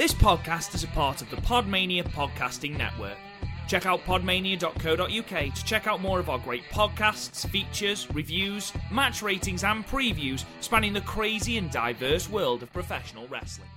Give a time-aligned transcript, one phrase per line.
[0.00, 3.18] This podcast is a part of the Podmania Podcasting Network.
[3.68, 9.62] Check out podmania.co.uk to check out more of our great podcasts, features, reviews, match ratings,
[9.62, 13.68] and previews spanning the crazy and diverse world of professional wrestling.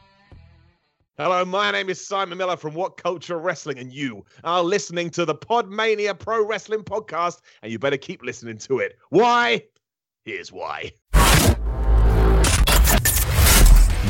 [1.18, 5.26] Hello, my name is Simon Miller from What Culture Wrestling, and you are listening to
[5.26, 8.98] the Podmania Pro Wrestling Podcast, and you better keep listening to it.
[9.10, 9.62] Why?
[10.24, 10.94] Here's why.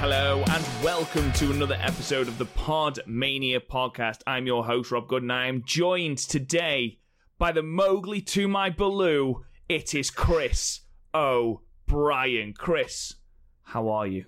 [0.00, 4.22] Hello, and welcome to another episode of the Pod Mania podcast.
[4.26, 6.98] I'm your host, Rob Good, and I am joined today
[7.36, 9.44] by the Mowgli to my Baloo.
[9.68, 10.80] It is Chris
[11.12, 12.54] O'Brien.
[12.54, 13.16] Chris,
[13.62, 14.24] how are you?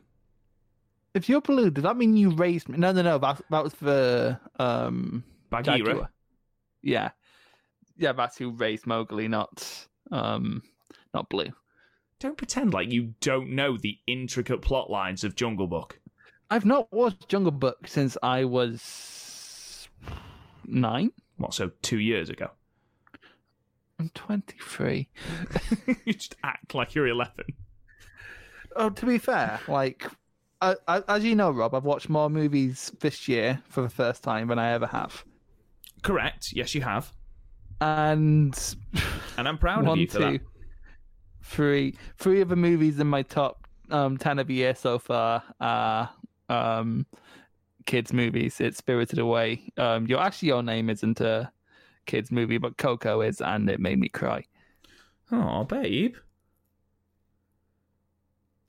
[1.14, 2.76] If you're blue, does that mean you raised me?
[2.76, 3.16] No, no, no.
[3.16, 5.78] That, that was for um, Bagheera.
[5.78, 6.10] Jaguar.
[6.82, 7.12] Yeah,
[7.96, 8.12] yeah.
[8.12, 10.62] That's who raised Mowgli, not um,
[11.14, 11.48] not Blue.
[12.22, 15.98] Don't pretend like you don't know the intricate plot lines of Jungle Book.
[16.52, 19.88] I've not watched Jungle Book since I was
[20.64, 21.10] nine.
[21.38, 22.50] What, so two years ago?
[23.98, 25.08] I'm 23.
[26.04, 27.44] you just act like you're 11.
[28.76, 30.06] Oh, to be fair, like
[30.60, 34.22] I, I, as you know, Rob, I've watched more movies this year for the first
[34.22, 35.24] time than I ever have,
[36.02, 36.52] Correct.
[36.52, 37.12] Yes, you have.
[37.80, 38.56] and
[39.36, 40.40] And I'm proud of you for two, that.
[41.42, 45.42] Three, three of the movies in my top um, ten of the year so far
[45.60, 46.10] are
[46.48, 47.06] um,
[47.86, 48.60] kids movies.
[48.60, 49.72] It's Spirited Away.
[49.76, 51.52] Um, your actually your name isn't a
[52.06, 54.44] kids movie, but Coco is, and it made me cry.
[55.30, 56.16] Oh, babe.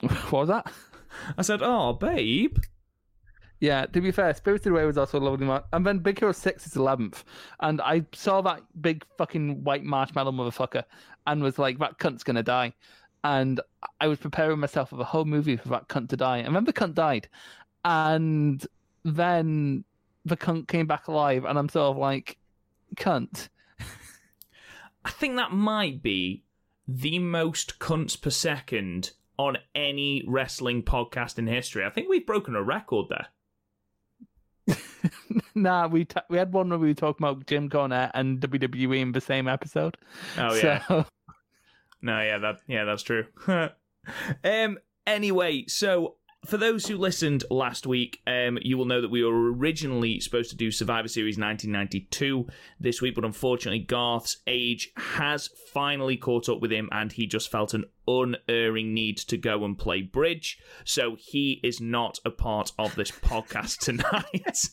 [0.00, 0.72] what was that?
[1.38, 2.58] I said, oh, babe.
[3.64, 5.48] Yeah, to be fair, Spirited Away was also a lovely.
[5.72, 7.24] And then Big Hero 6 is 11th.
[7.60, 10.84] And I saw that big fucking white marshmallow motherfucker
[11.26, 12.74] and was like, that cunt's going to die.
[13.24, 13.62] And
[14.02, 16.38] I was preparing myself for the whole movie for that cunt to die.
[16.38, 17.26] And then the cunt died.
[17.86, 18.62] And
[19.02, 19.84] then
[20.26, 21.46] the cunt came back alive.
[21.46, 22.36] And I'm sort of like,
[22.96, 23.48] cunt.
[25.06, 26.44] I think that might be
[26.86, 31.82] the most cunts per second on any wrestling podcast in history.
[31.82, 33.28] I think we've broken a record there.
[35.54, 39.00] nah, we ta we had one where we were talking about Jim Cornette and WWE
[39.00, 39.96] in the same episode.
[40.38, 40.86] Oh yeah.
[40.86, 41.06] So,
[42.02, 43.26] No, yeah, that yeah, that's true.
[44.44, 46.16] um anyway, so
[46.46, 50.50] for those who listened last week, um, you will know that we were originally supposed
[50.50, 52.46] to do Survivor Series 1992
[52.80, 57.50] this week, but unfortunately, Garth's age has finally caught up with him, and he just
[57.50, 60.58] felt an unerring need to go and play bridge.
[60.84, 64.68] So he is not a part of this podcast tonight.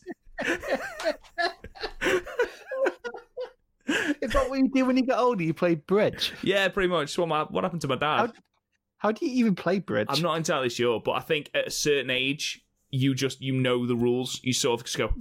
[4.21, 5.43] is that what you do when you get older?
[5.43, 6.33] You play bridge.
[6.41, 7.17] yeah, pretty much.
[7.17, 8.17] What, my, what happened to my dad?
[8.17, 8.33] How,
[9.01, 10.05] how do you even play bridge?
[10.11, 13.87] I'm not entirely sure, but I think at a certain age, you just you know
[13.87, 14.39] the rules.
[14.43, 15.11] You sort of just go,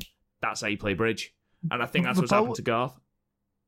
[0.43, 1.35] "That's how you play bridge,"
[1.71, 3.01] and I think that's The what's happened to Garth.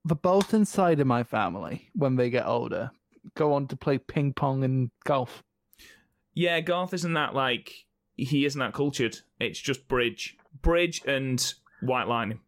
[0.04, 2.90] The both inside of my family, when they get older,
[3.34, 5.42] go on to play ping pong and golf.
[6.34, 7.72] Yeah, Garth isn't that like
[8.14, 9.16] he isn't that cultured.
[9.40, 12.40] It's just bridge, bridge, and white lightning.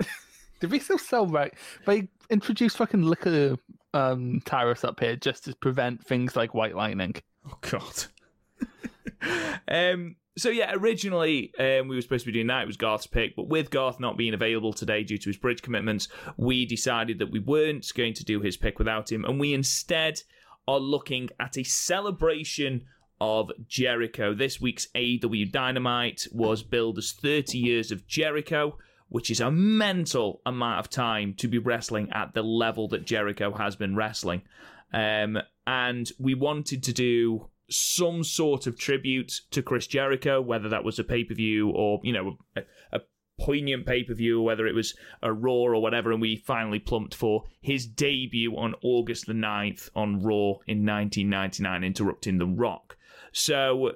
[0.60, 1.54] Did we still sell right?
[1.86, 3.58] They introduced fucking liquor
[3.96, 7.14] um, tariffs up here just to prevent things like white lightning.
[7.48, 8.04] Oh God.
[9.68, 10.16] um.
[10.38, 12.64] So yeah, originally um, we were supposed to be doing that.
[12.64, 15.62] It was Garth's pick, but with Garth not being available today due to his bridge
[15.62, 19.54] commitments, we decided that we weren't going to do his pick without him, and we
[19.54, 20.20] instead
[20.68, 22.84] are looking at a celebration
[23.18, 24.34] of Jericho.
[24.34, 28.76] This week's AEW Dynamite was billed as 30 years of Jericho,
[29.08, 33.52] which is a mental amount of time to be wrestling at the level that Jericho
[33.52, 34.42] has been wrestling.
[34.92, 40.84] Um, and we wanted to do some sort of tribute to Chris Jericho, whether that
[40.84, 42.62] was a pay per view or, you know, a,
[42.92, 43.00] a
[43.38, 46.12] poignant pay per view, whether it was a Raw or whatever.
[46.12, 51.84] And we finally plumped for his debut on August the 9th on Raw in 1999,
[51.84, 52.96] interrupting The Rock.
[53.32, 53.92] So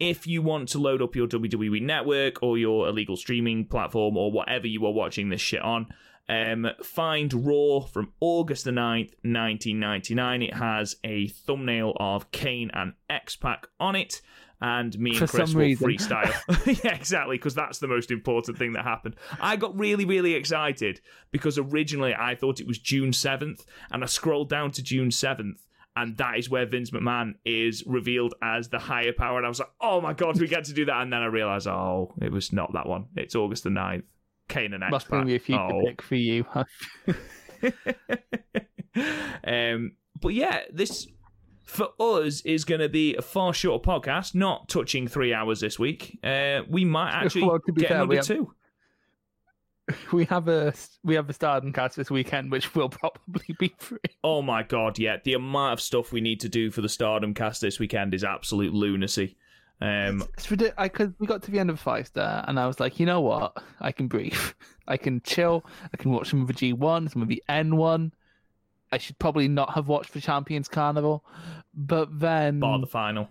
[0.00, 4.30] if you want to load up your WWE network or your illegal streaming platform or
[4.30, 5.86] whatever you are watching this shit on,
[6.30, 10.42] Um, find Raw from August the 9th, 1999.
[10.42, 14.20] It has a thumbnail of Kane and X Pac on it.
[14.60, 15.88] And me and For Chris will reason.
[15.88, 16.82] freestyle.
[16.84, 19.14] yeah, exactly, because that's the most important thing that happened.
[19.40, 24.06] I got really, really excited because originally I thought it was June 7th, and I
[24.06, 25.60] scrolled down to June 7th,
[26.02, 29.36] and that is where Vince McMahon is revealed as the higher power.
[29.38, 31.02] And I was like, oh my god, we get to do that.
[31.02, 33.06] And then I realised, oh, it was not that one.
[33.16, 34.04] It's August the 9th.
[34.48, 35.82] Kane and X Must be a future Oh.
[35.84, 36.44] pick for you.
[39.46, 41.06] um, but yeah, this
[41.64, 45.78] for us is going to be a far shorter podcast, not touching three hours this
[45.78, 46.18] week.
[46.24, 48.54] Uh, we might actually Well, to be get fair, number two.
[50.12, 53.98] we have a we have a Stardom cast this weekend, which will probably be free.
[54.22, 57.34] Oh my god, yeah, the amount of stuff we need to do for the Stardom
[57.34, 59.36] cast this weekend is absolute lunacy.
[59.80, 60.74] Um, It's ridiculous.
[60.76, 63.06] I cause we got to the end of five star, and I was like, you
[63.06, 63.62] know what?
[63.80, 64.38] I can breathe.
[64.88, 65.64] I can chill.
[65.92, 68.12] I can watch some of the G one, some of the N one.
[68.90, 71.24] I should probably not have watched the Champions Carnival,
[71.74, 73.28] but then bar the final.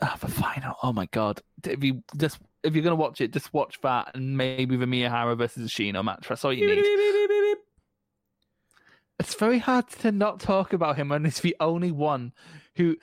[0.00, 0.76] Ah, the final.
[0.82, 1.40] Oh my god!
[1.80, 5.70] You just if you're gonna watch it, just watch that and maybe the Miyahara versus
[5.70, 6.26] Ashino match.
[6.28, 6.84] That's all you need.
[9.20, 12.32] It's very hard to not talk about him when he's the only one
[12.76, 12.96] who.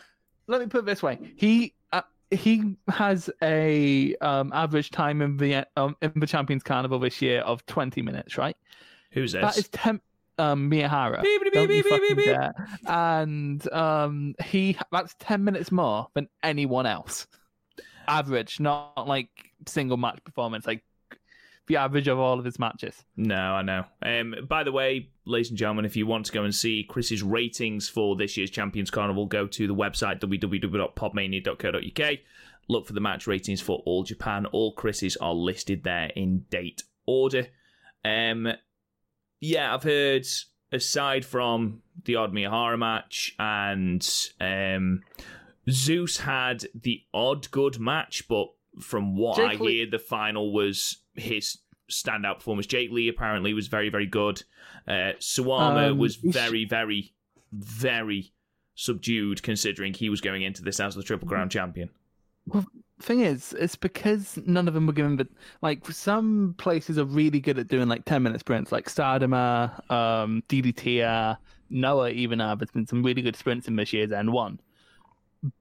[0.48, 5.38] Let me put it this way: he uh, he has a um, average time in
[5.38, 8.38] the um, in the Champions Carnival this year of 20 minutes.
[8.38, 8.56] Right?
[9.12, 9.42] Who's this?
[9.42, 10.00] That is ten.
[10.38, 11.22] Um, Miyahara.
[11.22, 12.90] Beep, beep, Don't you beep, beep, fucking beep, beep.
[12.90, 17.26] And um, he that's ten minutes more than anyone else.
[18.08, 19.30] Average, not like
[19.68, 20.84] single match performance, like
[21.68, 23.04] the average of all of his matches.
[23.18, 23.86] No, I know.
[24.02, 27.24] Um, by the way, ladies and gentlemen, if you want to go and see Chris's
[27.24, 32.18] ratings for this year's Champions Carnival, go to the website www.podmania.co.uk.
[32.68, 34.46] Look for the match ratings for all Japan.
[34.48, 37.48] All Chris's are listed there in date order.
[38.04, 38.54] Um,
[39.40, 40.26] yeah, I've heard
[40.72, 44.08] aside from the odd Miyahara match and
[44.40, 45.04] um,
[45.70, 48.48] Zeus had the odd good match, but
[48.82, 51.58] from what I Jake Lee- hear, the final was his
[51.90, 52.68] standout performance.
[52.68, 54.44] Jake Lee apparently was very, very good.
[54.88, 57.14] Uh, Suwama Um, was very, very,
[57.52, 58.32] very
[58.76, 61.90] subdued considering he was going into this as the Triple Crown champion.
[62.48, 62.66] Well,
[63.00, 65.28] thing is, it's because none of them were given the
[65.62, 65.90] like.
[65.92, 71.08] Some places are really good at doing like ten minute sprints, like Stardom, um, DDT,
[71.08, 71.38] are,
[71.70, 72.60] Noah even have.
[72.60, 74.60] There's been some really good sprints in this year's N1.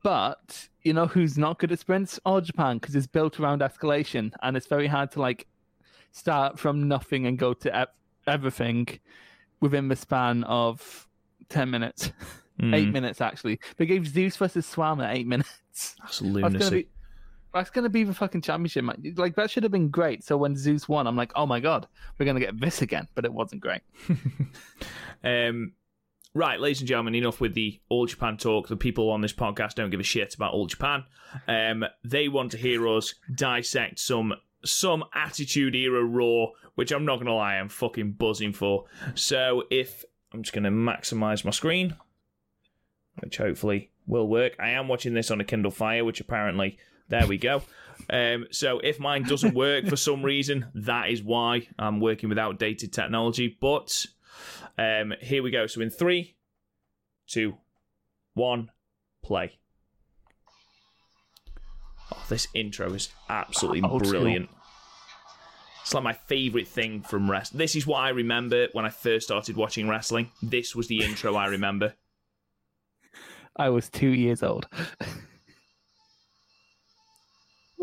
[0.03, 2.19] But you know who's not good at sprints?
[2.25, 5.47] All Japan, because it's built around escalation, and it's very hard to like
[6.13, 7.89] start from nothing and go to ev-
[8.27, 8.87] everything
[9.61, 11.09] within the span of
[11.49, 12.13] ten minutes,
[12.73, 13.59] eight Mm, minutes actually.
[13.77, 15.97] They gave Zeus versus Suwama at eight minutes.
[16.01, 16.83] That's That's gonna lunacy.
[16.83, 16.89] be
[17.53, 18.99] that's gonna be the fucking championship match.
[19.17, 20.25] Like that should have been great.
[20.25, 21.87] So when Zeus won, I'm like, oh my god,
[22.19, 23.09] we're gonna get this again.
[23.15, 23.83] But it wasn't great.
[25.25, 25.73] Um,
[26.35, 28.69] right, ladies and gentlemen, enough with the All Japan talk.
[28.69, 31.05] The people on this podcast don't give a shit about All Japan.
[31.49, 34.35] Um, they want to hear us dissect some
[34.65, 38.87] some Attitude Era Raw, which I'm not gonna lie, I'm fucking buzzing for.
[39.15, 41.97] So if I'm just gonna maximize my screen,
[43.21, 44.55] which hopefully will work.
[44.59, 46.79] I am watching this on a Kindle Fire, which apparently
[47.09, 47.63] there we go.
[48.11, 52.39] Um, so if mine doesn't work for some reason, that is why I'm working with
[52.39, 53.57] outdated technology.
[53.61, 54.07] But
[54.79, 55.67] um, here we go.
[55.67, 56.37] So in three,
[57.27, 57.57] two,
[58.35, 58.71] one,
[59.23, 59.59] play.
[62.13, 64.51] Oh, this intro is absolutely brilliant.
[65.83, 67.59] It's like my favorite thing from wrestling.
[67.59, 70.31] This is what I remember when I first started watching wrestling.
[70.43, 71.95] This was the intro I remember.
[73.57, 74.67] I was two years old.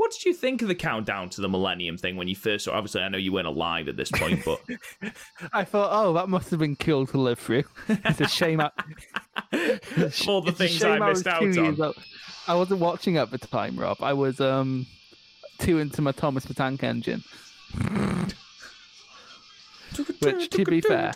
[0.01, 2.71] What did you think of the countdown to the Millennium thing when you first saw?
[2.71, 4.59] Obviously, I know you weren't alive at this point, but
[5.53, 7.65] I thought, oh, that must have been cool to live through.
[7.87, 8.61] It's a shame.
[8.61, 8.71] I,
[10.27, 11.93] all the things I missed was out on.
[12.47, 14.01] I wasn't watching at the time, Rob.
[14.01, 14.87] I was um
[15.59, 17.23] too into my Thomas the Tank Engine.
[20.19, 21.13] Which, to be fair,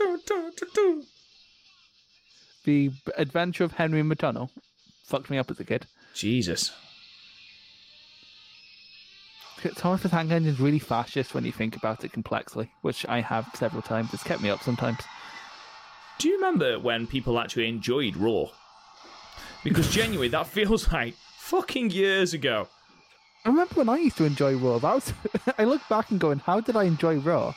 [2.65, 4.51] the Adventure of Henry Tunnel
[5.06, 5.88] fucked me up as a kid.
[6.13, 6.72] Jesus.
[9.76, 13.22] Thomas the Tank Engine is really fascist when you think about it complexly, which I
[13.22, 14.14] have several times.
[14.14, 15.00] It's kept me up sometimes.
[16.20, 18.46] Do you remember when people actually enjoyed Raw?
[19.64, 22.68] Because genuinely, that feels like fucking years ago.
[23.44, 24.80] I remember when I used to enjoy Raw.
[24.80, 25.14] That was
[25.58, 27.54] I look back and going, how did I enjoy Raw?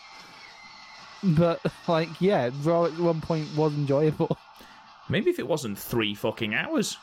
[1.23, 4.37] But like, yeah, Raw at one point was enjoyable.
[5.09, 6.97] Maybe if it wasn't three fucking hours.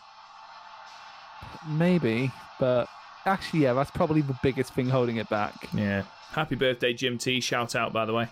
[1.68, 2.88] Maybe, but
[3.25, 5.53] actually, yeah, that's probably the biggest thing holding it back.
[5.74, 6.03] Yeah.
[6.32, 7.39] Happy birthday, Jim T.
[7.41, 8.27] Shout out, by the way.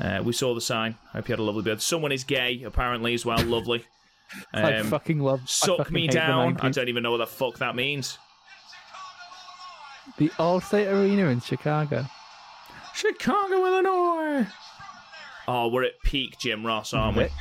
[0.00, 0.96] Uh, we saw the sign.
[1.12, 1.80] Hope you had a lovely birthday.
[1.80, 3.42] Someone is gay, apparently, as well.
[3.44, 3.84] Lovely.
[4.52, 5.48] I Um, fucking love.
[5.48, 6.56] Suck fucking me down.
[6.60, 8.18] I don't even know what the fuck that means.
[10.18, 12.06] The Allstate Arena in Chicago.
[12.94, 14.46] Chicago, Illinois.
[15.46, 17.28] Oh, we're at peak Jim Ross, aren't we?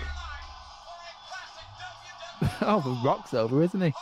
[2.61, 3.93] Oh, the Rock's over, isn't he?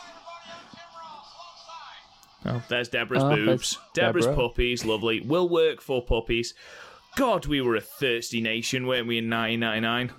[2.46, 3.78] Oh, there's Debra's Oh, boobs.
[3.94, 4.36] Debra's Debra.
[4.48, 5.20] puppies, lovely.
[5.20, 6.54] Will work for puppies.
[7.16, 10.10] God, we were a thirsty nation, weren't we, in 1999?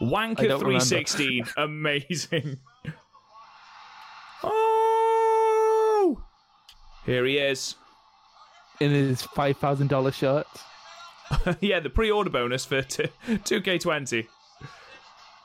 [0.00, 2.58] I Wanker 316, amazing.
[4.42, 6.22] Oh!
[7.06, 7.74] Here he is.
[8.80, 10.46] In his five thousand dollar shirt.
[11.60, 14.26] yeah, the pre-order bonus for t- 2K20.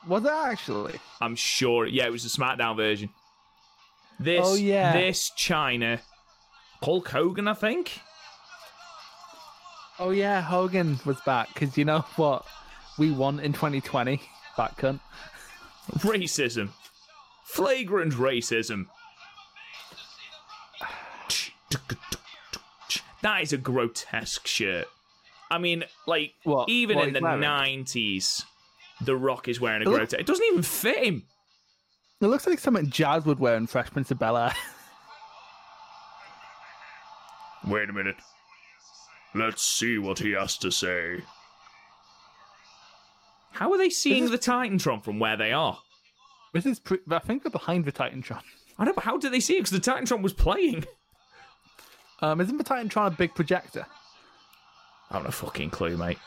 [0.06, 0.98] Was that actually?
[1.20, 1.86] I'm sure.
[1.86, 3.10] Yeah, it was the SmackDown version.
[4.20, 4.92] This, Oh, yeah.
[4.92, 6.00] this Chyna,
[6.82, 8.00] Hulk Hogan, I think.
[10.00, 12.44] Oh yeah, Hogan was back because you know what
[12.98, 14.20] we won in 2020.
[14.56, 15.00] Back cunt.
[15.98, 16.70] Racism.
[17.44, 18.86] Flagrant racism.
[23.22, 24.86] That is a grotesque shirt.
[25.50, 27.40] I mean, like, What- even what in the wearing?
[27.40, 28.44] 90s,
[29.00, 30.20] The Rock is wearing a grotesque.
[30.20, 31.24] It doesn't even fit him.
[32.20, 34.54] It looks like something Jazz would wear in Fresh Prince of Bel Air.
[37.66, 38.16] Wait a minute.
[39.34, 41.20] Let's see what he has to say.
[43.52, 45.78] How are they seeing This the Titantron from where they are?
[46.52, 48.42] this is, pre- I think they're behind the Titantron.
[48.78, 49.64] I know, but how did they see it?
[49.64, 50.84] Because the Titantron was playing.
[52.20, 53.86] Um, isn't the Titantron a big projector?
[55.10, 56.18] I have no fucking clue, mate.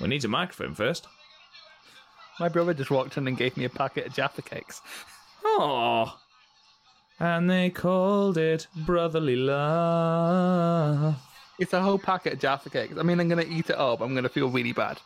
[0.00, 1.06] We need a microphone first.
[2.40, 4.80] My brother just walked in and gave me a packet of Jaffa cakes.
[5.44, 6.18] Oh.
[7.18, 11.16] And they called it brotherly love.
[11.58, 12.94] It's a whole packet of Jaffa cakes.
[12.96, 14.00] I mean, I'm gonna eat it up.
[14.00, 15.00] I'm gonna feel really bad.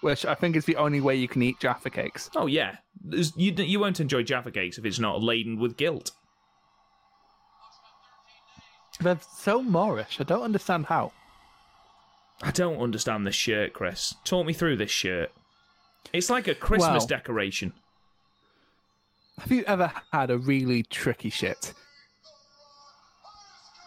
[0.00, 2.30] Which I think is the only way you can eat Jaffa cakes.
[2.34, 6.10] Oh yeah, There's, you you won't enjoy Jaffa cakes if it's not laden with guilt.
[9.00, 10.20] They're so moreish.
[10.20, 11.12] I don't understand how.
[12.42, 14.14] I don't understand this shirt, Chris.
[14.24, 15.32] Talk me through this shirt.
[16.12, 17.72] It's like a Christmas Well- decoration.
[19.40, 21.72] Have you ever had a really tricky shit?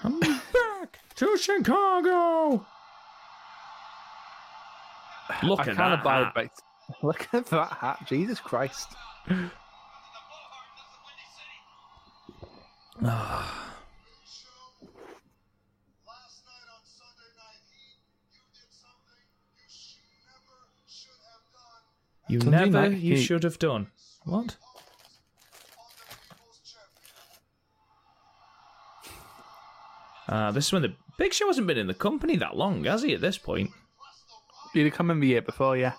[0.03, 2.65] I'm back to Chicago.
[5.43, 6.03] Look I at that.
[6.03, 6.33] hat.
[6.33, 6.49] by.
[7.03, 7.99] Look at that hat.
[8.07, 8.87] Jesus Christ.
[22.31, 23.23] You never, you Heat.
[23.23, 23.87] should have done.
[24.23, 24.35] What?
[24.35, 24.55] On the
[26.29, 26.61] People's
[30.29, 30.47] Champion.
[30.47, 33.01] Uh, this is when the Big Show hasn't been in the company that long, has
[33.01, 33.13] he?
[33.13, 33.71] At this point,
[34.73, 35.93] he'd have come in the year before, yeah.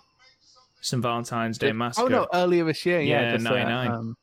[0.80, 1.02] St.
[1.02, 3.32] Valentine's Day Massacre Oh no, earlier this year, yeah.
[3.32, 4.16] Yeah, just, uh, um,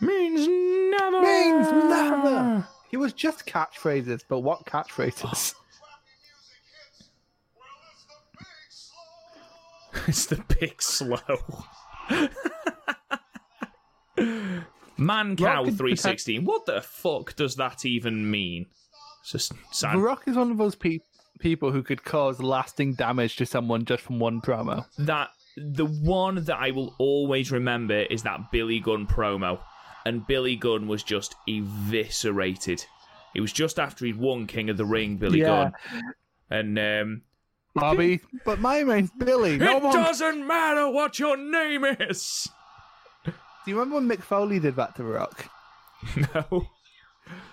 [0.00, 1.20] means never.
[1.20, 2.66] means never.
[2.90, 5.54] He was just catchphrases, but what catchphrases?
[10.06, 11.18] it's the big slow.
[12.10, 12.50] it's the
[14.16, 14.62] big slow.
[14.98, 16.44] Man cow could 316.
[16.44, 18.66] What the fuck does that even mean?
[19.22, 19.98] It's just sad.
[19.98, 21.00] Rock is one of those pe-
[21.38, 24.86] people who could cause lasting damage to someone just from one promo.
[24.98, 29.60] that the one that I will always remember is that Billy Gunn promo,
[30.06, 32.84] and Billy Gunn was just eviscerated.
[33.34, 35.70] It was just after he'd won King of the Ring, Billy Yeah.
[35.90, 36.02] Gunn,
[36.50, 37.22] and um,
[37.80, 39.56] Bobby, but my name's Billy.
[39.58, 39.94] No it one.
[39.94, 42.48] doesn't matter what your name is.
[43.24, 43.32] Do
[43.66, 45.46] you remember when Mick Foley did that to The Rock?
[46.34, 46.66] No,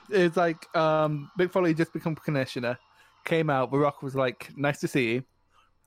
[0.10, 2.78] It's like um, Mick Foley just become commissioner,
[3.26, 3.72] came out.
[3.72, 5.24] The Rock was like, "Nice to see you,"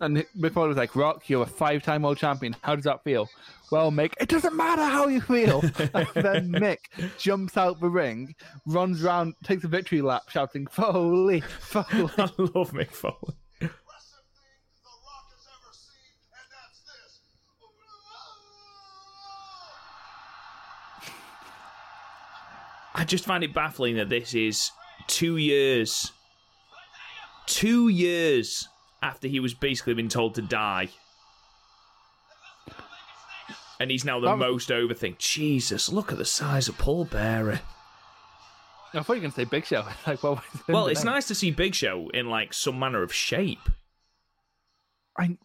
[0.00, 2.56] and Mick Foley was like, "Rock, you're a five-time world champion.
[2.62, 3.28] How does that feel?"
[3.70, 5.60] Well, Mick, it doesn't matter how you feel.
[5.94, 6.78] and then Mick
[7.18, 8.34] jumps out the ring,
[8.66, 11.84] runs around, takes a victory lap, shouting, "Foley, Foley!"
[12.18, 13.36] I love Mick Foley.
[13.60, 17.20] Impressive thing The Rock has ever seen, and that's this.
[22.96, 24.70] I just find it baffling that this is
[25.06, 26.12] two years,
[27.46, 28.68] two years
[29.02, 30.88] after he was basically been told to die.
[33.78, 35.16] And he's now the That most over thing.
[35.18, 37.60] Jesus, look at the size of Paul Bearer.
[38.94, 39.84] I thought you were going to say Big Show.
[40.06, 43.68] like, well, Well, it's nice to see Big Show in like some manner of shape.
[45.18, 45.36] I,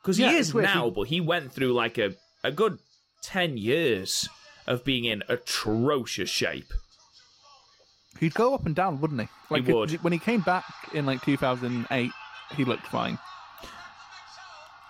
[0.00, 2.78] Because Yeah, he is now, He- but he went through like a, a good
[3.20, 4.26] 10 years
[4.66, 6.72] of being in atrocious shape.
[8.24, 9.28] He'd go up and down, wouldn't he?
[9.50, 10.02] Like would.
[10.02, 10.64] When he came back
[10.94, 12.10] in like 2008,
[12.56, 13.18] he looked fine.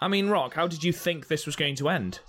[0.01, 2.21] I mean, Rock, how did you think this was going to end?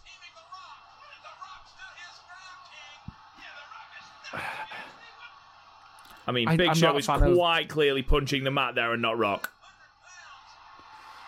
[6.28, 9.02] I mean, Big I'm Show is fan of- quite clearly punching the mat there and
[9.02, 9.52] not Rock.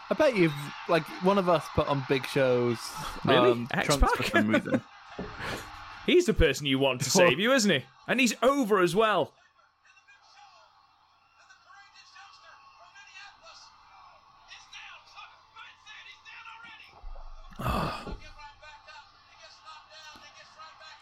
[0.09, 0.53] I bet you've
[0.89, 2.79] like one of us put on Big Show's
[3.25, 3.51] Really?
[3.51, 4.09] um, X-Pac?
[4.15, 4.81] for some reason.
[6.07, 7.85] He's the person you want to save you, isn't he?
[8.07, 9.33] And he's over as well.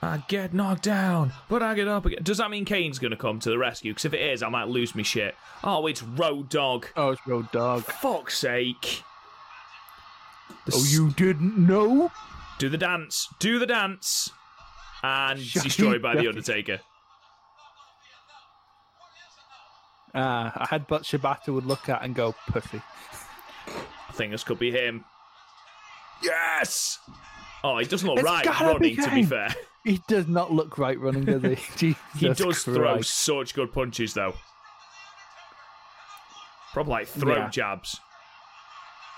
[0.06, 2.20] I get knocked down, but I get up again.
[2.22, 3.92] Does that mean Kane's going to come to the rescue?
[3.92, 5.36] Because if it is, I might lose me shit.
[5.64, 6.88] Oh, it's Road Dog.
[6.96, 7.84] oh, it's Road Dog.
[7.86, 9.02] Fuck's sake.
[10.68, 12.12] The Oh, s- you didn't know?
[12.60, 13.28] Do the dance.
[13.40, 14.30] Do the dance.
[15.02, 16.28] And Shut destroyed by The.
[16.28, 16.82] Undertaker.
[20.14, 22.82] Ah, I had but Shibata would look at and go pussy.
[23.68, 25.04] I think this could be him.
[26.24, 27.00] Yes!
[27.64, 29.26] Oh, he doesn't look It's right gotta be running, to be Kane.
[29.28, 29.56] fair.
[29.86, 31.56] He does not look right running, does he?
[31.78, 34.34] Jesus He does throw such good punches, though.
[36.74, 37.50] Probably like throat Yeah.
[37.50, 38.00] jabs.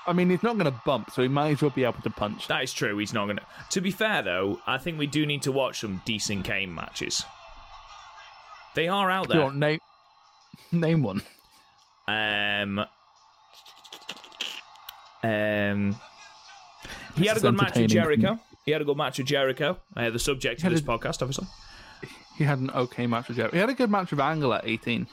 [0.05, 2.09] I mean, he's not going to bump, so he might as well be able to
[2.09, 2.47] punch.
[2.47, 2.97] That is true.
[2.97, 3.43] He's not going to.
[3.71, 7.23] To be fair, though, I think we do need to watch some decent Kane matches.
[8.75, 9.37] They are out there.
[9.37, 9.59] Do you there.
[9.59, 9.79] name
[10.71, 11.21] name one?
[12.07, 12.79] Um,
[15.23, 15.95] um,
[17.15, 17.89] he had a good match with.
[17.89, 18.39] Jericho.
[18.67, 19.79] He had a good match with Jericho.
[19.95, 21.47] Uh, the subject of this a- podcast, obviously.
[22.37, 23.55] He had an okay match with Jericho.
[23.55, 25.07] He had a good match with Angle at 18.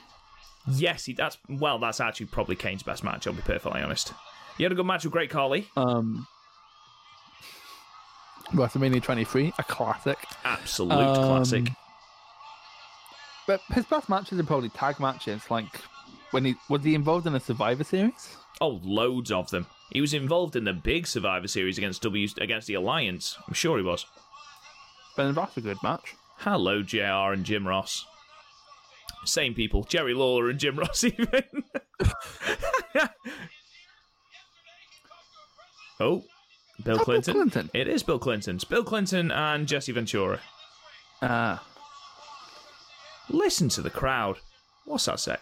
[0.72, 1.78] Yes, he, that's well.
[1.78, 3.28] That's actually probably Kane's best match.
[3.28, 4.12] I'll be perfectly honest.
[4.58, 5.68] He had a good match with Great Khali.
[5.76, 6.26] Um,
[8.52, 10.18] WrestleMania 23, a classic.
[10.44, 11.68] Absolute Um, classic.
[13.46, 15.48] But his best matches are probably tag matches.
[15.48, 15.80] Like
[16.32, 18.36] when he was he involved in a Survivor Series?
[18.60, 19.66] Oh, loads of them.
[19.94, 23.38] He was involved in the big Survivor Series against W against the Alliance.
[23.48, 24.04] I'm sure he was.
[25.16, 26.14] But that's a good match.
[26.38, 28.04] Hello, JR and Jim Ross.
[29.24, 29.84] Same people.
[29.84, 31.44] Jerry Lawler and Jim Ross, even.
[36.00, 36.24] oh,
[36.82, 37.34] Bill Bill Clinton.
[37.34, 37.70] Clinton?
[37.72, 38.56] It is Bill Clinton.
[38.56, 40.40] It's Bill Clinton and Jesse Ventura.
[41.22, 41.64] Ah,
[43.30, 44.38] Listen to the crowd.
[44.84, 45.36] What's that say?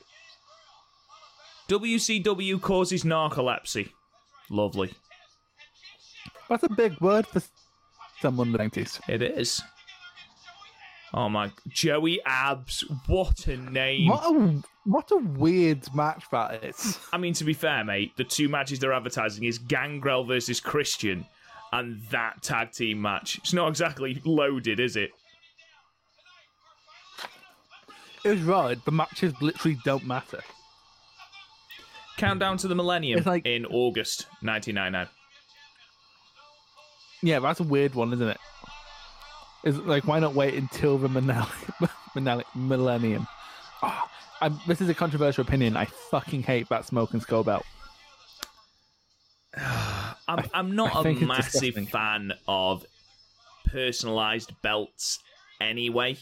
[1.69, 3.91] WCW causes narcolepsy.
[4.51, 4.93] Lovely.
[6.49, 7.43] that's a big word for
[8.21, 9.01] someone in the 90s.
[9.09, 9.63] It is.
[11.15, 11.51] Oh my.
[11.69, 12.85] Joey Abs.
[13.07, 14.09] What a name.
[14.09, 16.99] What a what a weird match that is.
[17.13, 21.27] I mean, to be fair, mate, the two matches they're advertising is Gangrel versus Christian
[21.73, 23.39] and that tag team match.
[23.39, 25.11] It's not exactly loaded, is it?
[28.25, 30.41] It was right, The matches literally don't matter.
[32.23, 35.09] Countdown to the Millennium It's like- in August 1999.
[37.25, 38.39] Yeah, that's a weird one, isn't it?
[39.65, 41.47] Is like why not wait until the millennium?
[42.55, 43.27] millennium.
[43.83, 44.09] Ah,
[44.41, 45.77] I'm, this is a controversial opinion.
[45.77, 47.65] I fucking hate that smoke and skull belt.
[49.57, 51.87] I'm, I'm not a think it's massive disgusting.
[51.87, 52.85] fan of
[53.67, 55.19] personalized belts
[55.61, 56.17] anyway.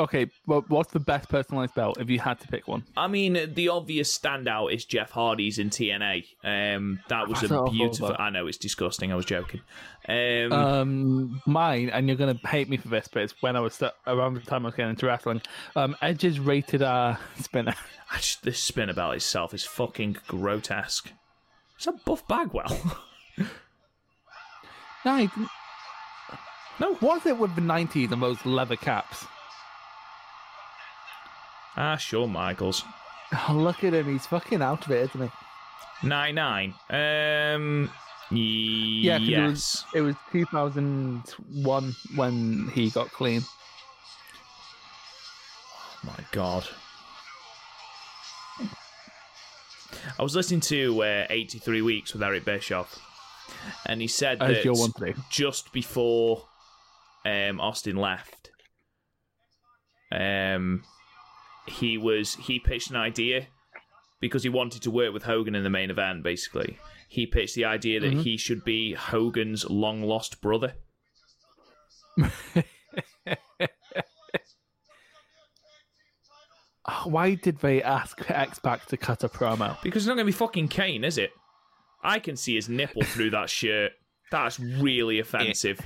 [0.00, 2.84] Okay, well, what's the best personalized belt if you had to pick one?
[2.96, 6.24] I mean, the obvious standout is Jeff Hardy's in TNA.
[6.44, 8.14] Um, that was That's a beautiful.
[8.16, 9.10] I know it's disgusting.
[9.12, 9.60] I was joking.
[10.08, 13.74] Um, Um, mine, and you're gonna hate me for this, but it's when I was
[13.74, 15.42] st- around the time I was getting into wrestling.
[15.74, 17.74] Um, Edge's rated R spinner.
[18.14, 21.10] Just, this spinner belt itself is fucking grotesque.
[21.78, 22.98] Is that Buff Bagwell?
[25.04, 25.28] no,
[26.80, 26.94] no.
[26.94, 29.26] what's it with the '90s and those leather caps?
[31.80, 32.82] Ah, Shawn Michaels.
[33.48, 35.30] Oh, look at him, he's fucking out of it, isn't
[36.02, 36.06] he?
[36.08, 36.74] Nine nine.
[36.90, 37.90] Um.
[38.30, 39.38] Yeah, 'cause yes.
[39.38, 43.42] it was it was 2001 when he got clean.
[45.80, 46.66] Oh, My God.
[50.18, 52.98] I was listening to uh, 83 Weeks with Eric Bischoff,
[53.86, 55.14] and he said As that you'll want to.
[55.30, 56.44] just before
[57.24, 58.50] um, Austin left,
[60.12, 60.82] um,
[61.70, 63.46] he was he pitched an idea
[64.20, 66.22] because he wanted to work with Hogan in the main event.
[66.22, 66.78] Basically,
[67.08, 68.20] he pitched the idea that mm-hmm.
[68.20, 70.74] he should be Hogan's long lost brother.
[72.20, 72.30] Oh,
[77.04, 79.80] Why did they ask X Pac to cut a promo?
[79.82, 81.30] Because it's not going to be fucking Kane, is it?
[82.02, 83.92] I can see his nipple through that shirt.
[84.30, 85.80] That's really offensive.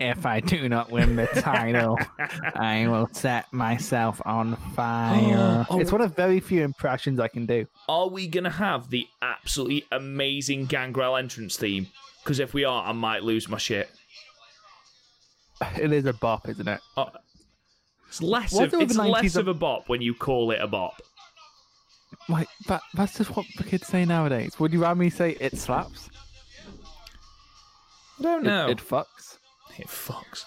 [0.00, 1.98] If I do not win the title,
[2.54, 5.66] I will set myself on fire.
[5.70, 7.66] Oh, oh, It's one of very few impressions I can do.
[7.88, 11.86] Are we going to have the absolutely amazing Gangrel entrance theme?
[12.22, 13.90] Because if we are, I might lose my shit.
[15.78, 16.80] It is a bop, isn't it?
[16.96, 17.10] Oh.
[18.08, 21.00] It's less, of, it it's less of- a bop when you call it a bop.
[22.28, 22.80] Like that.
[22.94, 24.58] That's just what the kids say nowadays.
[24.58, 26.08] Would you rather me say it slaps?
[28.18, 28.68] I don't It- know.
[28.68, 29.36] It, fucks.
[29.78, 30.44] It fucks.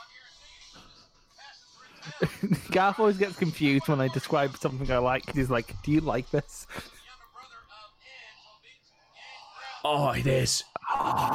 [2.72, 5.34] Garth always gets confused when I describe something I like.
[5.34, 6.68] He's like, "Do you like this?"
[9.86, 10.64] Oh, it is.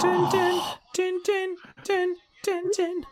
[0.01, 0.62] Dun, dun,
[0.94, 3.05] dun, dun, dun.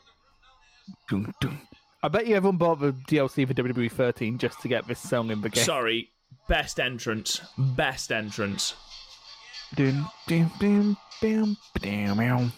[1.08, 1.60] Dun, dun.
[2.02, 5.30] I bet you everyone bought the DLC for WWE 13 just to get this song
[5.30, 5.64] in the game.
[5.64, 6.10] Sorry.
[6.48, 7.40] Best entrance.
[7.58, 8.74] Best entrance.
[9.74, 12.48] Dun, dun, dun, dun, dun, meow.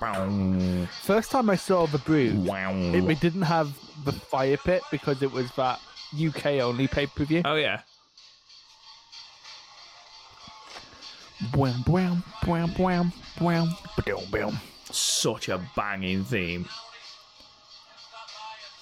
[0.00, 0.86] Wow.
[1.02, 5.30] First time I saw the Brood, it, we didn't have the fire pit because it
[5.32, 5.80] was that
[6.14, 7.42] UK only pay per view.
[7.44, 7.80] Oh, yeah.
[11.50, 14.60] Bwam, bwam, bwam, bwam, bwam, ba-dum, bam.
[14.90, 16.68] Such a banging theme.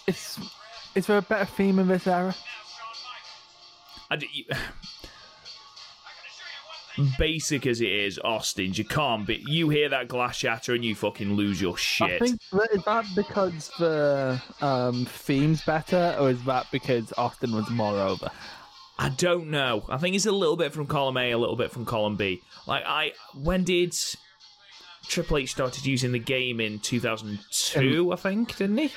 [0.06, 0.38] Is,
[0.94, 2.34] is there a better theme in this era?
[4.10, 4.18] I
[7.18, 10.94] basic as it is, Austin's, you can't But You hear that glass shatter and you
[10.94, 12.22] fucking lose your shit.
[12.22, 17.54] I think that, is that because the um, theme's better, or is that because Austin
[17.54, 18.30] was more over?
[18.98, 19.84] I don't know.
[19.88, 22.42] I think it's a little bit from column A, a little bit from column B.
[22.66, 23.94] Like I, when did
[25.06, 28.12] Triple H started using the game in 2002?
[28.12, 28.92] I think didn't he?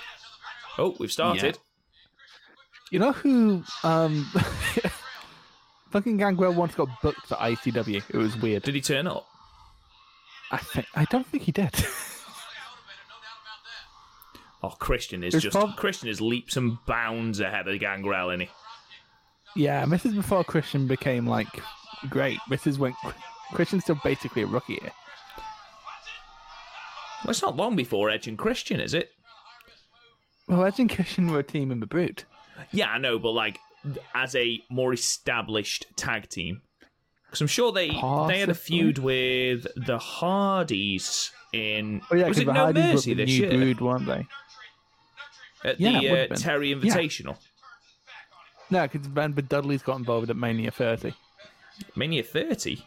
[0.78, 1.58] Oh, we've started.
[2.92, 4.30] You know who um,
[5.94, 8.04] fucking Gangrel once got booked for ICW?
[8.10, 8.64] It was weird.
[8.64, 9.26] Did he turn up?
[10.52, 11.72] I think I don't think he did.
[14.66, 18.40] Oh, Christian is It's just prob- Christian is leaps and bounds ahead of Gangrel, is
[18.42, 18.50] he?
[19.58, 21.50] yeah, this is before Christian became like
[22.10, 22.40] great.
[22.50, 22.96] This is when
[23.52, 24.92] Christian's still basically a rookie here.
[27.26, 29.12] Well, it's not long before Edge and Christian, is it?
[30.48, 32.24] Well, Edge and Christian were a team in the Brood.
[32.72, 33.60] Yeah, I know, but like
[34.14, 36.62] as a more established tag team,
[37.26, 42.38] because I'm sure they they had a feud with the Hardys in Oh yeah, was
[42.40, 44.28] it the No Hardys were Mercy the this new year Brood, weren't they?
[45.64, 46.36] at Yeah, the uh.
[46.36, 46.76] Terri Yeah.
[46.96, 47.38] Invitational?
[48.70, 51.14] No, because Ben but Dudley's got involved at Mania 30.
[51.96, 52.84] Mania 30.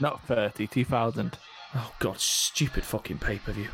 [0.00, 1.38] Not 30, 2000.
[1.74, 3.68] Oh god, stupid fucking pay per view.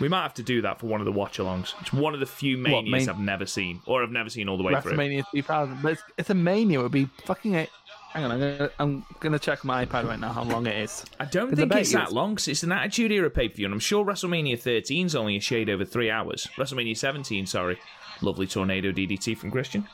[0.00, 1.72] We might have to do that for one of the watch alongs.
[1.80, 4.56] It's one of the few manias main- I've never seen, or I've never seen all
[4.56, 4.92] the way through.
[4.92, 5.78] WrestleMania 2000.
[5.82, 6.80] But it's, it's a Mania.
[6.80, 7.54] It would be fucking.
[7.54, 7.68] A,
[8.12, 11.04] hang on, I'm gonna, I'm gonna check my iPad right now how long it is.
[11.20, 13.66] I don't think bet it's that long 'cause it's an Attitude Era pay per view,
[13.66, 16.48] and I'm sure WrestleMania 13 is only a shade over three hours.
[16.56, 17.78] WrestleMania 17, sorry.
[18.20, 19.86] Lovely tornado DDT from Christian.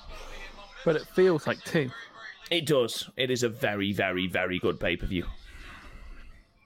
[0.84, 1.90] But it feels like two.
[2.50, 3.08] It does.
[3.16, 5.26] It is a very, very, very good pay per view.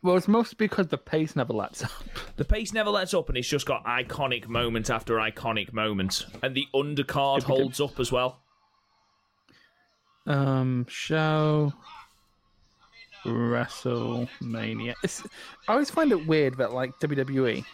[0.04, 1.90] Well, it's mostly because the pace never lets up.
[2.36, 6.52] The pace never lets up, and it's just got iconic moment after iconic moment, and
[6.52, 8.40] the undercard holds up as well.
[10.26, 11.72] Um, show
[13.24, 14.94] WrestleMania.
[15.04, 15.22] It's,
[15.68, 17.64] I always find it weird that like WWE,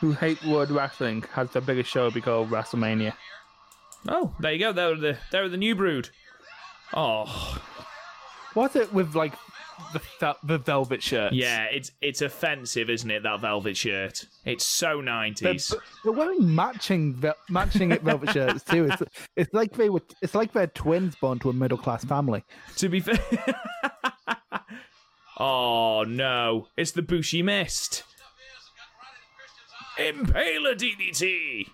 [0.00, 3.14] who hate word wrestling, has the biggest show be called WrestleMania.
[4.06, 4.72] Oh, there you go.
[4.72, 6.10] They're the they're the new brood.
[6.92, 7.58] Oh,
[8.56, 9.34] What's it with like
[9.92, 11.32] the th- the velvet shirt.
[11.32, 11.64] yeah.
[11.64, 13.22] It's it's offensive, isn't it?
[13.22, 14.24] That velvet shirt.
[14.44, 15.74] It's so They're, nineties.
[16.04, 18.86] they're wearing matching matching velvet shirts too.
[18.90, 19.02] It's
[19.36, 22.44] it's like they were it's like they're twins born to a middle class family.
[22.76, 23.18] To be fair.
[25.38, 26.68] oh no!
[26.76, 28.02] It's the bushy Mist.
[29.98, 31.66] Impaler DDT.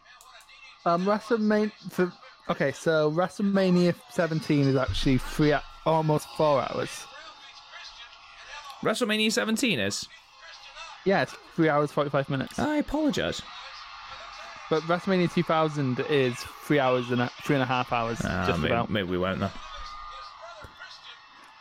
[0.84, 2.12] Um, WrestleMania for
[2.50, 5.54] okay, so WrestleMania 17 is actually three
[5.86, 7.04] almost four hours.
[8.82, 10.06] WrestleMania 17 is.
[11.04, 12.58] Yeah, it's three hours 45 minutes.
[12.58, 13.42] I apologise.
[14.70, 18.60] But WrestleMania 2000 is three hours and a, three and a half hours, Ah, just
[18.60, 18.90] maybe, about.
[18.90, 19.50] maybe we won't though.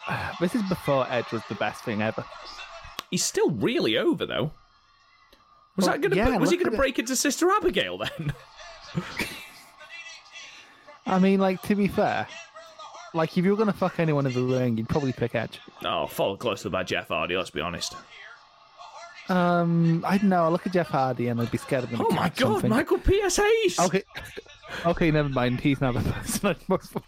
[0.39, 2.23] This is before Edge was the best thing ever.
[3.11, 4.51] He's still really over though.
[5.75, 6.81] Was Well, that gonna yeah, was he look gonna at it.
[6.83, 8.33] break into Sister Abigail then?
[11.05, 12.27] I mean, like to be fair,
[13.13, 15.59] like if you were gonna fuck anyone in the ring, you'd probably pick Edge.
[15.85, 17.35] oh, followed closely by Jeff Hardy.
[17.37, 17.95] Let's be honest.
[19.29, 20.43] Um, I don't know.
[20.43, 22.01] I look at Jeff Hardy and I'd be scared of him.
[22.01, 22.69] Oh my God, something.
[22.69, 23.37] Michael P.S.
[23.37, 23.79] Hayes.
[23.79, 24.03] Okay,
[24.85, 25.61] okay, never mind.
[25.61, 26.01] He's not the
[26.67, 27.01] person.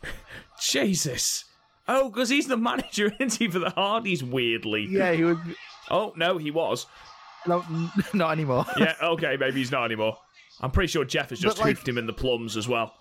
[0.61, 1.45] Jesus.
[1.87, 4.23] Oh, because he's the manager, isn't he, for the Hardys?
[4.23, 4.87] Weirdly.
[4.89, 5.37] Yeah, he was.
[5.89, 6.85] Oh no, he was.
[7.45, 7.65] No,
[8.13, 8.65] not anymore.
[8.77, 10.17] Yeah, okay, maybe he's not anymore.
[10.61, 12.93] I'm pretty sure Jeff has just But, like- hoofed him in the plums as well.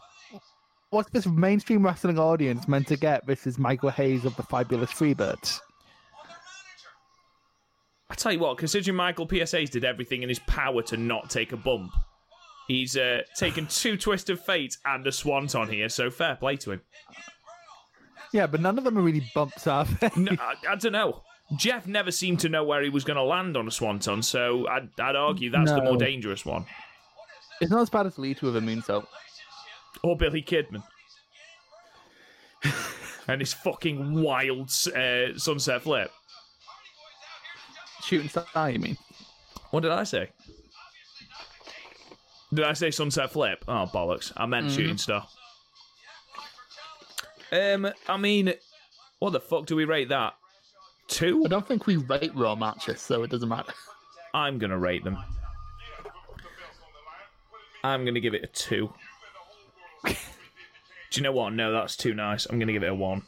[0.93, 3.27] What's this mainstream wrestling audience meant to get?
[3.27, 5.59] This is Michael Hayes of the Fabulous Freebirds.
[8.11, 9.53] I tell you what, considering Michael P.S.
[9.53, 11.93] Hayes did everything in his power to not take a bump,
[12.69, 16.73] he's uh, taken two twists of Fate and a Swanton here, so fair play to
[16.73, 16.83] him.
[18.35, 20.11] Yeah, but none of them are really bumps, are they?
[20.15, 21.23] No, I, I don't know.
[21.57, 24.69] Jeff never seemed to know where he was going to land on a Swanton, so
[24.69, 26.67] I'd, I'd argue that's the more dangerous one.
[27.63, 29.07] It's not as bad as Lita with a moonsault.
[30.03, 30.83] Or Billy Kidman.
[33.29, 36.11] and his fucking wild uh, sunset flip.
[38.03, 38.97] Shooting star, you mean?
[39.71, 40.31] What did I say?
[42.53, 43.65] Did I say sunset flip?
[43.67, 44.33] Oh bollocks!
[44.37, 45.27] I meant shooting star.
[47.51, 48.53] Um, I mean,
[49.21, 50.35] what the fuck do we rate that?
[51.09, 51.43] Two?
[51.45, 53.73] I don't think we rate Raw matches, so it doesn't matter.
[54.35, 55.17] I'm gonna rate them.
[57.85, 58.93] I'm gonna give it a two.
[60.05, 60.15] Do
[61.12, 61.53] you know what?
[61.53, 62.47] No, that's too nice.
[62.47, 63.23] I'm gonna give it a one.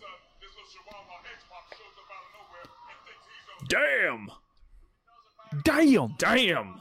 [3.68, 4.30] Damn!
[5.64, 6.14] Damn!
[6.18, 6.80] Damn!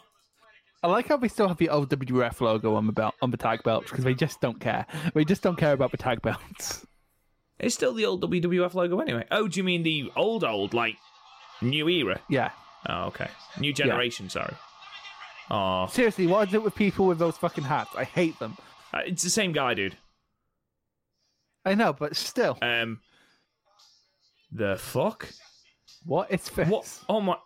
[0.84, 3.38] I like how we still have the old WWF logo on the belt on the
[3.38, 4.86] tag belts because they just don't care.
[5.13, 6.86] They just don't care about the tag belts.
[7.60, 9.25] It's still the old WWF logo anyway.
[9.32, 10.97] Oh, do you mean the old, old, like
[11.62, 12.19] new era?
[12.29, 12.51] Yeah.
[12.89, 13.29] Oh, okay.
[13.58, 14.53] New generation, sorry.
[15.49, 17.91] Oh, Seriously, what is it with people with those fucking hats?
[17.95, 18.58] I hate them.
[18.93, 19.97] It's the same guy, dude.
[21.65, 22.58] I know, but still.
[22.62, 22.99] Um,
[24.51, 25.29] the fuck?
[26.06, 26.67] What is this?
[26.67, 26.99] What?
[27.08, 27.38] Oh my!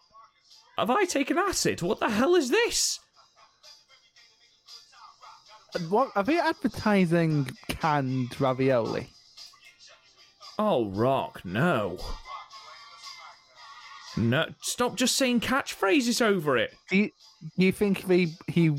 [0.77, 1.81] Have I taken acid?
[1.81, 2.99] What the hell is this?
[5.89, 9.09] What are they advertising canned ravioli?
[10.59, 11.99] Oh, Rock, no.
[14.15, 16.73] No, stop just saying catchphrases over it.
[16.89, 17.11] Do you,
[17.57, 18.75] do you think they, he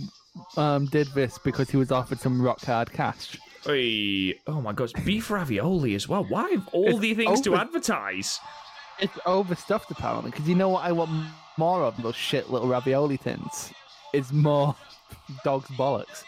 [0.56, 3.38] um, did this because he was offered some rock hard cash?
[3.64, 6.24] Hey, oh my gosh, beef ravioli as well.
[6.24, 8.38] Why have all It's the things to advertise?
[9.00, 11.10] It's overstuffed apparently, because you know what I want
[11.56, 13.72] more of those shit little ravioli tins.
[14.12, 14.74] It's more
[15.44, 16.24] dog's bollocks.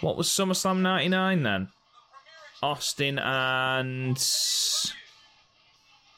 [0.00, 1.68] What was SummerSlam 99 then?
[2.62, 4.16] Austin and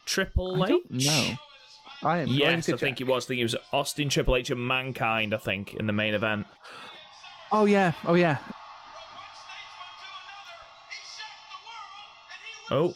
[0.07, 0.71] Triple I H?
[0.71, 1.35] don't know.
[2.03, 3.27] I am Yes, I think it was.
[3.27, 5.35] I think it was Austin, Triple H, and Mankind.
[5.35, 6.47] I think in the main event.
[7.51, 8.39] Oh yeah, oh yeah.
[12.71, 12.93] Oh,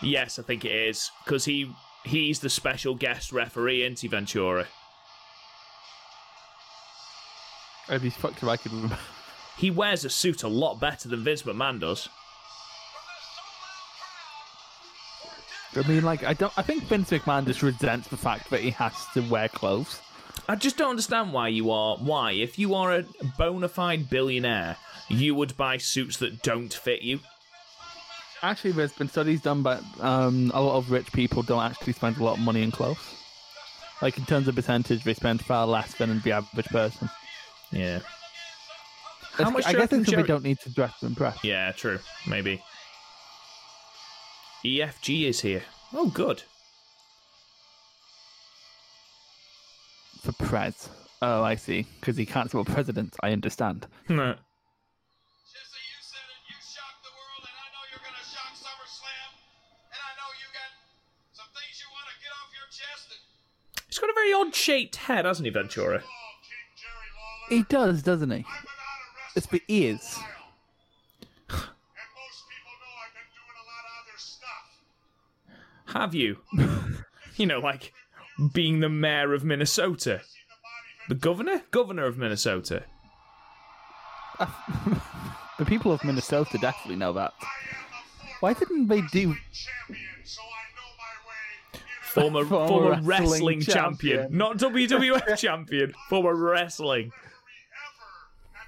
[0.00, 4.68] yes, I think it is because he he's the special guest referee, isn't he, Ventura?
[7.88, 8.98] I'd be fucked if I could remember.
[9.56, 12.08] He wears a suit a lot better than Vince McMahon does.
[15.74, 16.52] I mean, like, I don't.
[16.56, 20.00] I think Vince McMahon just resents the fact that he has to wear clothes.
[20.48, 21.96] I just don't understand why you are.
[21.96, 23.04] Why, if you are a
[23.38, 24.76] bona fide billionaire,
[25.08, 27.20] you would buy suits that don't fit you.
[28.42, 32.16] Actually, there's been studies done by um, a lot of rich people don't actually spend
[32.16, 32.98] a lot of money in clothes.
[34.00, 37.08] Like in terms of percentage, they spend far less than the average person.
[37.70, 38.00] Yeah.
[39.34, 41.42] How much I guess it's Jerry- they don't need to dress to impress.
[41.44, 42.00] Yeah, true.
[42.26, 42.62] Maybe.
[44.64, 45.62] EFG is here.
[45.94, 46.42] Oh, good.
[50.52, 50.90] Prez.
[51.22, 51.86] Oh, I see.
[51.98, 53.16] Because he can't support presidents.
[53.22, 53.86] I understand.
[54.10, 54.34] No.
[54.34, 56.40] Jesse, you said it.
[56.44, 59.32] You shocked the world, and I know you're going to shock SummerSlam.
[59.88, 60.68] And I know you got
[61.32, 63.16] some things you want to get off your chest.
[63.16, 66.00] And He's got a very odd shaped head, hasn't he, Ventura?
[66.00, 68.44] King Jerry Lawler, He does, doesn't he?
[68.44, 70.04] I've been out It's the ears.
[70.04, 71.64] for a while.
[71.64, 74.68] and most people know I've been doing a lot of other stuff.
[75.96, 76.44] Have you?
[77.40, 77.94] you know, like
[78.52, 80.20] being the mayor of Minnesota.
[81.08, 81.62] The governor?
[81.70, 82.84] Governor of Minnesota.
[85.58, 87.34] The people of Minnesota definitely know that.
[88.40, 89.36] Why didn't they do?
[89.52, 91.80] Champion, so I know my way.
[91.80, 94.18] in Former, Former former, wrestling wrestling, champion.
[94.32, 94.36] champion.
[94.38, 95.94] Not WWF champion.
[96.08, 97.12] Former wrestling.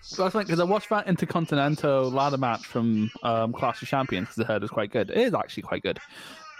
[0.03, 3.88] So I was like, because I watched that Intercontinental ladder match from um, Clash of
[3.88, 5.11] Champions because I heard it was quite good.
[5.11, 5.99] It is actually quite good,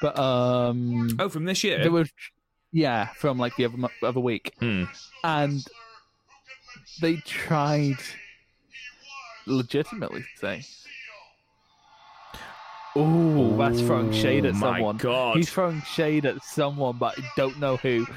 [0.01, 1.81] but um, Oh, from this year?
[1.83, 2.11] there was,
[2.75, 4.85] yeah, from like the other other week, Hmm.
[5.23, 5.65] and
[7.01, 7.97] they tried
[9.47, 10.65] legitimately to say,
[12.97, 15.37] "Oh, that's throwing shade at Oh my someone." God.
[15.37, 18.05] He's throwing shade at someone, but I don't know who.
[18.05, 18.17] see a lot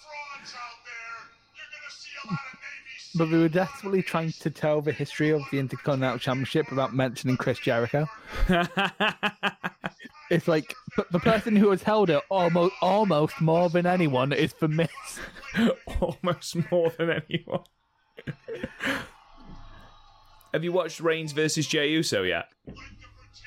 [0.00, 1.28] frauds out there.
[1.54, 4.80] You're going to see a lot of Navy But we were desperately trying to tell
[4.80, 8.06] the history of the Intercontinental Championship without mentioning Chris Jericho.
[10.30, 10.74] it's like
[11.10, 14.88] the- person who has held it almost almost more than anyone is for Miss.
[16.00, 17.64] Almost more than anyone.
[20.52, 22.46] Have you watched Reigns versus Jey Uso yet?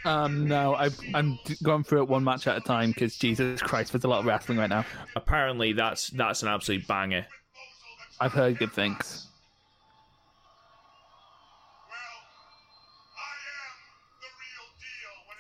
[0.05, 3.91] Um, no, I've, I'm going through it one match at a time because Jesus Christ,
[3.91, 4.85] there's a lot of wrestling right now.
[5.15, 7.25] Apparently, that's that's an absolute banger.
[8.19, 9.27] I've heard good things.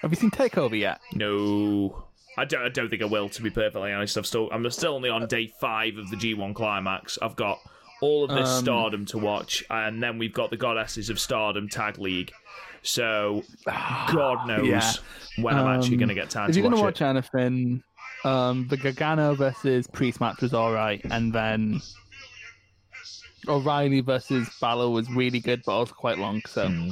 [0.01, 0.99] Have you seen Takeover yet?
[1.13, 2.05] No,
[2.37, 2.63] I don't.
[2.63, 3.29] I don't think I will.
[3.29, 4.49] To be perfectly honest, I've still.
[4.51, 7.17] I'm still only on day five of the G1 climax.
[7.21, 7.59] I've got
[8.01, 11.69] all of this Um, Stardom to watch, and then we've got the Goddesses of Stardom
[11.69, 12.31] Tag League.
[12.81, 13.43] So,
[14.11, 14.91] God knows Yeah.
[15.37, 17.83] when I'm actually Um, going to get time If to you're gonna watch anything,
[18.25, 21.79] um, the Gargano versus Priest match was all right, and then
[23.47, 26.41] O'Reilly versus Balor was really good, but also quite long.
[26.47, 26.89] So Hmm.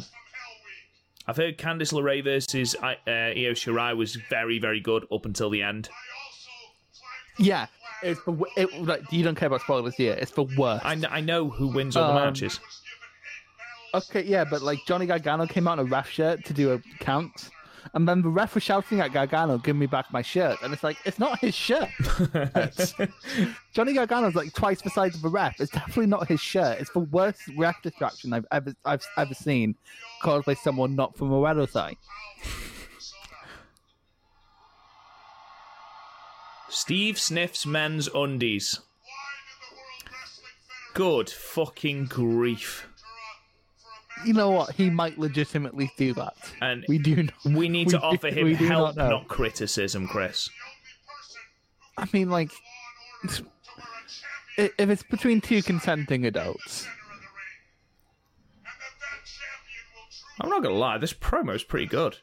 [1.28, 5.62] I've heard Candice LeRae versus uh, Io Shirai was very, very good up until the
[5.62, 5.90] end.
[7.38, 7.68] yeah,
[8.02, 10.14] it's for, it, like you don't care about spoilers here.
[10.20, 10.82] It's for worse.
[10.84, 12.60] I, kn- I know who wins all the Um, matches.
[13.94, 16.80] Okay, yeah, but like Johnny Gargano came out in a ref shirt to do a
[17.00, 17.50] count,
[17.94, 20.84] and then the ref was shouting at Gargano, "Give me back my shirt," and it's
[20.84, 21.90] like it's not his shirt.
[23.74, 25.60] Johnny Gargano's like twice the size of a ref.
[25.60, 26.80] It's definitely not his shirt.
[26.80, 29.76] It's the worst ref distraction I've ever I've ever seen,
[30.22, 31.30] caused by someone not from
[31.68, 31.98] side.
[36.70, 38.80] Steve sniffs men's undies.
[40.94, 42.89] Good fucking grief.
[44.26, 44.72] You know what?
[44.76, 46.36] He might legitimately do that.
[46.62, 47.24] And We do.
[47.24, 50.50] Not, we need we to do- offer him help, not not criticism, Chris.
[51.98, 52.52] I mean, like,
[53.24, 53.42] it's-
[54.58, 56.86] if it's between two consenting adults,
[60.42, 62.18] I'm not gonna lie, this promo's pretty good.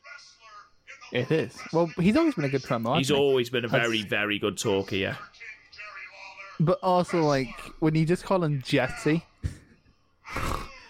[1.13, 1.57] it is.
[1.73, 2.97] Well, he's always been a good promo.
[2.99, 3.15] He's he?
[3.15, 5.17] always been a very, very good talker, yeah.
[6.59, 9.23] But also, like, when you just call him Jesse,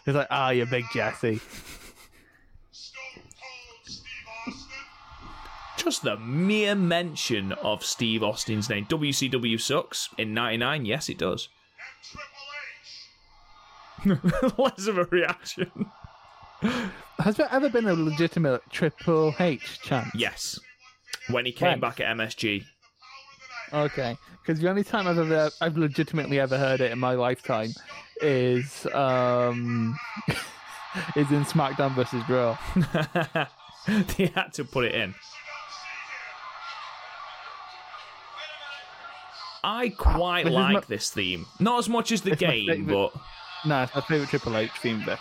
[0.06, 1.40] it's like, ah, you big Jesse.
[5.76, 8.86] Just the mere mention of Steve Austin's name.
[8.86, 11.48] WCW sucks in 99, yes, it does.
[14.58, 15.70] Less of a reaction.
[17.18, 20.10] Has there ever been a legitimate Triple H chance?
[20.14, 20.58] Yes.
[21.30, 21.80] When he came When?
[21.80, 22.64] back at MSG.
[23.72, 27.70] Okay, because the only time I've ever, I've legitimately ever heard it in my lifetime
[28.22, 29.96] is um
[31.16, 32.56] is in SmackDown versus Raw.
[34.16, 35.14] they had to put it in.
[39.64, 41.46] I quite This like my- this theme.
[41.58, 43.12] Not as much as the It's game, but
[43.64, 45.04] No, it's my favorite Triple H theme.
[45.04, 45.18] This.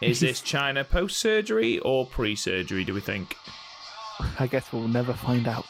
[0.00, 3.36] Is this Chyna post surgery or pre surgery, do we think?
[4.38, 5.66] I guess we'll never find out.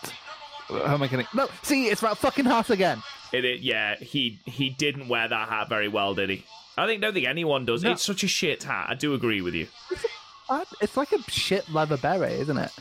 [0.68, 1.26] How am I gonna?
[1.34, 3.02] No, see, it's that fucking hat again.
[3.32, 6.44] It, it, yeah, he he didn't wear that hat very well, did he?
[6.76, 7.82] I think don't think anyone does.
[7.82, 7.92] No.
[7.92, 8.86] It's such a shit hat.
[8.88, 9.68] I do agree with you.
[10.80, 12.72] It's like a shit leather beret, isn't it?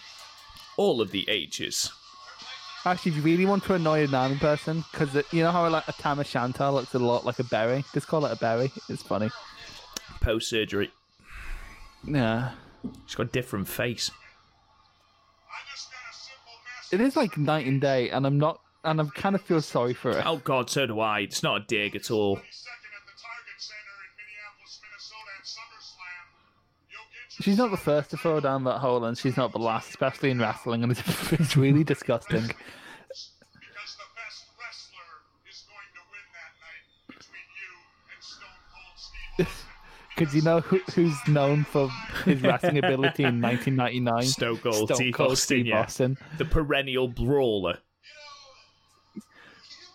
[0.77, 1.91] All of the H's.
[2.85, 5.87] Actually, if you really want to annoy a Nami person, because you know how like
[5.87, 7.85] a tam o'shanter looks a lot like a berry.
[7.93, 8.71] Just call it a berry.
[8.89, 9.29] It's funny.
[10.19, 10.91] Post surgery.
[12.05, 12.51] Yeah,
[13.05, 14.11] She's got a different face.
[16.91, 19.93] it is like night and day, and I'm not, and I kind of feel sorry
[19.93, 20.23] for her.
[20.25, 21.21] Oh god, so do I.
[21.21, 22.39] It's not a dig at all.
[27.41, 30.29] She's not the first to throw down that hole, and she's not the last, especially
[30.29, 31.01] in wrestling, and it's,
[31.33, 32.51] it's really disgusting.
[40.15, 41.89] Because you know who, who's known for
[42.25, 44.23] his wrestling ability in 1999?
[44.23, 45.81] Stone Cold Stone Steve Cold Austin, Steve yeah.
[45.81, 46.17] Austin.
[46.37, 47.79] The perennial brawler.
[49.15, 49.21] You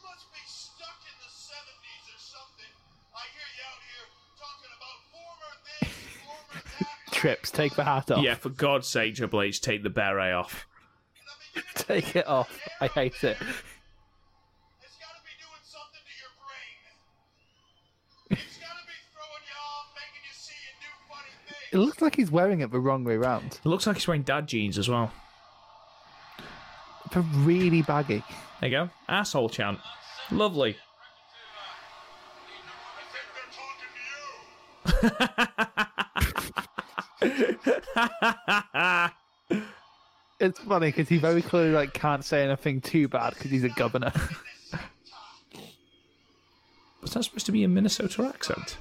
[0.02, 2.72] must be stuck in the 70s or something.
[3.14, 5.92] I hear you out here talking about former this,
[6.24, 7.12] former that.
[7.12, 8.24] Trips, take the hat off.
[8.24, 10.66] Yeah, for God's sake, Triple H, take the beret off.
[11.74, 12.60] Take it off.
[12.80, 13.36] I hate it.
[21.78, 23.60] It looks like he's wearing it the wrong way round.
[23.64, 25.12] It looks like he's wearing dad jeans as well.
[27.12, 28.24] They're really baggy.
[28.60, 28.90] There you go.
[29.08, 29.78] Asshole chant.
[30.32, 30.76] Lovely.
[34.86, 35.18] I think
[37.20, 39.12] they're talking
[39.50, 39.62] to you.
[40.40, 43.68] It's funny because he very clearly like can't say anything too bad because he's a
[43.68, 44.12] governor.
[47.02, 48.78] Was that supposed to be a Minnesota accent?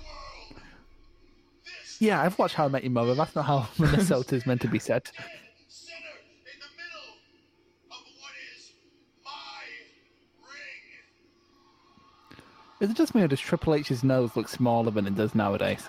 [2.00, 3.16] Yeah, I've watched How I Met Your Mother.
[3.16, 5.06] That's not how Minnesota is meant to be said.
[5.68, 5.98] Center
[6.46, 7.16] in the middle
[7.92, 8.72] of what is
[9.26, 9.64] my
[10.48, 11.02] ring.
[12.82, 15.88] Is it just me or does Triple H's nose look smaller than it does nowadays?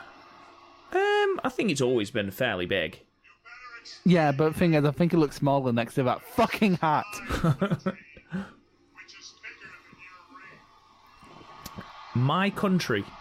[0.92, 3.00] Um, I think it's always been fairly big.
[4.04, 7.04] Yeah, but thing is, I think it looks smaller next to that fucking hat.
[7.12, 7.68] Which is bigger
[9.62, 11.84] than your ring.
[12.14, 13.00] My country.
[13.00, 13.14] You better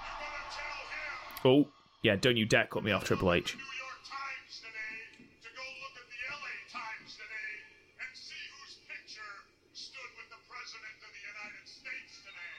[1.44, 1.66] tell him.
[1.66, 1.68] Oh,
[2.08, 3.54] yeah, don't you dare cut me off, Triple H.
[3.54, 7.52] New York Times today to go look at the LA Times today
[8.00, 9.36] and see whose picture
[9.74, 12.56] stood with the President of the United States today.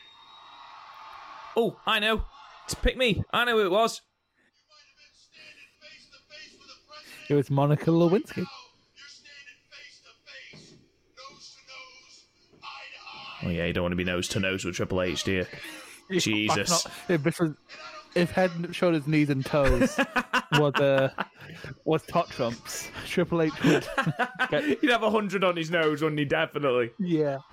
[1.57, 2.24] Oh, I know.
[2.66, 3.24] It's pick me.
[3.32, 4.03] I know who it was.
[4.36, 7.30] You might have been standing face to face with the President.
[7.30, 8.44] It was Monica Lewinsky.
[8.44, 8.53] Now
[9.01, 10.76] you're standing face to face,
[11.16, 12.28] nose to nose,
[12.61, 13.49] eye to eye.
[13.49, 15.46] Oh, yeah, you don't want to be nose to nose with Triple H, do you?
[16.20, 16.84] Jesus.
[16.84, 17.55] Not- if, this was,
[18.18, 19.98] if head, shoulders, knees, and toes
[20.52, 21.10] was uh,
[21.84, 23.86] was top trumps, Triple H would.
[24.50, 26.24] Get, He'd have a hundred on his nose, wouldn't he?
[26.24, 26.90] Definitely.
[26.98, 27.38] yeah.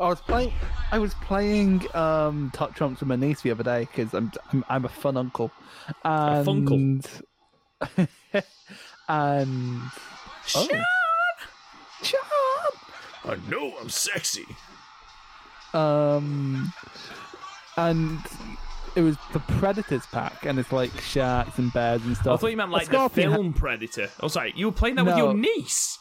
[0.00, 0.52] I was playing.
[0.92, 4.64] I was playing um, top trumps with my niece the other day because I'm, I'm
[4.68, 5.50] I'm a fun uncle.
[6.04, 7.22] And, funkle.
[9.08, 9.80] and
[10.54, 10.68] oh,
[12.02, 12.22] Shawn!
[13.24, 14.46] I know I'm sexy.
[15.74, 16.72] Um,
[17.76, 18.20] and
[18.96, 22.34] it was the Predators pack, and it's like sharks and bears and stuff.
[22.34, 24.10] I thought you meant like the film Predator.
[24.20, 25.98] Oh, sorry, you were playing that with your niece.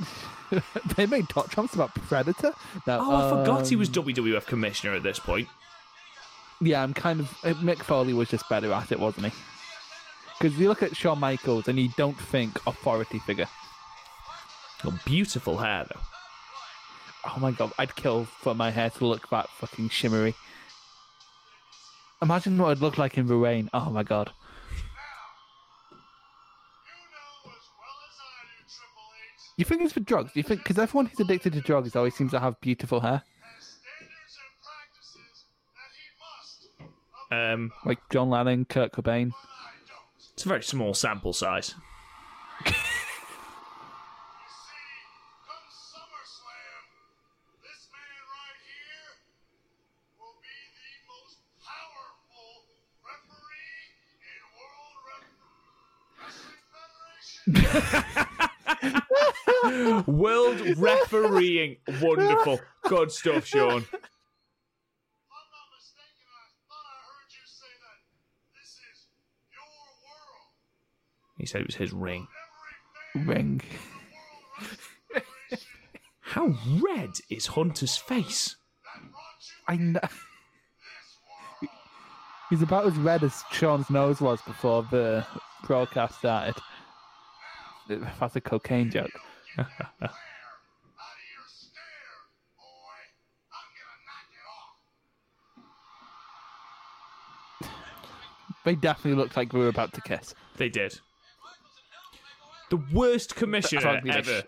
[0.96, 2.52] they made top trumps about Predator.
[2.86, 5.48] No, Oh, I forgot he was um, WWF commissioner at this point.
[6.60, 7.30] Yeah, I'm kind of.
[7.44, 9.32] uh, Mick Foley was just better at it, wasn't he?
[10.38, 13.48] Because you look at Shawn Michaels and you don't think authority figure.
[14.84, 16.00] Your beautiful hair though.
[17.24, 20.34] Oh my god, I'd kill for my hair to look that fucking shimmery.
[22.22, 23.68] Imagine what it'd look like in the rain.
[23.74, 24.30] Oh my god.
[24.70, 24.76] You
[27.10, 30.32] know as well as I do, Triple H, You think it's for drugs?
[30.32, 33.22] Do you think because everyone who's addicted to drugs always seems to have beautiful hair,
[33.56, 37.52] has standards and practices that he must.
[37.52, 39.30] Um, like John Lennon, Kurt Cobain?
[39.30, 40.32] But I don't.
[40.32, 41.74] it's a very small sample size.
[60.06, 63.82] World refereeing, wonderful, good stuff, Shawn.
[63.82, 64.00] If I'm
[65.50, 67.98] not mistaken, I thought I heard you say that
[68.60, 69.06] this is
[69.52, 69.62] your
[70.02, 70.50] world.
[71.38, 72.26] He said it was his ring.
[73.14, 73.60] Ring.
[73.60, 74.74] of the World
[75.14, 75.66] Wrestling Federation
[76.20, 76.46] How
[76.80, 78.56] red is Hunter's face?
[78.94, 80.08] that brought you I know.
[82.50, 85.24] He's about as red as Shawn's nose was before the
[85.64, 86.56] broadcast started.
[88.20, 89.10] That's a cocaine joke.
[89.56, 91.82] Glare out of your stare,
[92.56, 92.98] boy.
[93.52, 94.28] I'm gonna knock
[97.60, 98.64] it off.
[98.64, 100.34] They definitely looked like we were about to kiss.
[100.56, 100.98] They did.
[102.70, 104.44] The worst commissioner ever.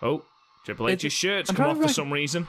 [0.00, 0.22] Oh,
[0.64, 2.46] Triple H's shirt's I'm come off for some reason.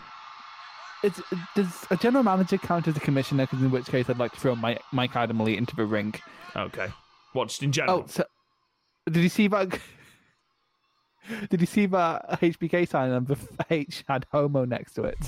[1.04, 1.22] It's,
[1.56, 3.44] does a general manager count as a commissioner?
[3.44, 6.16] Because in which case, I'd like to throw Mike, Mike Adamle into the ring.
[6.56, 6.90] Okay.
[7.44, 8.00] Just in oh, general?
[8.00, 8.24] Oh, so
[9.12, 9.80] did you see that?
[11.50, 13.36] Did you see that HBK sign and the
[13.72, 15.18] H had homo next to it?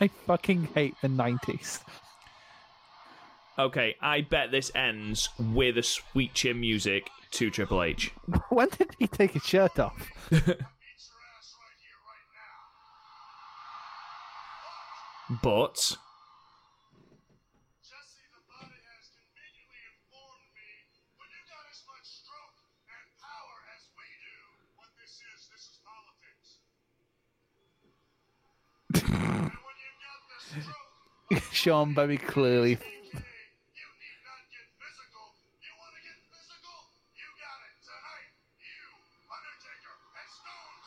[0.00, 1.78] I fucking hate the nineties.
[3.56, 8.10] Okay, I bet this ends with a sweet chin music to Triple H.
[8.48, 10.10] When did he take his shirt off?
[10.30, 12.26] Beat your ass right here, right
[15.30, 15.38] now.
[15.40, 15.96] But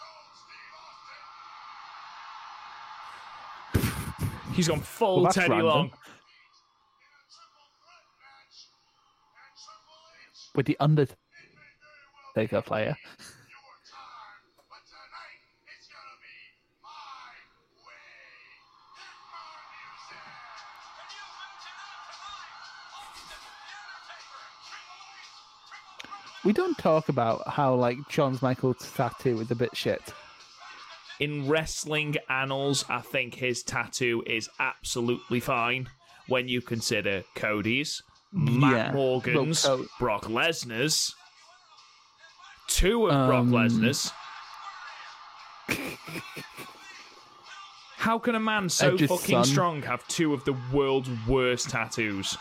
[0.01, 0.73] Cold Steve
[3.77, 4.53] Austin.
[4.55, 5.67] he's gone full Well, Teddy random.
[5.67, 5.85] Long.
[5.85, 5.93] in a
[7.29, 8.57] triple threat match.
[9.37, 10.77] And Triple H, with the
[11.13, 11.45] it may
[12.35, 12.97] very Undertaker player.
[26.45, 30.01] We don't talk about how like John's Michaels' tattoo is a bit shit.
[31.19, 35.89] In wrestling annals, I think his tattoo is absolutely fine.
[36.27, 38.91] when you consider Cody's, Matt Yeah.
[38.93, 41.13] Morgan's, Well, Co- Brock Lesnar's,
[42.67, 44.09] two of Brock Um, Lesnar's.
[47.97, 49.43] How can a man so fucking son.
[49.43, 52.37] strong have two of the world's worst tattoos?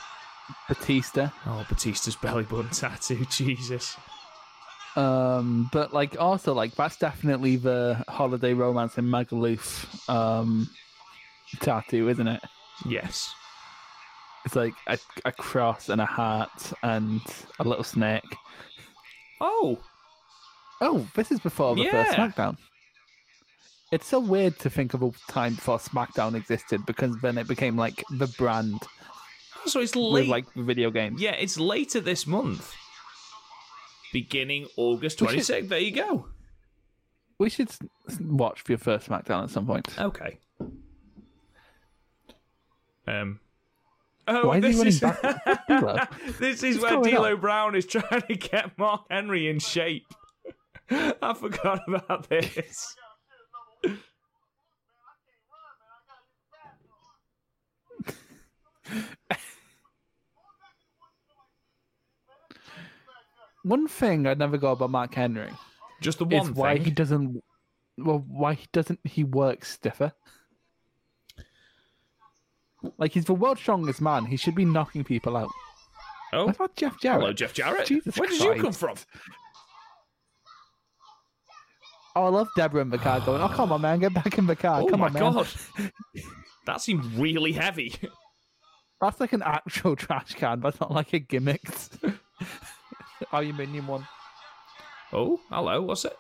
[0.69, 1.31] Batista.
[1.47, 3.97] Oh, Batista's belly button tattoo, Jesus.
[4.95, 10.69] Um, but like also like that's definitely the holiday romance in Magaluf um
[11.61, 12.43] tattoo, isn't it?
[12.87, 13.33] Yes.
[14.45, 17.21] It's like a, a cross and a heart and
[17.61, 18.25] a little snake.
[19.41, 19.79] Oh,
[20.85, 22.57] Oh, this is before the first SmackDown.
[23.93, 27.77] It's so weird to think of a time before SmackDown existed because then it became
[27.77, 28.81] like the brand
[29.67, 31.21] so it's with like video games.
[31.21, 32.73] Yeah, it's later this month.
[34.13, 36.27] Beginning August We should- There you go.
[37.39, 37.71] We should
[38.21, 39.89] watch for your first SmackDown at some point.
[39.99, 40.39] Okay.
[43.07, 43.41] Um.
[44.29, 45.21] Oh, Why this is back-
[46.39, 47.37] this is What's where D'Lo?
[47.37, 50.07] Brown is trying to get Mark Henry in shape.
[50.91, 52.95] I forgot about this.
[63.65, 65.51] One thing I never got about Mark Henry
[66.01, 67.43] Just the one is one why he doesn't.
[67.99, 70.13] Well, why he doesn't he work stiffer?
[72.99, 74.25] Like he's the world's strongest man.
[74.27, 75.51] He should be knocking people out.
[76.33, 77.21] Oh, What about Jeff Jarrett?
[77.21, 77.87] hello, Jeff Jarrett.
[77.87, 78.97] Jesus Where did you come from?
[82.17, 83.41] Oh, I love Debra in the car going.
[83.41, 84.83] Oh, come on, man, get back in the car.
[84.83, 85.33] oh come my on, man.
[85.33, 85.49] god,
[86.67, 87.95] that seemed really heavy.
[89.01, 90.61] That's like an actual trash can.
[90.61, 91.91] That's not like a gimmicked
[93.33, 94.07] aluminium one.
[95.13, 95.83] Oh, hello.
[95.83, 96.17] What's it?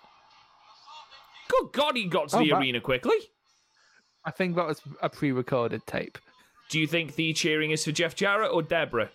[1.49, 3.17] Good God, he got to Oh, the arena quickly.
[4.25, 6.19] I think that was a pre-recorded tape.
[6.71, 9.11] Do you think the cheering is for Jeff Jarrett or Debra?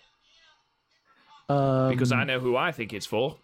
[1.48, 3.38] Um, Because I know who I think it's for.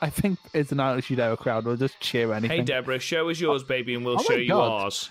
[0.00, 2.58] I think it's an Attitude Era crowd We'll just cheer anything.
[2.58, 5.10] Hey, Debra, show us yours, baby, and we'll oh show you ours.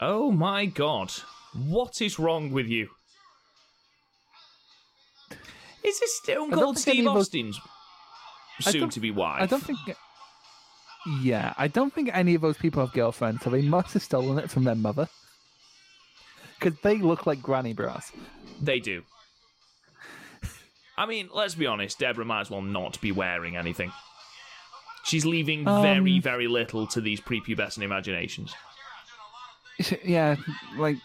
[0.00, 1.12] Oh my God.
[1.52, 2.90] What is wrong with you?
[5.82, 7.60] Is this don't think Steve those- Austin's
[8.60, 9.42] soon to be wife?
[9.42, 9.78] I don't think.
[11.22, 14.38] Yeah, I don't think any of those people have girlfriends, so they must have stolen
[14.38, 15.08] it from their mother.
[16.58, 18.12] Because they look like granny bras.
[18.60, 19.04] They do.
[20.98, 23.90] I mean, let's be honest, Debra might as well not be wearing anything.
[25.04, 28.54] She's leaving very, Um, very little to these prepubescent imaginations.
[30.04, 30.36] Yeah,
[30.76, 30.98] like,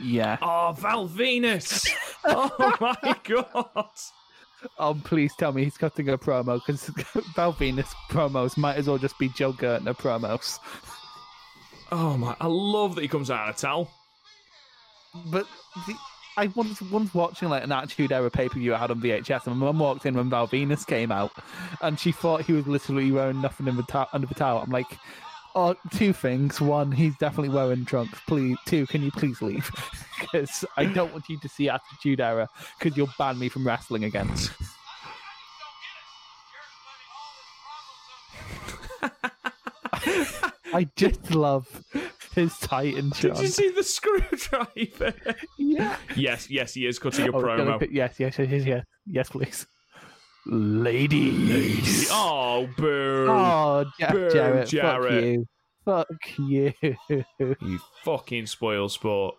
[0.00, 0.36] yeah.
[0.42, 1.88] Oh, Val Venis!
[2.24, 3.88] oh my god!
[4.78, 6.86] Oh, please tell me he's cutting a promo because
[7.34, 10.58] Val Venis promos might as well just be Joel Gertner promos.
[11.92, 12.36] Oh my!
[12.40, 13.90] I love that he comes out in a towel.
[15.26, 15.46] But
[15.86, 15.94] the,
[16.36, 19.56] I was once watching like an Attitude Era pay per view out on VHS, and
[19.56, 21.32] my mum walked in when Val Venis came out,
[21.80, 24.62] and she thought he was literally wearing nothing in the to- under the towel.
[24.62, 24.98] I'm like,
[25.56, 26.60] oh, two things.
[26.60, 28.20] One, he's definitely wearing trunks.
[28.28, 29.68] Please, two, can you please leave?
[30.18, 32.48] Because I don't want you to see Attitude Era
[32.78, 34.30] because you'll ban me from wrestling again.
[40.72, 41.84] I just love
[42.34, 45.14] his Titan Did you see the screwdriver?
[45.58, 45.96] Yeah.
[46.16, 47.86] yes, yes, he is cutting a Oh, promo.
[47.90, 49.66] yes, yes, yes, yes, yes, please.
[50.48, 52.08] Ladies.
[52.10, 53.26] Oh, boo!
[53.28, 55.40] Oh, Jeff Boo, Jarrett, Jarrett.
[55.84, 56.72] Fuck you.
[56.78, 57.24] Fuck you.
[57.60, 59.34] You fucking spoil sport.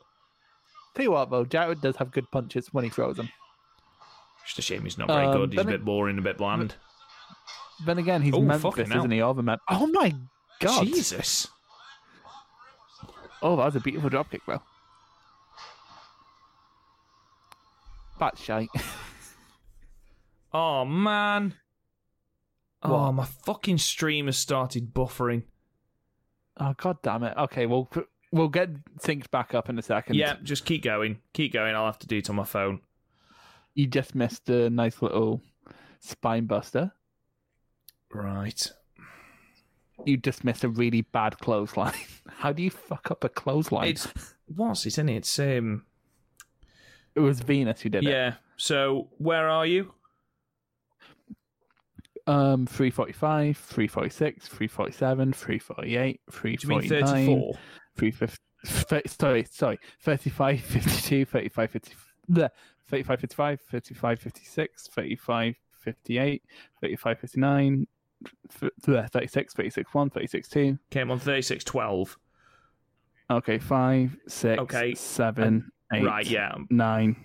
[0.95, 3.30] Tell you what, though, Jarrett does have good punches when he throws them.
[4.45, 5.53] Just a shame he's not very Um, good.
[5.53, 6.76] He's a bit boring, a bit bland.
[7.86, 9.22] Then again, he's Oh, Memphis, isn't he?
[9.22, 10.14] Over Oh my
[10.60, 10.86] god!
[10.86, 11.47] Jesus.
[13.41, 14.62] Oh, that was a beautiful dropkick, bro.
[18.20, 18.70] That's shite.
[20.60, 21.53] Oh man.
[22.82, 25.43] Oh, my fucking stream has started buffering.
[26.60, 27.38] Oh god damn it.
[27.38, 27.91] Okay, well
[28.32, 30.16] we'll get things back up in a second.
[30.16, 31.20] Yeah, just keep going.
[31.34, 31.76] Keep going.
[31.76, 32.82] I'll have to do it on my phone.
[33.76, 35.43] You just missed a nice little
[35.99, 36.91] spine buster.
[38.12, 38.72] Right.
[40.05, 41.93] You just missed a really bad clothesline.
[42.28, 43.89] How do you fuck up a clothesline?
[43.89, 44.08] It's
[44.47, 45.18] what's it, isn't it?
[45.18, 45.86] It's um
[47.14, 48.10] It was Venis who did it.
[48.10, 48.36] Yeah.
[48.55, 49.93] So where are you?
[52.28, 57.53] Um, 345, 346, 347, 348, Do you mean 349, 34?
[57.95, 61.95] 350, sorry, sorry, 35, 52, 35, 50,
[62.30, 62.49] bleh,
[62.89, 66.43] 35, 55, 35, 56, 35, 58,
[66.82, 67.88] 35, 59,
[68.86, 70.80] bleh, 36, 36, 1, 36, 2.
[70.89, 72.17] Came on 3612.
[73.30, 74.95] Okay, five, six, Okay.
[74.95, 76.55] seven, eight, Right, yeah.
[76.69, 77.15] nine,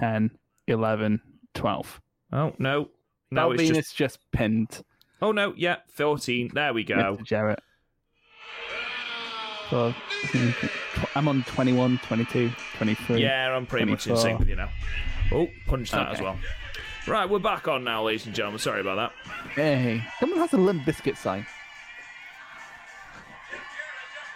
[0.00, 0.30] 10,
[0.68, 1.20] 11,
[1.54, 2.00] 12.
[2.32, 2.90] Oh no,
[3.30, 3.96] no, it's Venis just.
[3.96, 4.18] just...
[4.32, 4.82] pinned
[5.20, 6.50] Oh no, yeah, fourteen.
[6.54, 6.94] There we go.
[6.94, 7.24] Mr.
[7.24, 7.60] Jarrett.
[9.70, 9.94] So,
[11.14, 13.22] I'm on 21, 22, 23.
[13.22, 14.70] Yeah, I'm pretty much in sync with you now.
[15.30, 16.38] Oh, punch that as well.
[17.06, 18.60] Right, we're back on now, ladies and gentlemen.
[18.60, 19.32] Sorry about that.
[19.50, 21.46] Hey, someone has a Limp Bizkit sign.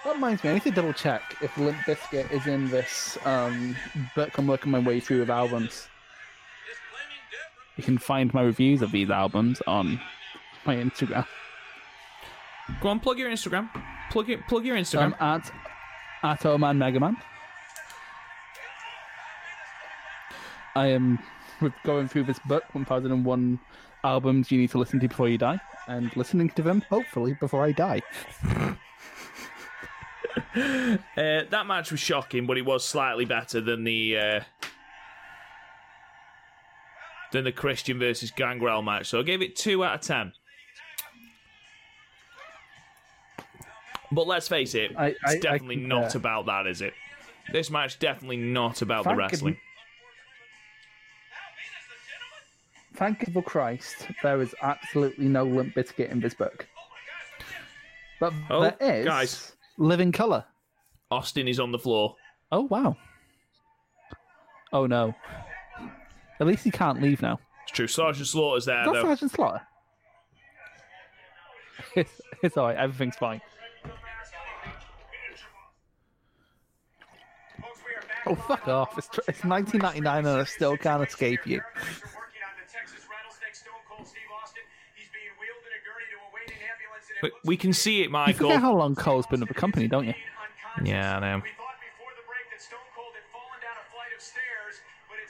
[0.04, 3.74] That reminds me, I need to double check if Limp Bizkit is in this um,
[4.14, 5.88] book I'm working my way through of albums.
[7.76, 10.00] You can find my reviews of these albums on
[10.64, 11.26] my Instagram.
[12.80, 13.70] Go on, plug your Instagram.
[14.10, 14.46] Plug it.
[14.46, 15.06] Plug your Instagram.
[15.06, 15.50] Um, at
[16.22, 17.16] at Oman Megaman.
[20.74, 21.18] I am
[21.84, 23.60] going through this book, 1001
[24.04, 27.64] albums you need to listen to before you die, and listening to them, hopefully, before
[27.64, 28.02] I die.
[30.54, 34.40] Uh, that match was shocking, but it was slightly better than the uh,
[37.32, 39.08] than the Christian versus Gangrel match.
[39.08, 40.32] So I gave it two out of ten.
[44.10, 45.88] But let's face it, I- it's I- I definitely concur.
[45.88, 46.92] not uh, about that, is it?
[47.50, 49.58] This match definitely not about the wrestling.
[52.94, 56.68] Thank you for Christ, there is absolutely no Limp Bizkit in this book.
[58.20, 59.52] But Oh, there is guys.
[59.78, 60.44] Living Colour.
[61.10, 62.14] Austin is on the floor.
[62.52, 62.96] Oh, wow.
[64.72, 65.14] Oh, no.
[66.42, 67.38] At least he can't leave now.
[67.62, 67.86] It's true.
[67.86, 69.00] Sergeant Slaughter's there, though.
[69.00, 69.60] Sergeant Slaughter.
[71.96, 73.40] It's, it's alright, everything's fine.
[78.26, 78.98] Oh, fuck off.
[78.98, 81.60] It's, tr- it's 1999 and I still can't escape you.
[87.22, 88.32] We- we can see it, Michael.
[88.48, 90.14] You forget how long Cole's been with the company, don't you?
[90.84, 91.42] Yeah, I know.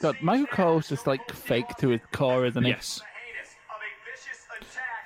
[0.03, 2.69] God, Michael Cole's just like fake to his core, isn't he?
[2.71, 3.01] Yes.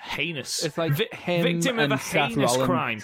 [0.01, 0.63] Heinous.
[0.65, 2.65] It's like Vi- him victim of and a Seth heinous Rollins.
[2.65, 3.01] crime.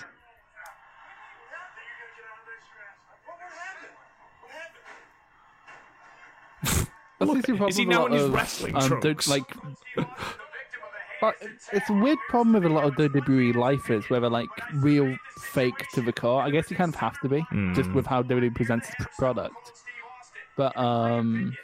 [7.19, 9.27] That's the problem Is he with a now lot in his of, wrestling um, trunks?
[9.29, 9.43] like,
[11.21, 11.35] but
[11.71, 15.85] it's a weird problem with a lot of WWE lifers where they're like real fake
[15.93, 16.41] to the core.
[16.41, 17.95] I guess you kind of have to be just Hmm.
[17.95, 19.55] with how WWE presents its product.
[20.57, 21.55] But um,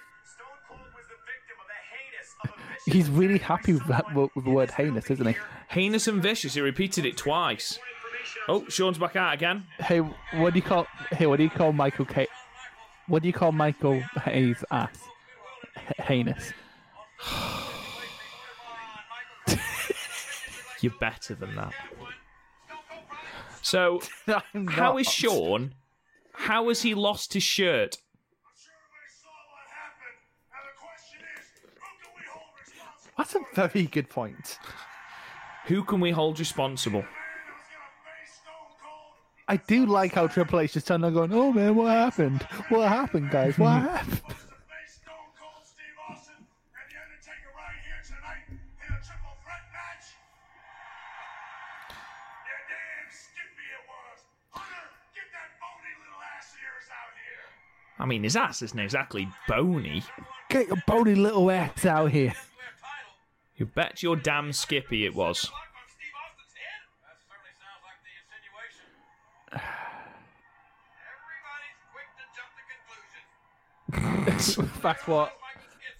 [2.91, 5.35] he's really happy with, that, with the word heinous, isn't he?
[5.69, 6.53] Heinous and vicious.
[6.53, 7.79] He repeated it twice.
[8.47, 9.65] Oh, Shawn's back out again.
[9.79, 10.87] Hey, what do you call?
[11.11, 12.27] Hey, what do you call Michael K?
[13.07, 14.97] What do you call Michael Hayes' ass?
[15.77, 16.53] H- heinous.
[20.81, 21.73] You're better than that.
[23.61, 24.01] So,
[24.69, 25.73] how is Shawn?
[26.33, 27.97] How has he lost his shirt?
[33.19, 34.57] That's a very good point.
[35.65, 37.03] Who can we hold responsible?
[39.45, 42.43] I do like how Triple H just turned on going, "Oh man, what happened?
[42.69, 43.57] What happened, guys?
[43.57, 44.21] What happened?"
[58.01, 60.03] I mean, his ass isn't exactly bony.
[60.49, 62.33] Get your bony little ass out here.
[63.59, 65.51] You bet your damn Skippy it was.
[74.81, 75.33] That's what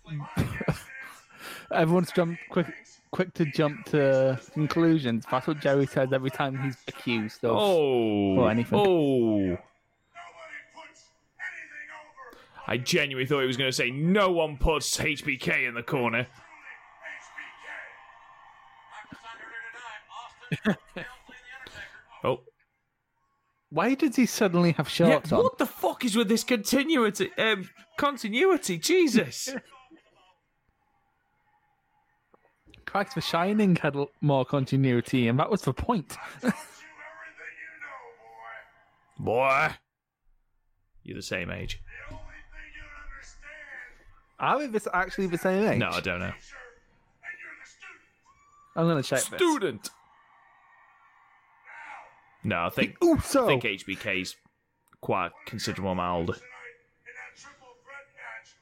[1.73, 2.67] everyone's jump quick,
[3.11, 5.25] quick to jump to conclusions.
[5.29, 7.57] That's what Jerry says every time he's accused of.
[7.57, 8.37] Oh.
[8.37, 8.79] Or anything.
[8.79, 9.57] Oh.
[12.67, 16.27] I genuinely thought he was going to say no one puts HBK in the corner.
[22.23, 22.41] Oh.
[23.69, 25.43] Why did he suddenly have Yeah, shorts on?
[25.43, 27.31] what the fuck is with this continuity?
[27.37, 29.49] Um, continuity, Jesus.
[32.85, 36.17] Cracks The Shining had more continuity, and that was the point.
[39.19, 39.69] Boy.
[41.03, 41.81] You're the same age.
[44.39, 45.77] Are we this actually the same age?
[45.77, 46.31] No, I don't know.
[48.75, 49.39] I'm gonna check this.
[52.39, 52.49] Student.
[52.49, 54.35] No, I think Ooh, so I think HBK's
[55.01, 56.33] quite a considerable amount older.
[56.33, 58.55] in that triple threat match.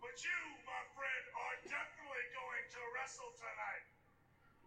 [0.00, 3.84] But you, my friend, are definitely going to wrestle tonight.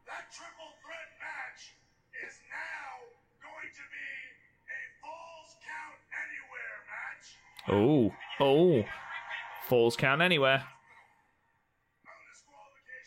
[0.10, 1.78] That triple threat match
[2.26, 4.10] is now going to be
[4.74, 5.99] a Falls Count
[7.72, 8.84] Oh, oh.
[9.68, 10.64] Falls count anywhere.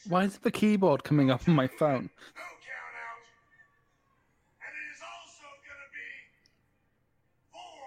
[0.09, 2.11] Why is the keyboard coming up on my phone?
[2.35, 3.23] No count out.
[4.63, 6.11] And it is also going to be
[7.51, 7.83] for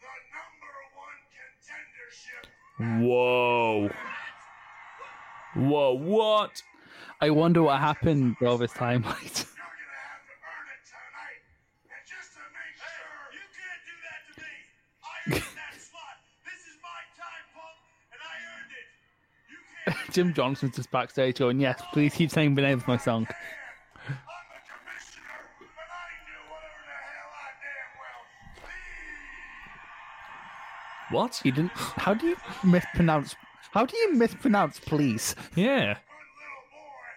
[0.00, 2.44] the number one contendership.
[2.82, 3.90] Whoa.
[5.54, 6.62] Whoa, what?
[7.20, 9.02] I wonder what happened all this time.
[9.04, 11.42] You're going to have to earn it tonight.
[11.86, 13.30] And just to make sure.
[13.32, 14.54] You can't do that to me.
[15.04, 16.18] I earned that slot.
[16.44, 17.78] This is my time, punk,
[18.10, 18.86] and I earned it.
[19.48, 19.58] You
[19.94, 20.12] can't.
[20.14, 23.28] Jim Johnson's just backstage going, "Yes, please keep saying the name of my song."
[31.12, 31.40] What?
[31.44, 31.70] You didn't.
[31.74, 33.36] How do you mispronounce?
[33.72, 35.34] How do you mispronounce please?
[35.54, 35.64] Yeah.
[35.64, 35.94] Good little
[36.72, 37.10] boy.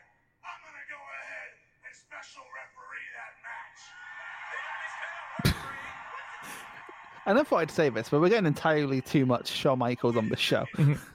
[0.44, 1.50] I'm going to go ahead
[1.86, 3.32] and special referee that
[5.54, 5.56] match.
[7.26, 10.28] I never thought I'd say this, but we're getting entirely too much Shawn Michaels on
[10.30, 10.66] the show.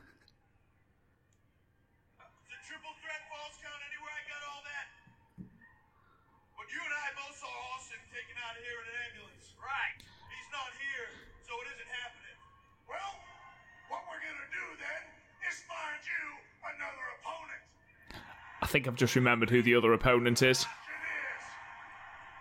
[18.71, 20.59] think I've just remembered who the other opponent is.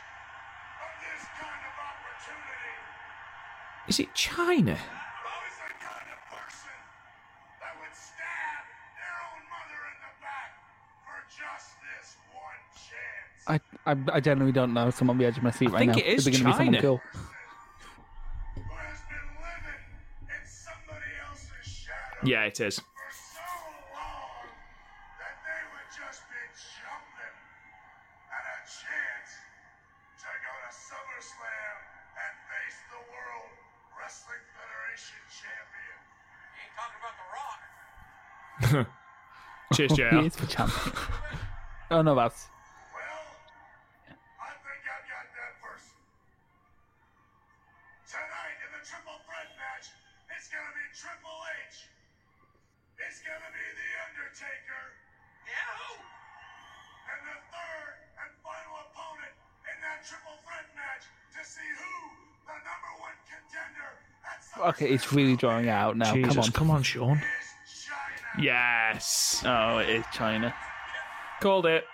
[0.81, 2.73] of this kind of opportunity.
[3.89, 4.77] Is it Chyna?
[4.77, 6.77] Who is the kind of person
[7.61, 8.65] that would stab
[8.97, 10.51] their own mother in the back
[11.05, 13.45] for just this one chance?
[13.47, 13.61] I,
[13.93, 14.89] I I genuinely don't know.
[14.91, 15.99] So I'm on the edge of my seat right think now.
[15.99, 17.01] it is there gonna be someone Chyna.
[22.29, 22.81] Talking it is.
[38.61, 38.87] The Rock.
[39.75, 40.27] Cheers, He JR.
[40.27, 40.93] is the champion.
[41.91, 42.49] oh no, that's
[64.69, 64.89] okay.
[64.89, 66.15] It's really drawing out now.
[66.15, 66.53] Jesus, come on.
[66.53, 67.23] come on, Shawn.
[68.39, 69.43] Yes.
[69.45, 70.55] Oh, it is Chyna.
[71.41, 71.85] Called it.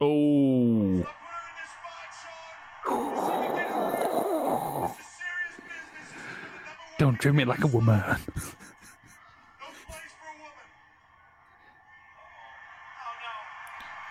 [0.00, 0.20] Enough
[7.20, 7.98] treat me like a woman.
[7.98, 8.18] No place
[10.18, 10.66] for a woman.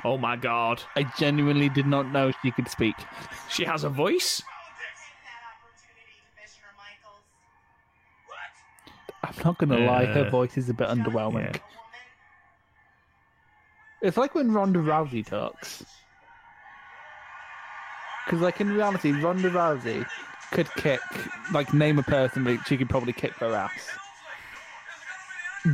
[0.03, 0.09] Oh.
[0.13, 0.81] Oh my god.
[0.95, 2.95] I genuinely did not know she could speak.
[3.49, 4.41] She has a voice?
[4.41, 5.01] Politics.
[5.01, 7.25] Take that opportunity, Commissioner Michaels.
[8.27, 9.37] What?
[9.37, 11.53] I'm not gonna lie, her voice is a bit underwhelming.
[11.55, 11.61] yeah.
[14.01, 15.83] It's like when Ronda Rousey talks.
[18.25, 20.05] Because, like, in reality, Ronda Rousey
[20.51, 20.99] could kick,
[21.53, 23.71] like, name a person that she could probably kick their ass.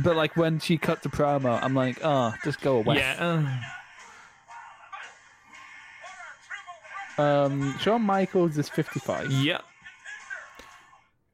[0.02, 2.96] But, like, when she cuts a promo, I'm like, oh, just go away.
[2.96, 3.16] Yeah.
[7.18, 9.30] Uh, Um, Shawn Michaels is 55.
[9.32, 9.60] yeah.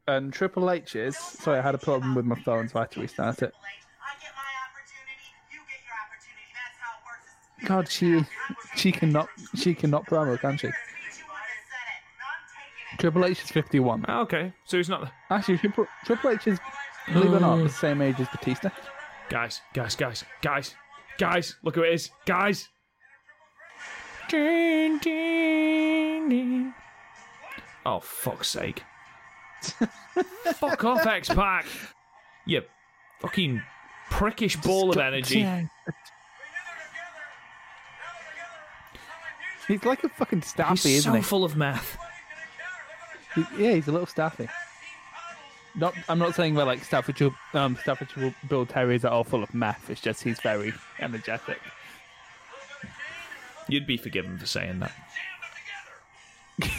[0.07, 1.17] And Triple H is.
[1.17, 3.53] Sorry, I had a problem with my phone, so I had to restart it.
[3.53, 6.53] I get my opportunity, you get your opportunity.
[6.55, 7.29] That's how it works.
[7.59, 8.25] It's God, she
[8.77, 10.71] she cannot she cannot promo, can she?
[12.99, 14.05] Triple H is 51.
[14.09, 14.53] Ah, okay.
[14.65, 15.11] So he's not.
[15.31, 16.59] Actually, Triple, Triple H is,
[17.13, 18.71] believe it or not, the same age as Batista.
[19.29, 20.75] Guys, guys, guys, guys,
[21.19, 22.11] guys, look who it is.
[22.27, 22.69] Guys.
[24.29, 26.75] Ding, ding, ding.
[27.85, 28.83] Oh, fuck's sake.
[30.55, 31.67] Fuck off, X Pac.
[32.47, 32.63] You
[33.21, 33.63] fucking
[34.11, 35.47] prickish ball of energy.
[39.69, 41.17] He's like a fucking staffy, He's isn't he?
[41.19, 41.23] so he?
[41.23, 41.97] full of meth.
[43.35, 44.49] He- Yeah, he's a little staffy.
[45.75, 49.55] Not, I'm not saying that like Staffordshire, um, Staffordshire Bull Terriers are all full of
[49.55, 49.89] meth.
[49.89, 51.59] It's just he's very energetic.
[53.69, 54.93] You'd be forgiven for saying that.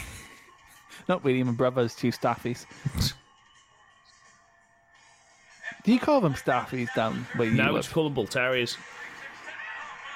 [1.08, 1.42] Not really.
[1.42, 2.66] My brother's two staffies.
[5.84, 7.80] Do you call them staffies down where you No, live?
[7.80, 8.76] it's called bull terriers.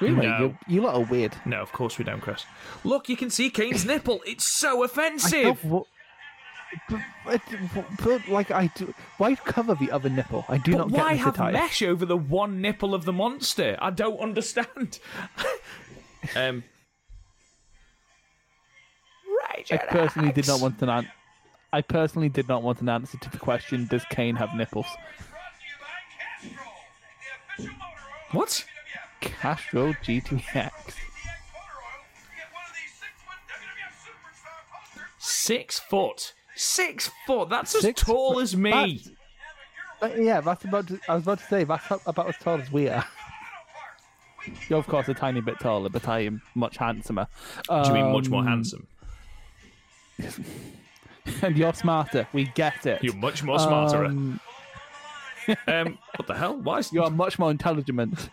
[0.01, 0.27] Really?
[0.27, 0.39] No.
[0.39, 1.35] You, you lot are weird.
[1.45, 2.45] No, of course we don't, Chris.
[2.85, 4.21] Look, you can see Kane's nipple.
[4.25, 5.61] It's so I offensive.
[5.63, 5.87] don't,
[6.89, 10.45] but, but, but, like I do, why cover the other nipple?
[10.49, 11.53] I do But not why get have the satire.
[11.53, 13.77] mesh over the one nipple of the monster?
[13.81, 14.99] I don't understand.
[16.37, 16.65] um,
[19.57, 21.11] Rage I personally did not want an an-
[21.73, 24.87] I personally did not want an answer to the question: Does Kane have nipples?
[28.33, 28.65] What?
[29.21, 30.71] Castro GTX.
[35.19, 36.35] Six foot.
[36.61, 37.49] Six foot.
[37.49, 39.01] That's as tall foot- as me.
[40.17, 40.89] Yeah, that's about.
[40.89, 43.05] To, I was about to say that's about as tall as we are.
[44.69, 47.27] You're of course a tiny bit taller, but I am much handsomer.
[47.69, 48.87] Do you mean much more Um, handsome?
[51.43, 52.27] And you're smarter.
[52.33, 53.05] We get it.
[53.05, 54.05] You're much more smarter.
[54.07, 54.41] Um,
[55.67, 56.57] Um, what the hell?
[56.59, 58.29] Why is you're much more intelligent.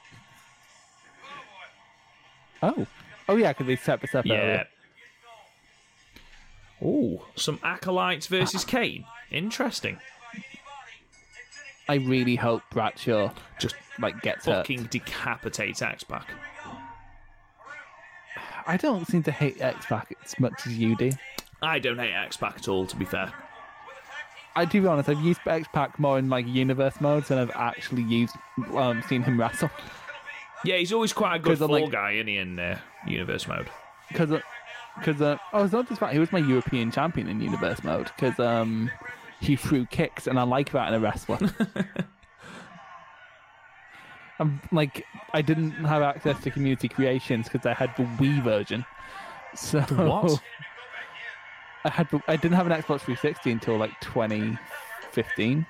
[2.64, 2.86] Oh,
[3.30, 4.36] oh yeah, because they set this up Yeah.
[4.36, 4.68] earlier.
[6.84, 9.06] Oh, some acolytes versus Kane.
[9.32, 9.98] Interesting.
[11.88, 14.64] I really hope Bradshaw Just like gets hurt.
[14.68, 16.28] fucking decapitates X Pac.
[18.68, 21.12] I don't seem to hate X Pac as much as you do.
[21.62, 23.32] I don't hate X Pac at all, to be fair.
[24.56, 27.52] I do be honest, I've used X Pac more in like universe modes than I've
[27.52, 28.36] actually used
[28.74, 29.70] um, seen him wrestle.
[30.64, 33.70] Yeah, he's always quite a good fall like- guy, isn't he, in uh, universe mode?
[34.08, 34.30] because
[34.98, 38.12] because uh, oh, it's not just that he was my European champion in universe mode
[38.16, 38.90] because um
[39.40, 41.40] he threw kicks and I like that in a wrestler.
[44.40, 48.86] I'm like I didn't have access to community creations because I had the Wii version.
[49.56, 50.42] So what?
[51.86, 55.66] I had the- I didn't have an Xbox 360 until like 2015.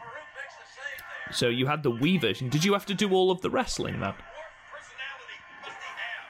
[1.31, 2.49] So you had the Wii version.
[2.49, 4.13] Did you have to do all of the wrestling then?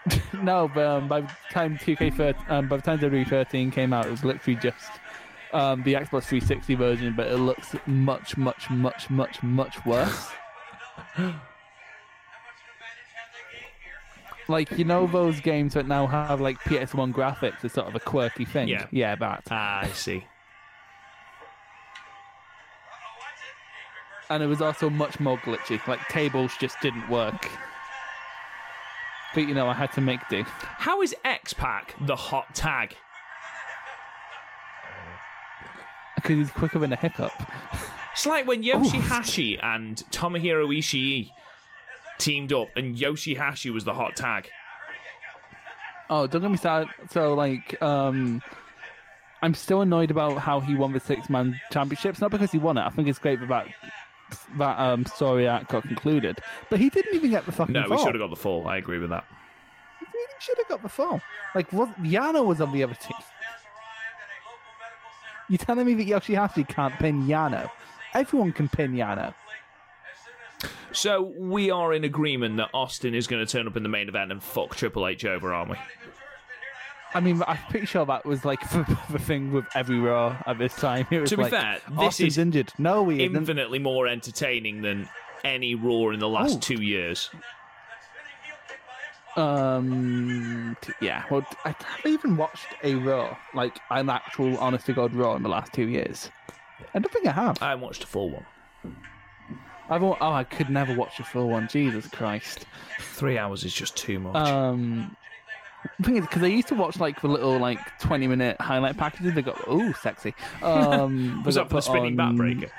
[0.42, 4.12] No, but um, by the time 2K13, um, by the time WWE13 came out, it
[4.12, 4.92] was literally just
[5.54, 10.30] um, the Xbox 360 version, but it looks much, much, much, much, much worse.
[14.48, 18.00] like you know those games that now have like PS1 graphics is sort of a
[18.00, 18.68] quirky thing.
[18.68, 18.88] Yeah.
[18.92, 19.44] yeah, that.
[19.50, 20.26] Ah, I see.
[24.30, 25.86] And it was also much more glitchy.
[25.88, 27.50] Like tables just didn't work.
[29.36, 30.44] But you know, I had to make do.
[30.44, 32.96] How is X Pac the hot tag?
[36.16, 37.34] Because he's quicker than a hiccup.
[38.14, 41.32] It's like when Yoshihashi and Tomohiro Ishii
[42.18, 44.50] teamed up, and Yoshihashi was the hot tag.
[46.10, 46.90] Oh, don't get me started.
[47.12, 48.42] So, like, um,
[49.42, 52.22] I'm still annoyed about how he won the six man championships.
[52.22, 52.84] Not because he won it.
[52.84, 53.68] I think it's great that
[54.58, 56.40] that, um, story arc got concluded.
[56.70, 58.68] But he didn't even get the fucking No, we should have got the fall.
[58.68, 59.26] I agree with that.
[60.00, 61.22] He really should have got the fall.
[61.54, 63.18] Like, was, Yano was on the other team.
[65.50, 67.70] You're telling me that Yoshihashi can't pin Yano?
[68.14, 69.34] Everyone can pin Yano.
[70.92, 74.08] So we are in agreement that Austin is going to turn up in the main
[74.08, 75.76] event and fuck Triple H over, aren't we?
[77.16, 78.60] I mean, I'm pretty sure that was like
[79.10, 81.08] the, thing with every Raw at this time.
[81.10, 82.74] It was To be like, fair, this Austin's is injured.
[82.78, 83.36] No, isn't.
[83.36, 85.08] Infinitely more entertaining than
[85.46, 86.60] any Raw in the last Oh.
[86.60, 87.30] two years.
[89.38, 91.24] Um, yeah.
[91.30, 95.44] Well, I haven't even watched a Raw, like an actual, honest to God Raw in
[95.44, 96.30] the last two years.
[96.94, 97.62] I don't think I have.
[97.62, 98.46] I watched a full one.
[99.90, 101.68] I've oh, I could never watch a full one.
[101.68, 102.66] Jesus Christ.
[103.00, 104.36] Three hours is just too much.
[104.36, 105.16] Um,
[106.00, 108.98] the thing is, because I used to watch like the little like twenty minute highlight
[108.98, 109.34] packages.
[109.34, 110.34] They got oh sexy.
[110.62, 112.72] Um, was that for the spinning on- bat breaker?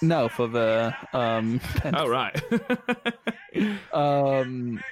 [0.00, 1.60] No, for the um.
[1.94, 2.40] Oh right.
[3.92, 4.82] Um,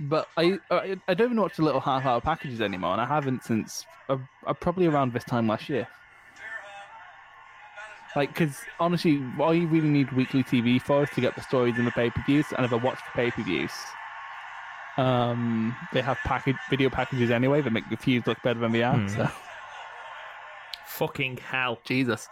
[0.00, 3.06] but I, I I don't even watch the little half hour packages anymore, and I
[3.06, 5.86] haven't since uh, uh, probably around this time last year.
[8.16, 11.76] Like, because honestly, all you really need weekly TV for is to get the stories
[11.78, 12.46] and the pay per views.
[12.56, 13.70] And if I watch the pay per views,
[14.98, 18.82] um, they have package video packages anyway that make the fuse look better than they
[18.82, 18.96] are.
[18.98, 19.08] Hmm.
[19.08, 19.30] So
[20.86, 21.78] Fucking hell.
[21.84, 22.28] Jesus,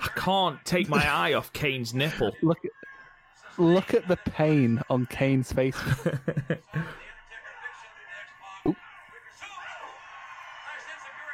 [0.00, 2.32] I can't take my eye off Kane's nipple.
[2.42, 2.70] look at
[3.58, 5.76] look at the pain on Kane's face.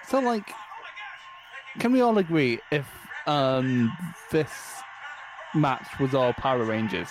[0.08, 0.50] So like,
[1.80, 2.88] can we all agree if
[3.26, 3.92] um
[4.30, 4.50] this
[5.54, 7.08] match was all Power Rangers,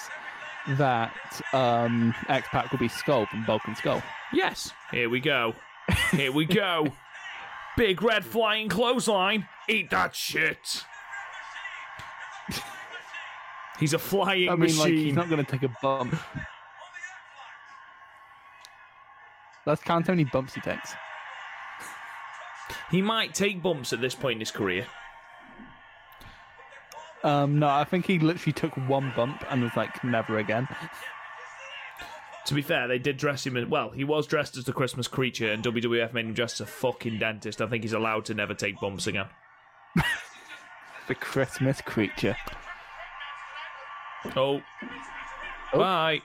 [0.71, 1.13] that
[1.53, 4.01] um X Pac would be Skull from Bulk and Skull?
[4.33, 4.71] Yes.
[4.91, 5.53] Here we go.
[6.11, 6.87] Here we go.
[7.77, 9.47] Big red flying clothesline.
[9.69, 10.83] Eat that shit.
[13.79, 14.97] He's a flying I mean, like machine.
[14.97, 16.15] he's not going to take a bump.
[19.67, 20.95] Let's count how many bumps he takes.
[22.89, 24.87] He might take bumps at this point in his career.
[27.23, 30.67] Um, no, I think he literally took one bump and was like, never again.
[32.45, 33.69] To be fair, they did dress him in.
[33.69, 36.65] Well, he was dressed as the Christmas creature, and WWF made him dress as a
[36.65, 37.61] fucking dentist.
[37.61, 39.27] I think he's allowed to never take bumps again.
[41.07, 42.35] The Christmas creature.
[44.35, 44.61] Oh.
[45.71, 45.79] Oh.
[45.79, 46.21] Bye.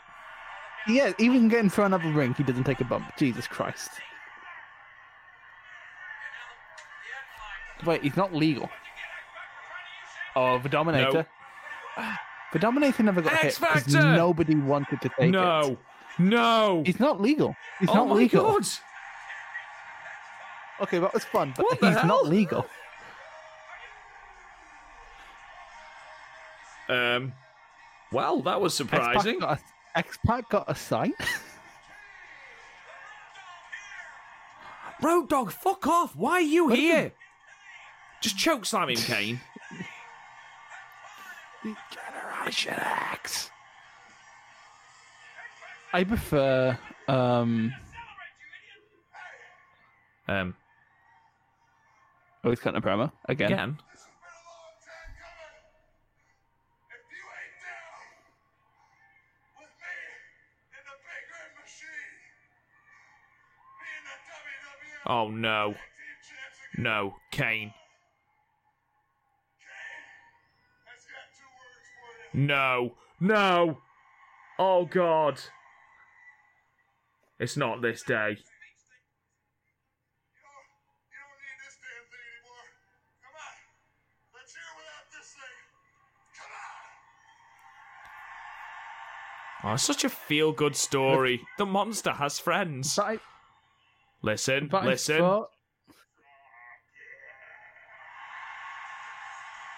[0.88, 3.06] Yeah, even getting thrown out of the ring, he doesn't take a bump.
[3.16, 3.90] Jesus Christ.
[7.86, 8.68] Wait, he's not legal.
[10.36, 11.26] Oh, the Dominator.
[12.52, 15.30] The Dominator never got X hit because nobody wanted to take it.
[15.30, 15.78] No.
[16.18, 16.82] No.
[16.84, 17.56] it's not legal.
[17.80, 18.44] It's oh not my legal.
[18.52, 18.66] god.
[20.82, 22.06] Okay, that was fun, but What the he's hell?
[22.08, 22.66] not legal.
[26.90, 27.32] Um.
[28.10, 29.42] Well, that was surprising.
[29.42, 29.58] A,
[29.94, 31.14] X-Pac got a sign.
[35.00, 36.14] Road Dogg, fuck off.
[36.14, 37.12] Why are you here?
[38.20, 39.40] Just choke slam him, Kane.
[41.62, 43.50] Generation X.
[45.92, 47.72] I prefer um
[50.28, 50.54] Um.
[52.44, 53.52] oh he's cutting a promo again.
[53.52, 53.78] Again.
[53.92, 54.12] It's been
[66.76, 67.12] a long
[72.34, 72.94] No.
[73.20, 73.78] No.
[74.58, 75.40] Oh god.
[77.38, 78.12] It's not this day.
[78.12, 78.38] You don't,
[81.10, 82.66] you don't need this damn thing anymore.
[83.22, 83.54] Come on.
[84.34, 85.56] Let's hear without this thing.
[86.38, 86.52] Come
[89.68, 89.74] on.
[89.74, 91.40] Oh, such a feel good story.
[91.58, 92.94] The monster has friends.
[92.96, 93.18] But I,
[94.24, 95.18] Listen, but listen.
[95.18, 95.48] Thought,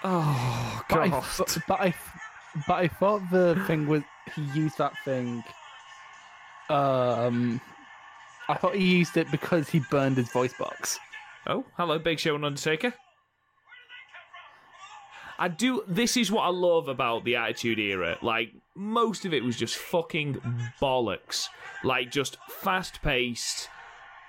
[0.06, 1.24] Oh but I, god.
[1.66, 1.94] but I
[2.66, 4.02] but I thought the thing was
[4.34, 5.42] he used that thing
[6.70, 7.60] um
[8.48, 10.98] I thought he used it because he burned his voice box.
[11.46, 12.92] Oh, hello, Big Show and Undertaker.
[15.38, 15.82] I do.
[15.88, 18.18] This is what I love about the Attitude Era.
[18.22, 20.34] Like most of it was just fucking
[20.80, 21.46] bollocks.
[21.82, 23.68] Like just fast paced,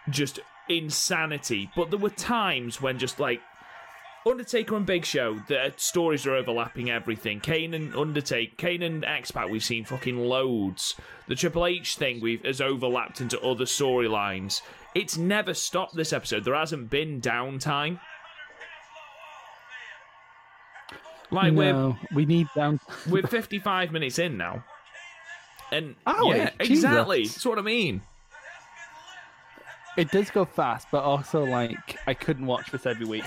[0.10, 1.70] just insanity.
[1.76, 3.42] But there were times when just like
[4.28, 7.40] Undertaker and Big Show, the stories are overlapping everything.
[7.40, 10.96] Kane and Undertaker, Kane and X Pac, we've seen fucking loads.
[11.28, 14.62] The Triple H thing we've has overlapped into other storylines.
[14.96, 16.44] It's never stopped this episode.
[16.44, 18.00] There hasn't been downtime.
[21.30, 22.80] Like no, we need down.
[23.08, 24.64] we're we're 55 minutes in now,
[25.72, 26.84] and oh, yeah, Jesus.
[26.84, 27.24] exactly.
[27.26, 28.02] That's what I mean.
[29.98, 33.26] It does go fast, but also like I couldn't watch this every week.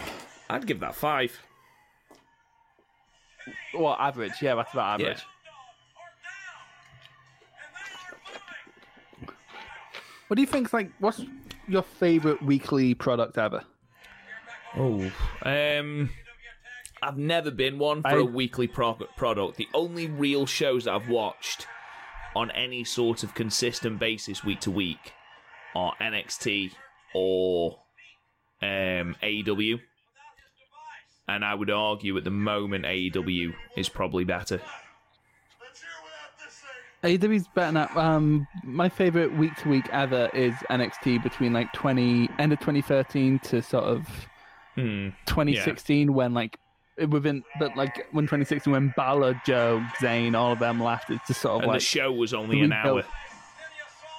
[0.50, 1.38] I'd give that five.
[3.74, 5.22] Well, average, yeah, that's about average.
[10.28, 10.72] What do you think?
[10.72, 11.22] Like, what's
[11.66, 13.64] your favorite weekly product ever?
[14.76, 15.10] Oh,
[15.42, 16.10] um,
[17.02, 19.56] I've never been one for I- a weekly pro- product.
[19.56, 21.66] The only real shows that I've watched
[22.36, 25.12] on any sort of consistent basis, week to week,
[25.74, 26.72] are NXT
[27.14, 27.78] or
[28.60, 29.80] um, AEW.
[31.28, 34.60] And I would argue at the moment AEW is probably better.
[35.60, 36.62] Let's hear without this
[37.20, 37.38] thing.
[37.38, 37.90] AEW's better now.
[37.94, 43.38] Um, my favorite week to week ever is NXT between like twenty end of 2013
[43.40, 44.08] to sort of
[44.74, 45.08] Hmm.
[45.26, 46.56] 2016 when like
[47.08, 51.10] within but like when 2016 when Balor, Joe, Zayn, all of them left.
[51.10, 53.02] It's just sort of And like the show was only an hour.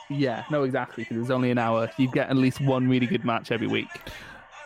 [0.10, 1.04] Yeah, no, exactly.
[1.04, 1.90] Because it's only an hour.
[1.98, 3.88] You get at least one really good match every week.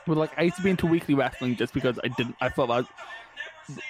[0.05, 2.35] But like, I used to be into weekly wrestling just because I didn't.
[2.41, 2.85] I thought that,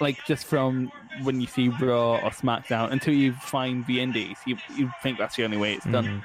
[0.00, 0.92] like, just from
[1.22, 5.36] when you see Raw or SmackDown until you find the Indies, you you think that's
[5.36, 6.04] the only way it's done.
[6.04, 6.18] Mm-hmm.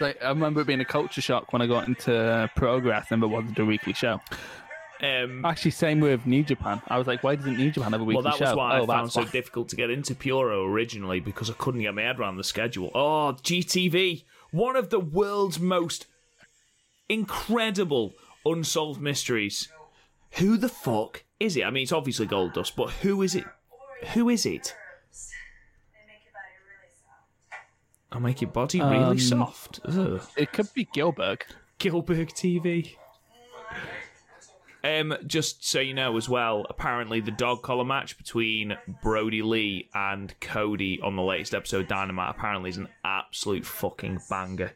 [0.00, 3.26] Like, I remember it being a culture shock when I got into Progress and it
[3.26, 4.20] wasn't a weekly show.
[5.02, 6.82] Um, Actually, same with New Japan.
[6.88, 8.24] I was like, why doesn't New Japan have a weekly show?
[8.24, 8.50] well, that show?
[8.50, 9.28] was why oh, I found so why.
[9.28, 12.90] difficult to get into Puro originally because I couldn't get my head around the schedule.
[12.94, 16.06] Oh, GTV, one of the world's most
[17.10, 18.14] incredible
[18.46, 19.68] unsolved mysteries.
[20.38, 21.64] Who the fuck is it?
[21.64, 23.44] I mean, it's obviously Goldust, but who is it?
[24.14, 24.74] Who is it?
[25.92, 28.12] They make your body really soft.
[28.12, 29.80] I'll make your body really Um, soft.
[29.84, 30.22] Ugh.
[30.36, 31.42] It could be Gillberg.
[31.78, 32.94] Gillberg TV.
[34.82, 39.90] Um, just so you know as well, apparently the dog collar match between Brodie Lee
[39.92, 44.72] and Cody on the latest episode of Dynamite apparently is an absolute fucking banger.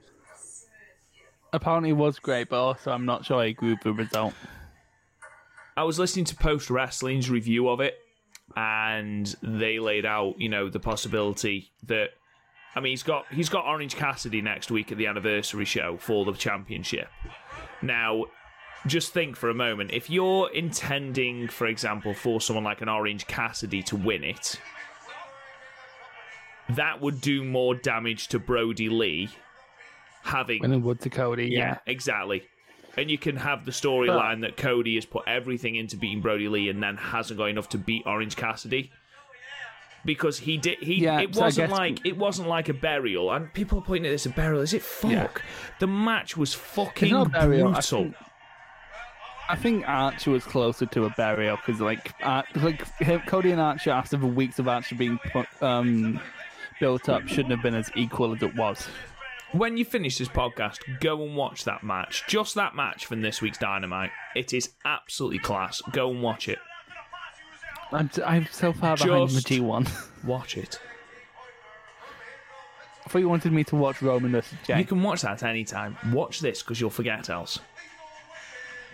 [1.54, 4.34] Apparently, was great, but also I'm not sure I agree with the result.
[5.76, 7.94] I was listening to Post Wrestling's review of it,
[8.56, 12.08] and they laid out, you know, the possibility that.
[12.74, 16.24] I mean, he's got he's got Orange Cassidy next week at the anniversary show for
[16.24, 17.06] the championship.
[17.82, 18.24] Now,
[18.88, 23.28] just think for a moment: if you're intending, for example, for someone like an Orange
[23.28, 24.58] Cassidy to win it,
[26.70, 29.30] that would do more damage to Brodie Lee
[30.24, 31.78] having Winning Wood to Cody, yeah.
[31.86, 32.42] exactly.
[32.96, 36.68] And you can have the storyline that Cody has put everything into beating Brodie Lee
[36.68, 38.90] and then hasn't got enough to beat Orange Cassidy.
[40.04, 43.32] Because he did he Yeah, it so wasn't guess- like it wasn't like a burial
[43.32, 44.60] and people are pointing at this a burial.
[44.60, 45.42] Is it fuck?
[45.80, 47.68] The match was fucking It's not a burial.
[47.68, 48.02] I brutal.
[48.04, 48.14] think,
[49.48, 52.82] I think Archer was closer to a burial because, like, uh, like
[53.26, 56.20] Cody and Archer, after the weeks of Archer being put, um,
[56.80, 58.86] built up, shouldn't have been as equal as it was.
[59.54, 62.24] When you finish this podcast, go and watch that match.
[62.26, 64.10] Just that match from this week's Dynamite.
[64.34, 65.80] It is absolutely class.
[65.92, 66.58] Go and watch it.
[67.92, 69.88] I'm, I'm so far behind the G1.
[70.24, 70.80] Watch it.
[73.06, 74.76] I thought you wanted me to watch Roman versus Jay.
[74.76, 75.96] You can watch that at any time.
[76.10, 77.60] Watch this because you'll forget else.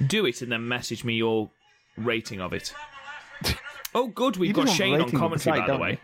[0.07, 1.49] Do it and then message me your
[1.97, 2.75] rating of it.
[3.95, 4.37] Oh, good.
[4.37, 6.01] We've You got Shane on rating of the commentary, site, by the way.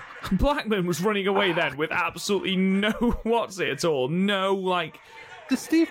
[0.32, 2.90] Blackman was running away then with absolutely no
[3.22, 4.08] what's it at all.
[4.08, 4.98] No, like,
[5.48, 5.90] Does Steve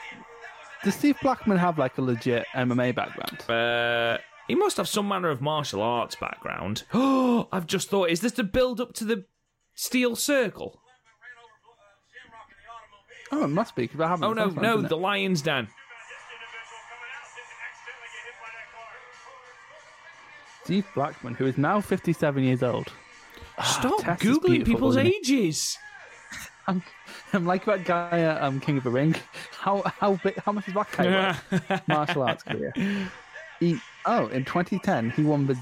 [0.84, 3.50] does Steve Blackman have like a legit MMA background?
[3.50, 4.18] uh,
[4.48, 6.84] he must have some manner of martial arts background.
[6.94, 9.26] Oh, I've just thought, is this the build up to the
[9.76, 10.82] Steel Circle?
[13.32, 14.24] Oh, it must be because I haven't.
[14.24, 15.68] Oh, no, sounds no, the Lion's Den.
[20.64, 22.92] Steve Blackman, who is now 57 years old.
[23.64, 25.78] Stop Tess is Googling beautiful, people's isn't ages.
[26.68, 26.84] I'm,
[27.34, 29.16] I'm like that guy at um, King of the Ring.
[29.60, 30.39] How how big?
[30.39, 31.05] How much is that guy
[31.51, 31.82] worth?
[31.88, 32.72] Martial arts career.
[33.60, 35.53] He, oh, in 2010, he won the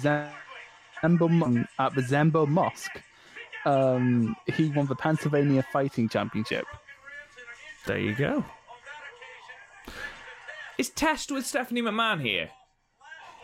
[1.03, 3.01] Zembo Mo- at the Zembo Mosque.
[3.65, 6.65] Um, he won the Pennsylvania Fighting Championship.
[7.87, 8.45] There you go.
[10.77, 12.51] Is Test with Stephanie McMahon here?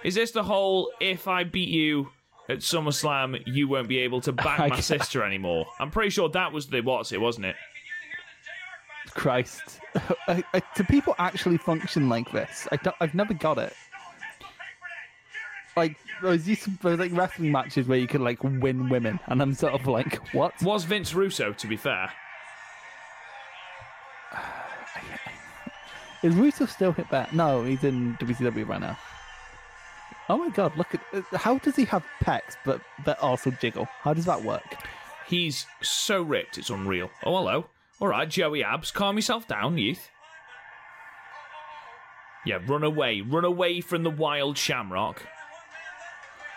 [0.03, 2.09] Is this the whole if I beat you
[2.49, 5.65] at SummerSlam, you won't be able to back my sister anymore?
[5.79, 7.55] I'm pretty sure that was the what's it, wasn't it?
[9.11, 12.67] Christ, I, I, uh, uh, do people actually function like this?
[12.71, 13.73] I I've never got it.
[15.75, 19.73] Like there's these like wrestling matches where you could like win women, and I'm sort
[19.73, 20.53] of like, what?
[20.61, 22.11] Was Vince Russo, to be fair.
[26.23, 27.33] Is Russo still hit back?
[27.33, 28.97] No, he's in WCW right now.
[30.29, 33.87] Oh my god, look at uh, how does he have pecs but that also jiggle?
[34.01, 34.63] How does that work?
[35.27, 37.09] He's so ripped, it's unreal.
[37.23, 37.65] Oh, hello.
[37.99, 40.09] All right, Joey Abs, calm yourself down, youth.
[42.45, 43.21] Yeah, run away.
[43.21, 45.25] Run away from the wild shamrock.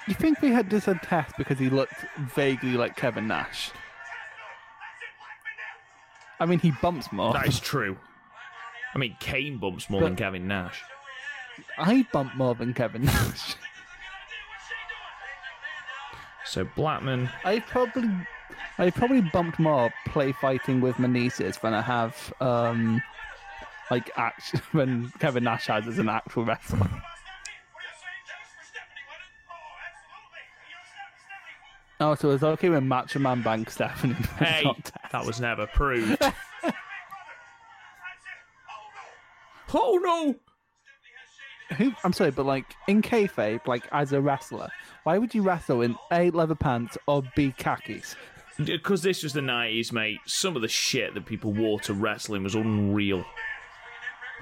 [0.09, 3.71] You think we had this a test because he looked vaguely like Kevin Nash?
[6.39, 7.33] I mean, he bumps more.
[7.33, 7.97] That is true.
[8.95, 10.83] I mean, Kane bumps more than Kevin Nash.
[11.79, 13.57] I bump more than Kevin Nash.
[16.45, 18.09] So Blackman, I probably,
[18.79, 23.03] I probably bumped more play fighting with my nieces than I have, um,
[23.91, 26.89] like act when Kevin Nash has as an actual wrestler.
[31.99, 34.15] Oh, so it's okay when Macho Man banged Stephanie.
[34.39, 34.71] hey,
[35.13, 36.21] that was never proved.
[39.75, 40.37] oh no!
[41.79, 44.69] Who, I'm sorry, but like in kayfabe, like as a wrestler,
[45.03, 48.15] why would you wrestle in A leather pants or B khakis?
[48.59, 50.21] Because this was the 90s, mate.
[50.25, 53.25] Some of the shit that people wore to wrestling was unreal.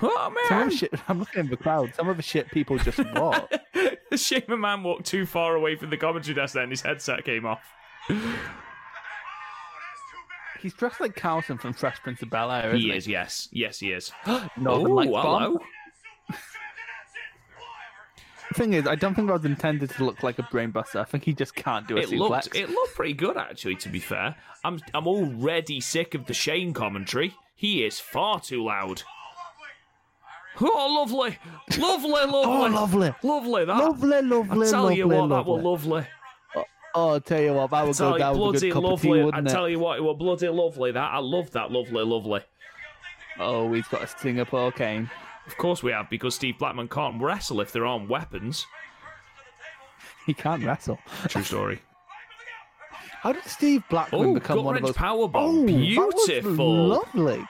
[0.02, 0.68] Oh, Some of man!
[0.68, 1.94] the shit, I'm looking at the crowd.
[1.94, 3.48] Some of the shit people just wore.
[4.14, 7.62] Shane McMahon walked too far away from the commentary desk then his headset came off.
[10.60, 12.74] He's dressed like Carlton from Fresh Prince of Bel Air.
[12.74, 13.48] He is, yes.
[13.52, 14.12] Yes, he is.
[14.26, 15.22] Northern oh, Lights hello.
[15.22, 15.58] bomb.
[18.54, 21.00] The thing is, I don't think that was intended to look like a brainbuster.
[21.00, 22.18] I think he just can't do a It suplex.
[22.18, 24.36] looked, it looked pretty good, actually, to be fair.
[24.62, 27.34] I'm, I'm already sick of the Shane commentary.
[27.56, 29.02] He is far too loud.
[30.60, 31.36] Oh, lovely.
[31.76, 32.44] Lovely, oh, lovely.
[32.44, 33.14] Oh, lovely.
[33.24, 33.76] Lovely, that.
[33.76, 36.06] Lovely, lovely, I tell lovely, you what, that was lovely.
[36.54, 36.64] Oh,
[36.94, 38.72] oh I'll tell you what, that I would tell go you, down with a good
[38.72, 39.10] cup of lovely.
[39.10, 39.50] tea, I wouldn't it?
[39.50, 40.92] tell you what, it was bloody lovely.
[40.92, 42.40] That I love that lovely, lovely,
[43.40, 45.10] Oh, he's got a Singapore cane.
[45.46, 48.66] Of course we have, because Steve Blackman can't wrestle if there aren't weapons.
[50.26, 50.98] He can't wrestle.
[51.28, 51.82] True story.
[53.20, 54.94] How did Steve Blackman Oh, become one of those?
[54.96, 55.32] powerbomb.
[55.34, 56.86] Oh, Beautiful.
[56.88, 57.44] lovely.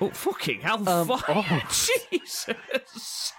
[0.00, 0.88] Oh, fucking hell.
[0.88, 1.24] Um, fuck.
[1.28, 1.60] oh.
[2.10, 3.32] Jesus.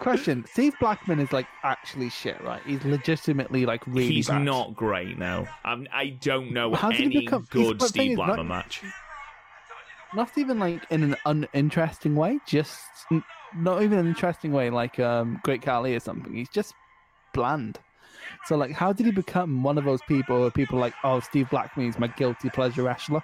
[0.00, 2.60] Question: Steve Blackman is like actually shit, right?
[2.66, 4.06] He's legitimately like really.
[4.14, 4.42] He's bad.
[4.44, 5.46] not great now.
[5.64, 8.82] I'm, I don't know How any become- good Steve is, not- Blackman match.
[10.14, 12.38] Not even like in an uninteresting way.
[12.46, 12.80] Just
[13.56, 16.32] not even an interesting way, like um, Great Khali or something.
[16.32, 16.74] He's just
[17.32, 17.78] bland.
[18.46, 21.20] So like, how did he become one of those people where people are like, oh,
[21.20, 23.22] Steve Blackman is my guilty pleasure wrestler?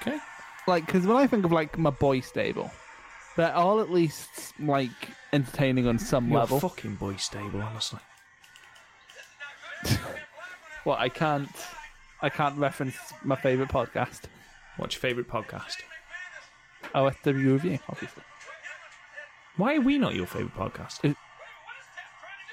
[0.00, 0.18] Okay.
[0.66, 2.70] Like, because when I think of like my boy stable,
[3.36, 4.90] they're all at least like
[5.32, 6.60] entertaining on some You're level.
[6.60, 8.00] fucking boy stable, honestly.
[10.84, 11.50] Well, I can't,
[12.22, 14.22] I can't reference my favorite podcast,
[14.78, 15.76] What's your favourite podcast?
[16.94, 18.22] OSW Review, obviously.
[19.56, 21.16] Why are we not your favourite podcast?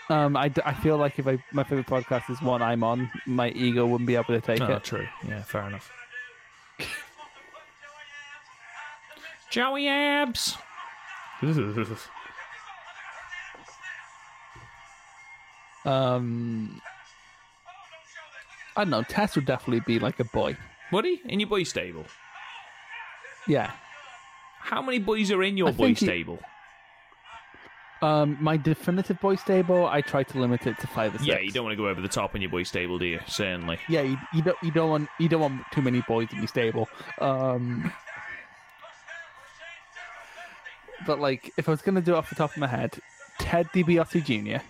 [0.10, 3.10] Um, I, d- I feel like if I, my favorite podcast is one I'm on,
[3.26, 4.84] my ego wouldn't be able to take Oh, it.
[4.84, 5.07] true.
[5.27, 5.91] Yeah, fair enough.
[9.49, 10.57] Joey Abs.
[15.85, 16.81] Um,
[18.76, 19.04] I don't know.
[19.04, 20.58] Tess would definitely be like a boy.
[20.91, 22.06] Woody, in your boy stable.
[23.48, 23.72] Yeah.
[24.60, 26.40] How many boys are in your I boy think he- stable?
[28.02, 31.28] Um, my definitive boy stable, I try to limit it to five or six.
[31.28, 33.22] Yeah, you don't want to go over the top in your boy stable, do you?
[33.28, 33.80] Certainly.
[33.88, 34.58] Yeah, you, you don't.
[34.62, 35.10] You don't want.
[35.22, 36.90] You don't want too many boys in your stable.
[37.22, 37.94] Um,
[41.06, 43.00] but like, if I was gonna do it off the top of my head,
[43.40, 44.64] Ted DiBiase Jr.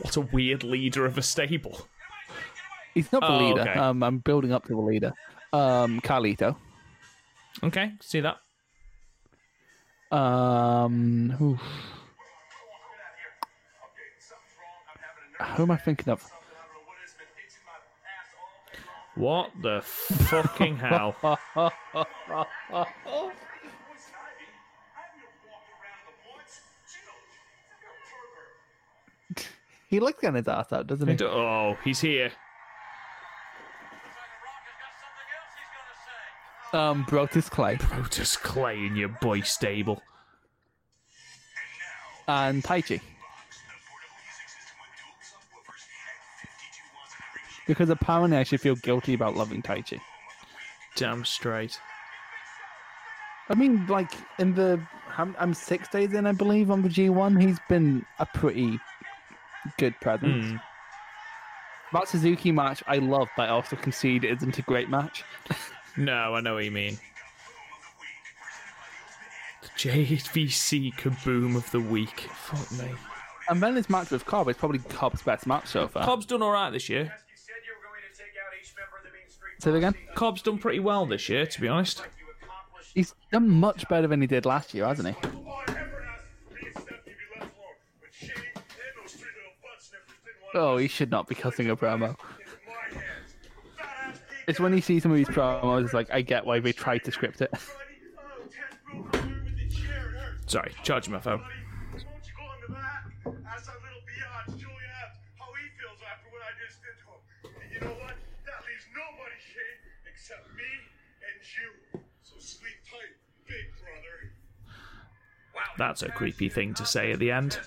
[0.00, 1.86] What a weird leader of a stable.
[2.94, 3.60] He's not the Oh, leader.
[3.62, 3.74] okay.
[3.78, 5.12] Um, I'm building up to the leader.
[5.52, 6.56] Um, Carlito.
[7.62, 8.36] Okay, see that.
[10.16, 11.60] Um, oof.
[15.56, 16.28] who am I thinking of?
[19.14, 21.16] What the fucking hell?
[29.88, 31.24] He looks getting his ass out, doesn't he?
[31.24, 32.30] Oh, he's here.
[36.72, 40.02] Um, Brodus Clay Brodus Clay in your boy stable.
[42.28, 43.00] and Taichi.
[47.66, 50.00] Because apparently I should feel guilty about loving Taichi.
[50.96, 51.78] Damn straight.
[53.48, 54.80] I mean, like in the
[55.16, 57.42] I'm, I'm six days in, I believe, on the G1.
[57.42, 58.78] He's been a pretty
[59.78, 60.50] good presence.
[60.50, 60.56] Hmm.
[61.92, 65.24] That Suzuki match I love, but I also concede it isn't a great match.
[65.96, 66.98] No, I know what you mean.
[69.62, 72.20] The JVC kaboom of the week.
[72.20, 72.90] Fuck me.
[73.48, 76.04] And then his match with Cobb is probably Cobb's best match so far.
[76.04, 77.12] Cobb's done alright this year.
[79.58, 79.94] Say it again.
[80.14, 82.02] Cobb's done pretty well this year, to be honest.
[82.94, 85.28] He's done much better than he did last year, hasn't he?
[90.54, 92.16] Oh, he should not be cutting a promo.
[94.46, 97.04] It's when he sees some of these promos, it's like I get why they tried
[97.04, 97.54] to script it.
[100.46, 101.40] Sorry, charging my phone.
[101.40, 101.54] Ask
[103.66, 107.22] that little biatch, Julian Abs, how he feels after what I just did to him.
[107.62, 108.16] And you know what?
[108.46, 109.78] That leaves nobody, Shane,
[110.10, 110.66] except me
[111.22, 111.70] and you.
[112.22, 113.14] So sleep tight,
[113.46, 114.34] big brother.
[115.54, 115.70] Wow.
[115.78, 117.60] That's a creepy thing to say at the end.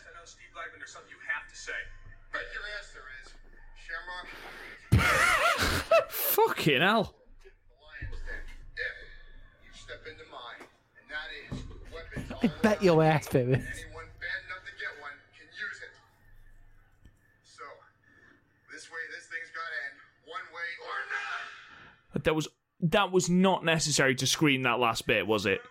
[19.30, 20.99] Thing's gotta end, one way or
[22.14, 22.24] not.
[22.24, 22.48] That was
[22.82, 25.61] that was not necessary to scream that last bit, was it?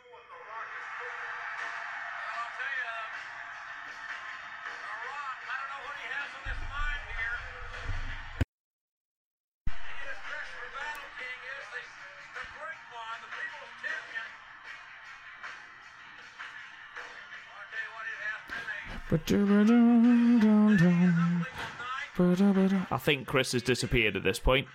[22.90, 24.66] I think Chris has disappeared at this point.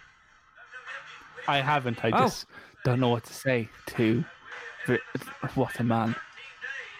[1.48, 2.04] I haven't.
[2.04, 2.20] I Oh.
[2.22, 2.45] just
[2.84, 4.24] don't know what to say to.
[5.56, 6.16] What a man!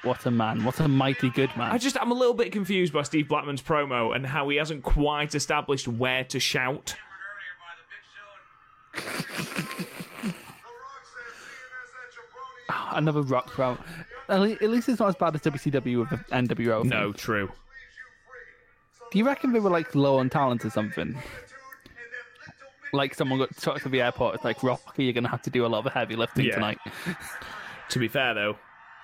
[0.04, 0.64] What a man!
[0.64, 1.72] What a mighty good man!
[1.72, 4.84] I just I'm a little bit confused by Steve Blackman's promo and how he hasn't
[4.84, 6.96] quite established where to shout.
[12.92, 13.78] Another rock promo.
[14.30, 16.82] At le- at least it's not as bad as WCW with the NWO.
[16.82, 16.90] thing.
[16.90, 17.50] No, true.
[19.12, 21.16] Do you reckon they were like low on talent or something?
[22.94, 24.36] like someone got trucked to the airport.
[24.36, 26.56] It's like Rocky, you're gonna have to do a lot of heavy lifting Yeah.
[26.56, 26.78] tonight.
[27.92, 28.58] To be fair, though,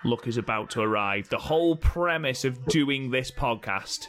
[0.03, 1.29] luck is about to arrive.
[1.29, 4.07] The whole premise of doing this podcast.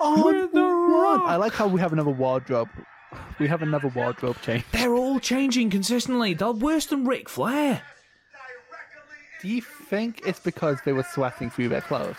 [0.00, 1.22] Oh, With the.
[1.26, 2.68] I like how we have another wardrobe.
[3.38, 4.64] We have another wardrobe change.
[4.72, 6.34] They're all changing consistently.
[6.34, 7.82] They're worse than Ric Flair.
[9.46, 12.16] Do you think it's because they were sweating through their clothes?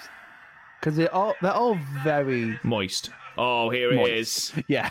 [0.80, 3.10] Because they're all they're all very Moist.
[3.38, 4.54] Oh, here it is.
[4.56, 4.66] moist.
[4.70, 4.90] Yeah,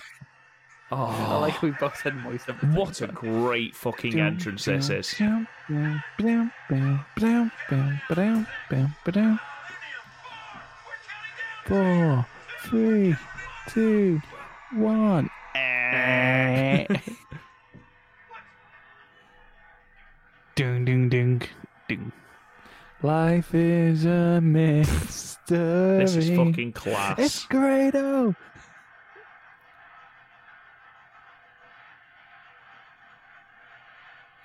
[0.92, 1.06] oh.
[1.06, 2.46] I Oh, like we both said moist.
[2.74, 5.14] what a great fucking entrance this is.
[11.64, 12.26] Four,
[12.64, 13.16] three,
[13.70, 14.20] two,
[14.74, 15.30] one.
[15.54, 16.86] Eh.
[20.54, 21.42] Ding, ding, ding,
[21.88, 22.12] ding.
[23.02, 25.98] Life is a mystery.
[25.98, 27.18] This is fucking class.
[27.18, 28.34] It's Grado.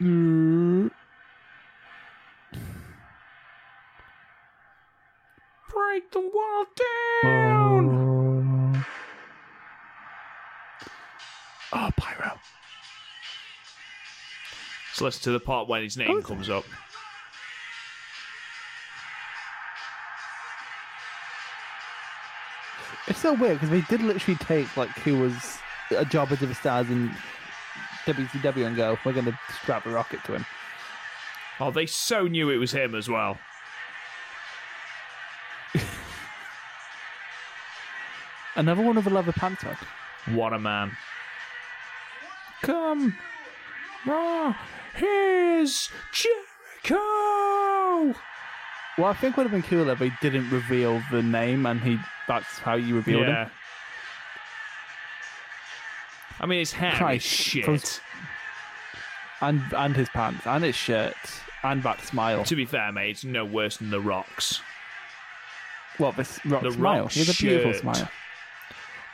[0.01, 0.91] Mm.
[5.69, 6.65] Break the wall
[7.23, 8.75] down.
[11.73, 11.87] Oh.
[11.87, 12.39] oh, pyro.
[14.93, 16.65] So listen to the part when his name comes up.
[23.07, 25.57] It's so weird because they did literally take like who was
[25.97, 27.11] a jobber to the stars in
[28.05, 30.45] WCW and go, we're going to strap a rocket to him.
[31.59, 33.37] Oh, they so knew it was him as well.
[38.55, 39.77] Another one of the leather pants on.
[40.35, 40.91] What a man.
[42.61, 43.15] Come.
[44.07, 44.59] Ah,
[44.95, 46.99] here's Jericho.
[48.97, 51.97] Well, I think would have been cooler if they didn't reveal the name and he
[52.31, 53.45] that's how you revealed Yeah.
[53.45, 53.51] him.
[56.39, 57.65] I mean, his hair is Christ, shit.
[57.65, 57.99] those-
[59.41, 61.15] And and his pants and his shirt
[61.63, 62.43] and that smile.
[62.45, 64.61] To be fair, mate, it's no worse than The Rock's.
[65.97, 67.03] What this rock The smile?
[67.03, 67.81] Rock He has a beautiful shirt.
[67.81, 68.09] smile.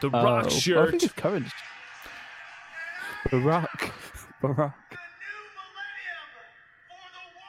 [0.02, 0.92] The Oh, Rock I shirt.
[0.92, 1.52] think it's current.
[3.30, 3.92] Barack.
[4.42, 4.74] Barack.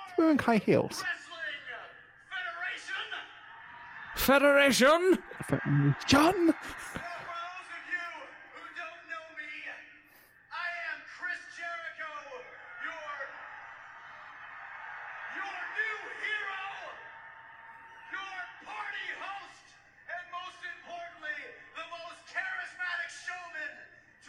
[0.08, 1.04] He's wearing high heels.
[4.28, 5.16] Federation.
[6.04, 6.52] John.
[6.52, 8.08] Now, for those of you
[8.52, 9.48] who don't know me,
[10.52, 12.12] I am Chris Jericho,
[12.84, 13.08] your
[15.32, 16.60] your new hero,
[18.12, 18.36] your
[18.68, 19.64] party host,
[20.12, 21.40] and most importantly,
[21.72, 23.72] the most charismatic showman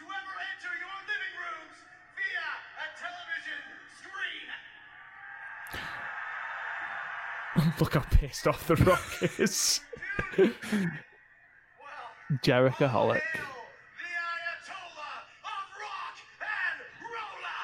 [0.00, 1.76] to ever enter your living rooms
[2.16, 3.60] via a television
[4.00, 4.48] screen.
[7.76, 9.84] Look how pissed off The Rock is.
[12.42, 13.20] Jericho Holic.
[13.20, 13.50] Hail
[13.98, 15.12] the Ayatollah
[15.44, 16.80] of rock and
[17.14, 17.60] roller.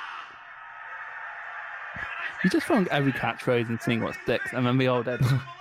[2.44, 5.20] You just found every catchphrase and seeing what sticks, and then we all did.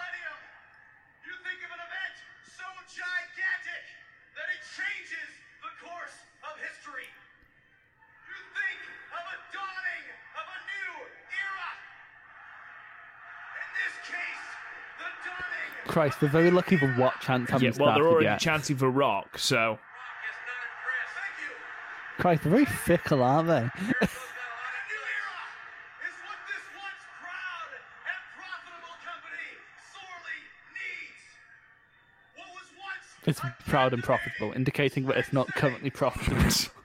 [16.06, 18.40] Christ, they're very lucky the what chance haven't yeah, well, they're started already yet.
[18.40, 19.58] chanting for Rock, so.
[19.58, 21.16] rock is not impressed.
[21.18, 22.22] Thank you.
[22.22, 23.54] Christ, they're very fickle, aren't they?
[23.54, 23.72] A new era
[26.06, 27.74] is what this once proud
[28.06, 29.50] and profitable company
[29.96, 30.46] sorely
[30.78, 31.26] needs.
[32.36, 36.52] What was once It's proud and profitable, indicating that it's not currently profitable.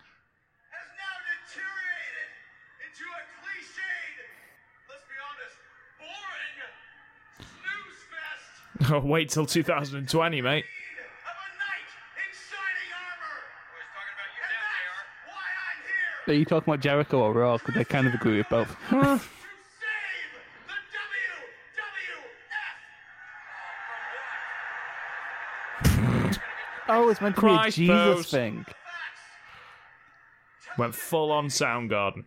[8.90, 10.48] Oh, wait till 2020, mate.
[10.48, 10.64] of a knight
[12.16, 13.38] in shining armor.
[13.70, 14.50] Always talking about you and
[14.90, 15.78] that's why I'm
[16.26, 17.58] here Are you talking about Jericho or Raw?
[17.58, 18.68] Because they kind of agree with both.
[18.68, 19.20] to save
[20.66, 20.74] the
[26.32, 26.38] WWF.
[26.88, 28.64] oh, it's meant to Christ, be a Jesus thing.
[30.78, 32.24] Went full on Soundgarden.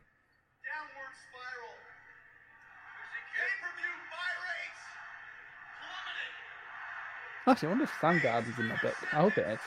[7.54, 8.96] Actually, I wonder if Soundgarden's in that book.
[9.12, 9.60] I hope it is.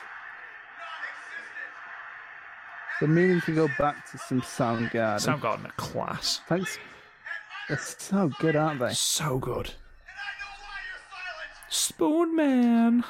[2.99, 5.25] But maybe we go back to some Soundgarden.
[5.25, 6.41] Soundgarden are class.
[6.49, 6.77] Thanks.
[7.69, 8.91] They're so good, aren't they?
[8.91, 9.67] So good.
[9.69, 10.99] And I know why you're
[11.71, 12.33] silent.
[12.35, 13.05] Spoonman.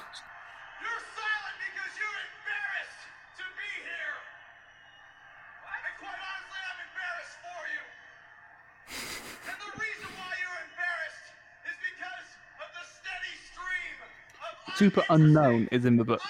[14.78, 16.22] Superunknown is in the book.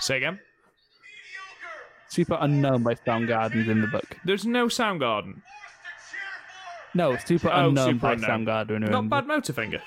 [0.00, 0.38] Say again.
[2.10, 4.16] Superunknown by Soundgarden's in the book.
[4.24, 5.42] There's no Soundgarden.
[5.42, 6.20] Forced to cheer
[6.92, 6.98] for.
[6.98, 8.46] No, Super Oh, Unknown Super by Unknown.
[8.46, 8.90] Soundgarden.
[8.90, 9.72] Not Bad Motorfinger.
[9.72, 9.80] You're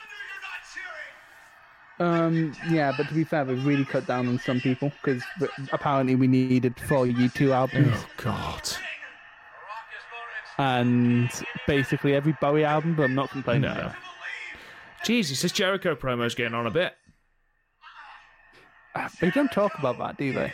[1.99, 2.23] not cheering.
[2.25, 5.23] Um, yeah, but to be fair, we've really cut down on some people because
[5.71, 8.63] apparently we needed four U2 albums Oh God.
[8.63, 13.61] The Rock is going to and basically every Bowie album, but I'm not complaining.
[13.69, 13.91] No.
[15.03, 16.95] Jesus, this Jericho promo's getting on a bit.
[19.21, 20.53] They don't talk about that, do they?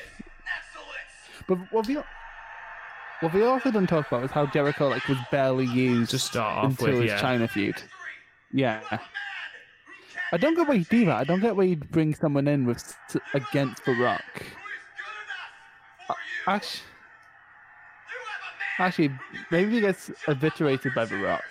[1.47, 1.97] But what we
[3.21, 6.57] what we also don't talk about is how Jericho like was barely used To start
[6.65, 7.21] off until with, his yeah.
[7.21, 7.81] Chyna feud.
[8.51, 8.81] Yeah.
[10.31, 11.17] I don't get why you do that.
[11.17, 12.97] I don't get why you bring someone in with
[13.33, 14.23] against The Rock.
[14.33, 14.47] Who is
[14.97, 16.55] good enough for you?
[16.55, 16.81] Actually,
[18.09, 18.87] You have a man.
[18.87, 19.11] actually,
[19.51, 21.43] maybe he gets eviscerated by The Rock.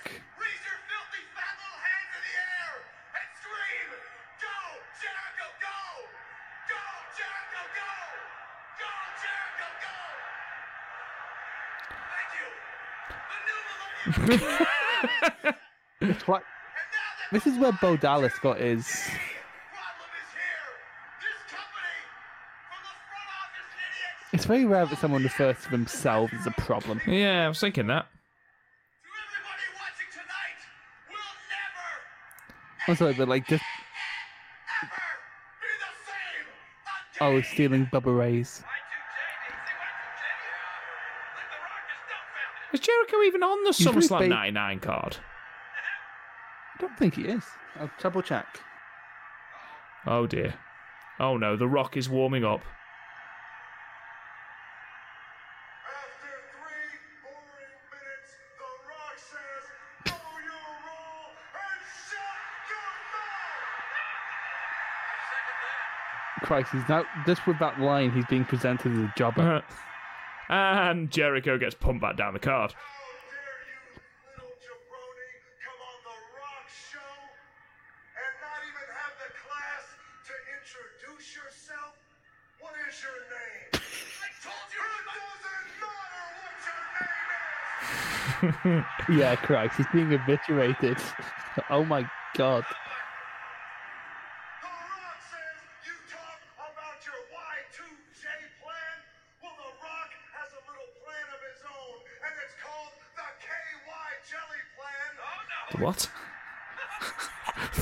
[14.07, 14.43] It's like-
[16.01, 16.45] and now that
[17.33, 18.87] This is where Bo Dallas got his.
[18.87, 20.67] problem is here.
[21.21, 21.97] This company,
[22.69, 26.51] from the front office idiots It's very rare that someone refers to themselves as a
[26.53, 27.01] problem.
[27.07, 28.07] Yeah, I was thinking that.
[28.07, 30.61] to everybody watching tonight
[31.09, 33.65] will never, I'm sorry, but like just
[34.83, 34.93] ever
[35.61, 35.93] be the
[37.31, 38.63] same oh, stealing Bubba Ray's.
[42.85, 44.31] Jericho even on the He's SummerSlam big.
[44.31, 45.17] 99 card?
[46.75, 47.43] I don't think he is.
[47.81, 48.47] I'll double check.
[50.07, 50.55] Oh dear.
[51.19, 52.61] Oh no, The Rock is warming up.
[55.87, 59.65] After three boring minutes, The Rock says,
[60.09, 62.93] oh, "Know your role and shut your
[66.35, 69.63] mouth." Christ, he's now just with that line, he's being presented as a jobber.
[70.49, 72.75] and Jericho gets pumped back down the card.
[89.09, 90.99] yeah, dare he's being jabroni,
[91.71, 92.65] oh my The
[105.85, 106.09] What?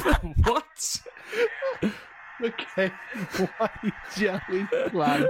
[0.43, 1.01] what?
[2.43, 2.91] Okay,
[3.59, 5.29] why you jelly plan?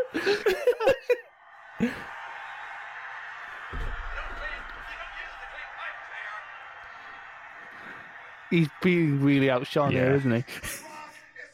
[8.50, 10.16] He's being really outshone here, Yeah.
[10.16, 10.36] isn't he?
[10.36, 10.80] Rock is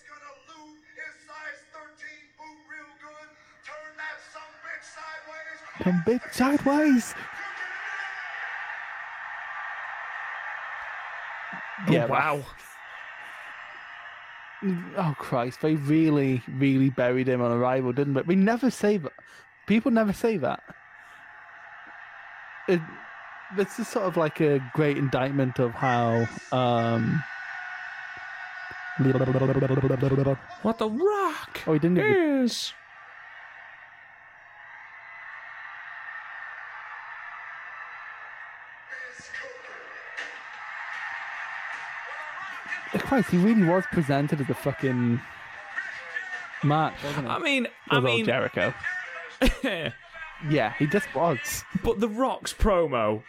[0.07, 3.29] gonna loot his size 13 boot real good.
[3.67, 4.53] Turn that some
[6.07, 7.15] bitch sideways.
[11.89, 11.97] Come.
[11.97, 12.45] Oh, Yeah, wow.
[14.97, 18.23] Oh Christ, they really, really buried him on arrival, didn't they?
[18.23, 19.13] We never say that.
[19.67, 20.63] People never say that.
[22.69, 22.81] It,
[23.57, 27.23] this is sort of like a great indictment of how um
[30.63, 32.51] What the Rock Oh, he didn't even,
[43.09, 45.21] Christ, he really was presented as a fucking
[46.63, 47.33] match, wasn't he?
[47.33, 48.75] I mean, I With old mean, Jericho.
[50.49, 51.65] Yeah, he just was.
[51.83, 53.25] but the Rock's promo.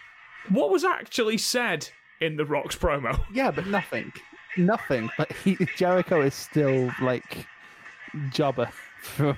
[0.49, 1.89] What was actually said
[2.21, 3.19] in the Rock's promo?
[3.33, 4.13] Yeah, but nothing.
[4.57, 5.09] Nothing.
[5.17, 7.47] But he, Jericho is still like
[8.31, 8.69] jobber.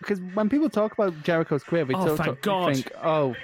[0.00, 2.74] Because when people talk about Jericho's career, they Oh, still thank talk, God.
[2.74, 3.34] think, "Oh,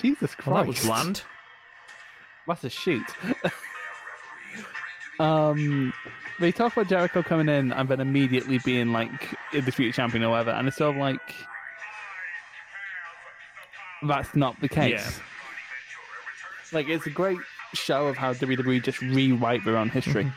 [0.00, 1.22] Jesus Christ, Well, that was bland.
[2.46, 3.06] That's a shoot."
[5.20, 5.92] um,
[6.40, 10.30] they talk about Jericho coming in and then immediately being like the future champion or
[10.30, 11.20] whatever, and it's sort of like
[14.06, 14.92] that's not the case.
[14.92, 15.10] Yeah.
[16.72, 17.38] Like it's a great
[17.74, 20.24] show of how WWE just rewrite their own history.
[20.24, 20.34] Mm-hmm.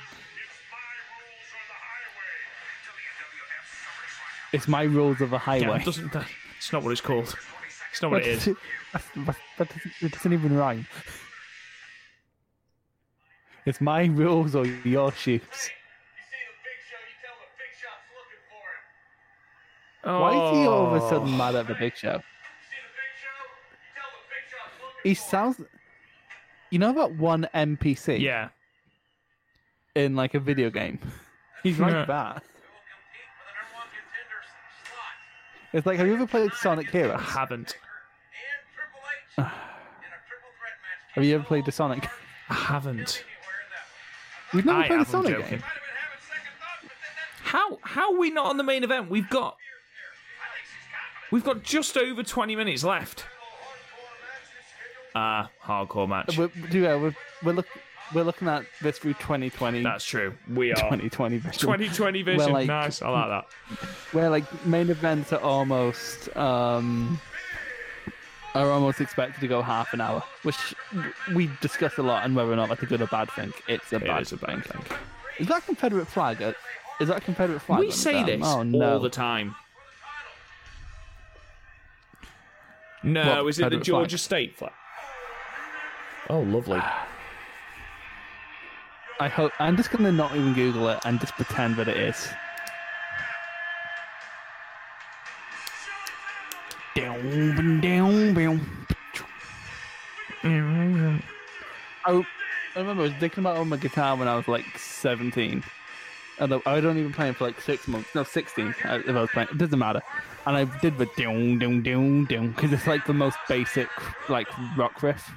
[4.53, 5.79] It's my rules of the Yeah, highway.
[5.81, 6.13] it doesn't.
[6.57, 7.35] It's not what it's called.
[7.91, 8.49] It's not what it is.
[8.93, 9.03] That,
[9.57, 10.85] that, doesn't, it doesn't even rhyme.
[13.65, 15.41] It's my rules or your shoes.
[15.41, 20.19] You see the Big Show, you tell him the Big Shot's looking for him.
[20.21, 22.15] Why is he all of a sudden mad at the Big Show?
[22.15, 23.37] You see the Big Show,
[23.71, 25.61] you tell him the Big Shot's looking He sounds.
[26.71, 28.49] You know that one NPC Yeah.
[29.95, 30.99] in like a video game?
[31.63, 32.43] He's like that.
[35.73, 37.07] It's like, have you ever played Sonic I haven't.
[37.07, 37.17] And
[38.75, 39.47] Triple H in a
[40.27, 41.13] triple threat match.
[41.15, 42.07] Have you ever played the Sonic?
[42.49, 43.23] I haven't.
[43.23, 43.85] Anywhere in that
[44.51, 44.57] one.
[44.57, 45.49] You've never I played a Sonic joking.
[45.49, 45.59] game?
[45.59, 48.57] Might have been having second thoughts, but then that's How how are we not on
[48.57, 49.09] the main event?
[49.09, 51.31] We've got I think she's confident.
[51.31, 53.25] we've got just over twenty minutes left.
[55.13, 56.37] Ah, hardcore match.
[56.37, 57.67] We're, yeah, we're, we're, look,
[58.13, 59.83] we're looking at this through 2020.
[59.83, 60.33] That's true.
[60.49, 61.59] We are 2020 vision.
[61.59, 62.51] 2020 vision.
[62.51, 63.01] like- nice.
[63.01, 63.45] I like that.
[64.11, 67.19] where like main events are almost um
[68.53, 70.57] are almost expected to go half an hour, which
[71.33, 73.53] we discuss a lot, and whether or not that's a good or bad thing.
[73.67, 74.81] It's a It bad is a bad thing.
[75.39, 76.41] Is that a Confederate flag?
[76.99, 77.79] Is that a Confederate flag?
[77.79, 78.41] We say them?
[78.41, 78.93] this Oh no!
[78.95, 79.55] all the time.
[83.03, 84.19] No, What, is it the Georgia flag?
[84.19, 84.73] State flag?
[86.29, 86.79] Oh, lovely.
[89.21, 92.27] I hope I'm just gonna not even Google it and just pretend that it is.
[96.95, 98.83] Down, down, down.
[102.03, 105.63] I, I remember I was thinking about on my guitar when I was like 17.
[106.39, 108.09] Although I don't even play it for like six months.
[108.15, 109.49] No, 16 uh, if I was playing.
[109.51, 110.01] It doesn't matter.
[110.47, 113.87] And I did the down, down, down, down because it's like the most basic
[114.29, 115.31] like rock riff.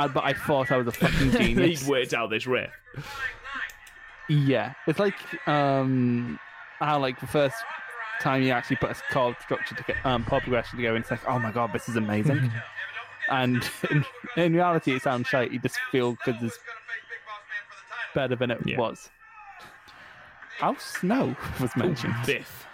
[0.00, 1.80] Uh, but I thought I was a fucking genius.
[1.80, 2.70] He's worked out this riff.
[4.28, 5.14] Yeah, it's like
[5.48, 6.38] um
[6.78, 7.56] how like the first
[8.20, 11.10] time you actually put a chord structure to get, um chord progression together, and it's
[11.10, 12.50] like, oh my god, this is amazing.
[13.30, 14.04] and in,
[14.36, 15.52] in reality, it sounds shite.
[15.52, 16.58] You just feel because it's
[18.14, 18.78] better than it Yeah.
[18.78, 19.10] was.
[20.58, 22.14] How snow was mentioned.
[22.24, 22.66] Biff.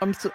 [0.00, 0.30] I'm so.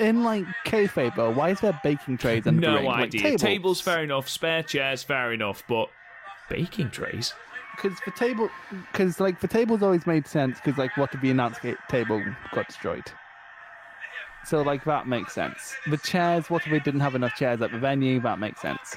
[0.00, 2.84] In like kayfabe, though, why is there baking trays and No ring?
[2.86, 3.20] Like, idea.
[3.22, 3.40] tables.
[3.40, 4.28] Tables fair enough.
[4.28, 5.62] Spare chairs fair enough.
[5.68, 5.88] But
[6.48, 7.32] baking trays.
[7.76, 8.48] because the table,
[8.92, 11.58] because like the tables always made sense because like what if the announce
[11.88, 12.22] table
[12.52, 13.04] got destroyed?
[14.46, 15.74] So like that makes sense.
[15.88, 18.20] The chairs, what if we didn't have enough chairs at the venue?
[18.20, 18.96] That makes sense.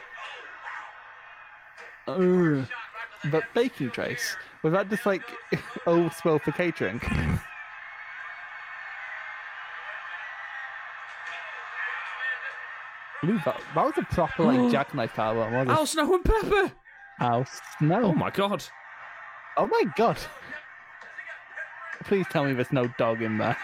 [2.07, 2.65] Ugh.
[3.31, 5.23] But baking trays was that just like
[5.87, 7.01] old overspill for catering?
[13.25, 15.73] Ooh, that, that was a proper like jackknife power, wasn't it?
[15.73, 16.71] Al Snow and Pepper.
[17.17, 17.61] House.
[17.81, 18.05] No.
[18.05, 18.63] Oh my god.
[19.57, 20.17] Oh my god.
[22.03, 23.57] Please tell me there's no dog in there.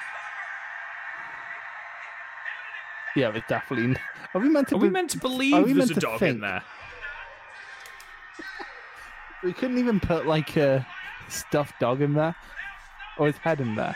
[3.15, 3.95] Yeah, there's definitely.
[4.33, 4.75] Are we meant to?
[4.75, 6.35] Are we meant to believe we there's a dog think?
[6.35, 6.63] in there?
[9.43, 10.85] We couldn't even put like a
[11.29, 12.35] stuffed dog in there,
[13.17, 13.95] or his head in there.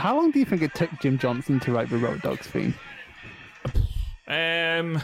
[0.00, 2.74] How long do you think it took Jim Johnston to write the Road Dogg's theme?
[4.26, 4.98] Um,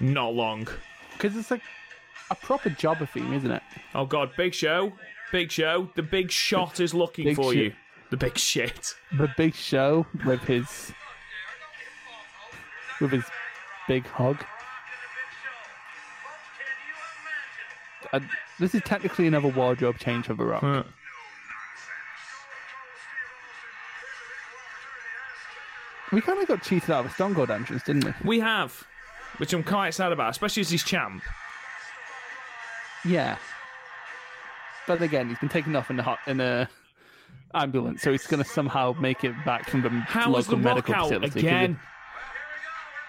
[0.00, 0.66] not long.
[1.12, 1.62] Because it's like
[2.28, 3.62] a proper jobber theme, isn't it?
[3.94, 4.92] Oh god, big show,
[5.30, 5.88] big show.
[5.94, 7.72] The big shot is looking Big for you.
[8.10, 8.92] The big shit.
[9.16, 10.92] The Big Show with his
[13.00, 13.24] with his
[13.86, 14.44] big hog.
[18.12, 18.18] Uh,
[18.58, 20.86] this is technically another wardrobe change for The Rock.
[26.16, 28.12] We kind of got cheated out of a Stone Cold entrance, didn't we?
[28.24, 28.86] We have,
[29.36, 31.22] which I'm quite sad about, especially as he's champ.
[33.04, 33.36] Yeah.
[34.86, 36.70] But again, he's been taken off in a hot, in a
[37.52, 40.64] ambulance, so he's going to somehow make it back from the How local the Rock
[40.64, 41.40] medical out facility.
[41.40, 41.78] again?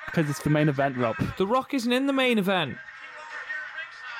[0.07, 1.15] Because it's the main event, Rob.
[1.37, 2.75] The Rock isn't in the main event.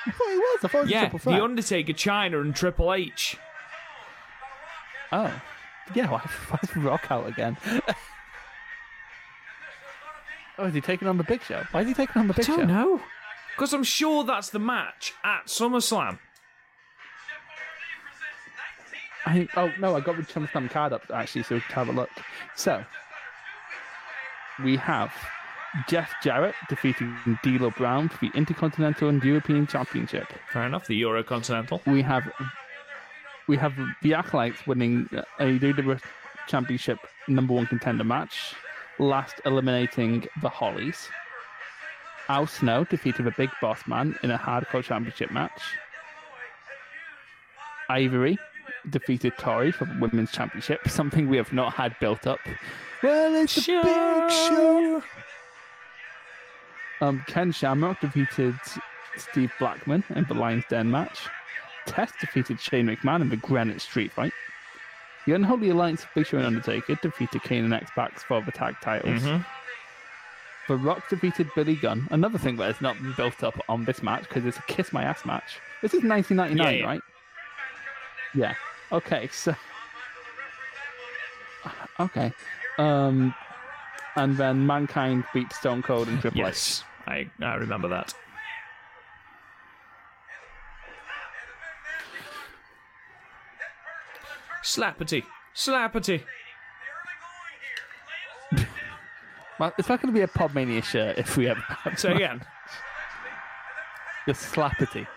[0.05, 0.59] I thought he was.
[0.63, 1.09] I thought was Yeah.
[1.09, 3.35] The Undertaker, Chyna, and Triple H.
[5.11, 5.41] Oh.
[5.93, 7.57] Yeah, why, why Rock out again?
[10.57, 11.63] oh, is he taking on the Big Show?
[11.71, 12.53] Why is he taking on the Big Show?
[12.53, 13.01] I Don't know.
[13.55, 16.19] Because I'm sure that's the match at SummerSlam.
[19.25, 21.91] I, oh, no, I got the SummerSlam card up, actually, so we can have a
[21.91, 22.09] look.
[22.55, 22.83] So,
[24.63, 25.11] we have
[25.87, 30.27] Jeff Jarrett defeating D'Lo Brown for the Intercontinental and European Championship.
[30.51, 30.87] Fair enough.
[30.87, 31.85] The Eurocontinental.
[31.85, 32.23] We have
[33.47, 35.09] we have the Acolytes winning
[35.39, 36.01] a WWE
[36.47, 38.55] Championship number one contender match,
[38.99, 41.09] last eliminating the Hollys.
[42.29, 45.61] Al Snow defeated the Big Boss Man in a Hardcore Championship match.
[47.89, 48.37] Ivory
[48.89, 52.39] defeated Tori for the Women's Championship, something we have not had built up.
[53.01, 55.03] Well, it's a big show.
[56.99, 58.55] Um, Ken Shamrock defeated
[59.15, 61.27] Steve Blackman in the Lions Den match.
[61.85, 64.33] Test defeated Shane McMahon in the Greenwich Street fight.
[65.27, 68.51] The Unholy Alliance of Big Show and Undertaker defeated Kane and X Pac for the
[68.51, 69.21] tag titles.
[69.21, 69.45] Mhm.
[70.69, 72.07] The Rock defeated Billy Gunn.
[72.11, 74.91] Another thing that has not been built up on this match because it's a kiss
[74.91, 75.59] my ass match.
[75.81, 76.85] This is 1999, Yeah, yeah.
[76.85, 77.01] right?
[78.33, 78.53] Yeah.
[78.91, 79.53] Okay, so
[81.99, 82.31] okay,
[82.77, 83.33] um,
[84.15, 86.45] and then Mankind beat Stone Cold and Triple H.
[86.45, 88.13] Yes, I I remember that.
[94.67, 95.23] Slappity,
[95.55, 96.23] slappity.
[99.59, 102.43] Well, it's not going to be a Podmania shirt if we ever have So again,
[104.27, 105.07] the Slappity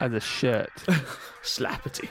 [0.00, 0.72] as a shirt.
[1.42, 2.08] slappity.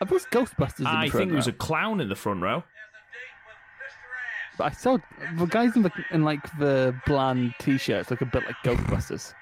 [0.00, 0.78] I those Ghostbusters?
[0.78, 1.52] In the I think there was row?
[1.52, 2.64] a clown in the front row.
[4.58, 4.98] But I saw
[5.38, 9.34] the guys in the in like the bland t-shirts look a bit like Ghostbusters.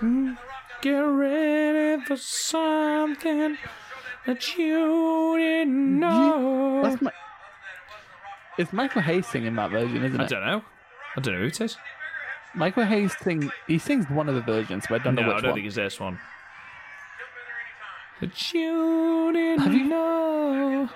[0.00, 3.56] Get ready for something
[4.26, 6.80] that you didn't know.
[6.82, 7.12] That's my.
[8.58, 10.24] It's Michael Hayes singing that version, isn't it?
[10.24, 10.62] I don't know.
[11.16, 11.76] I don't know who it is.
[12.54, 13.50] Michael Hayes sing.
[13.66, 15.56] He sings one of the versions, but I don't No, know I which don't one.
[15.58, 16.18] think it's this one.
[18.20, 20.88] That you didn't Have you- know.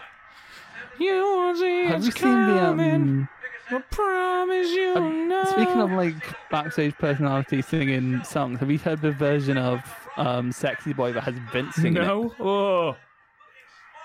[0.98, 2.94] You was Have you it's seen the coming.
[2.94, 3.28] um?
[3.70, 4.94] I promise you
[5.26, 5.44] know.
[5.44, 6.14] Speaking of like
[6.50, 9.80] backstage personality singing songs, have you heard the version of
[10.16, 12.06] um "Sexy Boy" that has Vince singing it?
[12.06, 12.96] no, oh,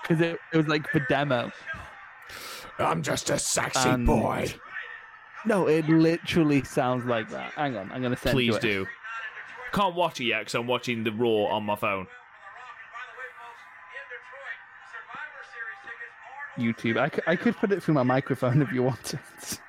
[0.02, 1.50] because it, it was like the demo.
[2.78, 4.52] I'm just a sexy And- boy.
[5.44, 7.52] No, it literally sounds like that.
[7.54, 8.62] Hang on, I'm gonna send Please you it.
[8.62, 8.86] do.
[9.72, 12.06] Can't watch it yet because I'm watching the Raw on my phone.
[16.58, 16.98] YouTube.
[16.98, 19.60] I could, I could put it through my microphone if you want it.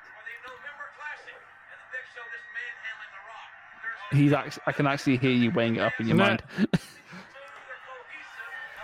[4.12, 6.24] He's actually, I can actually hear you weighing it up in your No.
[6.24, 6.42] mind.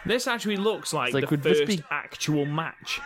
[0.06, 3.00] This actually looks like, like, the first be- actual match.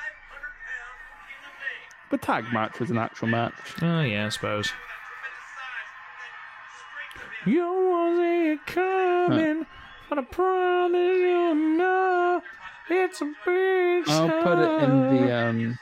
[2.13, 3.53] the tag match was an actual match.
[3.83, 4.71] Oh yeah, I suppose.
[7.47, 9.67] You wasn't coming,
[10.09, 12.41] but I promise you know
[12.91, 15.79] it's a big I'll put it in the um,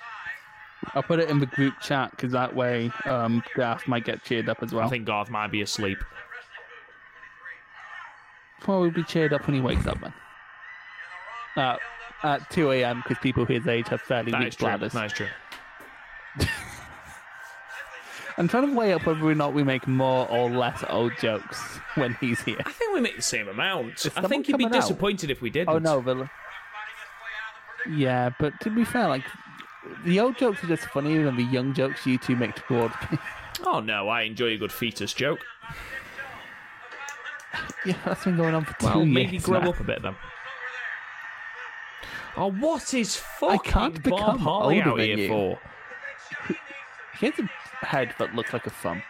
[0.94, 4.48] I'll put it in the group chat because that way um, Garth might get cheered
[4.48, 4.86] up as well.
[4.86, 5.98] I think Garth might be asleep.
[8.60, 10.12] Probably be cheered up when he wakes up then.
[11.56, 11.76] Uh,
[12.22, 13.02] at 2 a.m.
[13.02, 14.68] because people his age have fairly That weak is true.
[14.68, 14.92] bladders.
[14.92, 15.26] That is true.
[18.38, 21.60] I'm trying to weigh up whether or not we make more or less old jokes
[21.96, 22.56] when he's here.
[22.64, 24.06] I think we make the same amount.
[24.16, 24.82] I think you'd be coming out?
[24.82, 25.68] disappointed if we didn't.
[25.68, 26.30] Oh no, the...
[27.90, 29.24] yeah, but to be fair, like
[30.04, 33.18] the old jokes are just funnier than the young jokes you two make towards me.
[33.64, 35.40] Oh no, I enjoy a good fetus joke.
[37.86, 39.14] yeah, that's been going on for two Well, years.
[39.14, 39.70] maybe grow now.
[39.70, 40.16] up a bit then.
[42.36, 45.28] Oh, what is fucking I can't Bob become older out than here you.
[45.28, 45.60] for?
[47.20, 49.02] He has a head that looks like a thumb.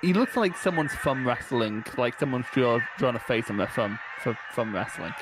[0.00, 3.98] He looks like someone's thumb wrestling, like someone's draw, drawn a face on their thumb
[4.22, 5.12] for thumb wrestling.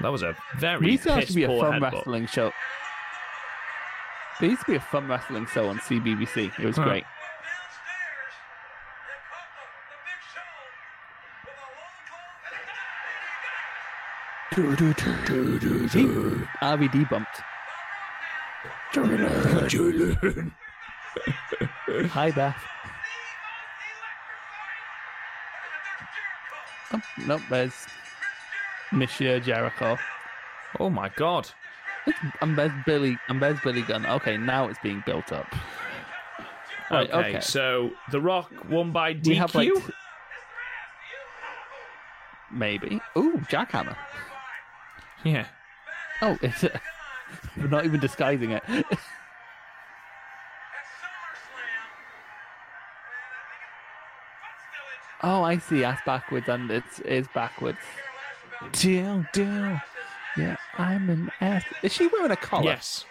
[0.00, 1.92] That was a very There used to be a fun headbutt.
[1.92, 2.52] wrestling show.
[4.40, 6.52] There used to be a fun wrestling show on CBBC.
[6.58, 6.84] It was Huh.
[6.84, 7.04] great.
[16.62, 17.42] RVD bumped.
[22.10, 22.56] Hi, Beth.
[26.92, 27.86] Oh, nope, there's
[28.92, 29.96] Monsieur Jericho.
[30.78, 31.48] Oh my god.
[32.40, 33.18] And there's Billy.
[33.28, 34.06] And there's Billy Gunn.
[34.06, 35.46] Okay, now it's being built up.
[36.90, 37.40] Right, Okay, okay.
[37.40, 39.26] so The Rock won by DQ.
[39.26, 39.82] We have like t-
[42.50, 42.98] maybe.
[43.16, 43.94] Ooh, jackhammer.
[45.22, 45.46] Yeah.
[46.22, 46.64] Oh, it's
[47.58, 48.62] we're not even disguising it.
[55.22, 55.84] oh, I see.
[55.84, 57.78] Ass backwards, and it's is backwards.
[58.72, 59.80] Deal, deal.
[60.36, 61.64] Yeah, I'm an ass.
[61.82, 62.64] Is she wearing a collar?
[62.64, 63.04] Yes.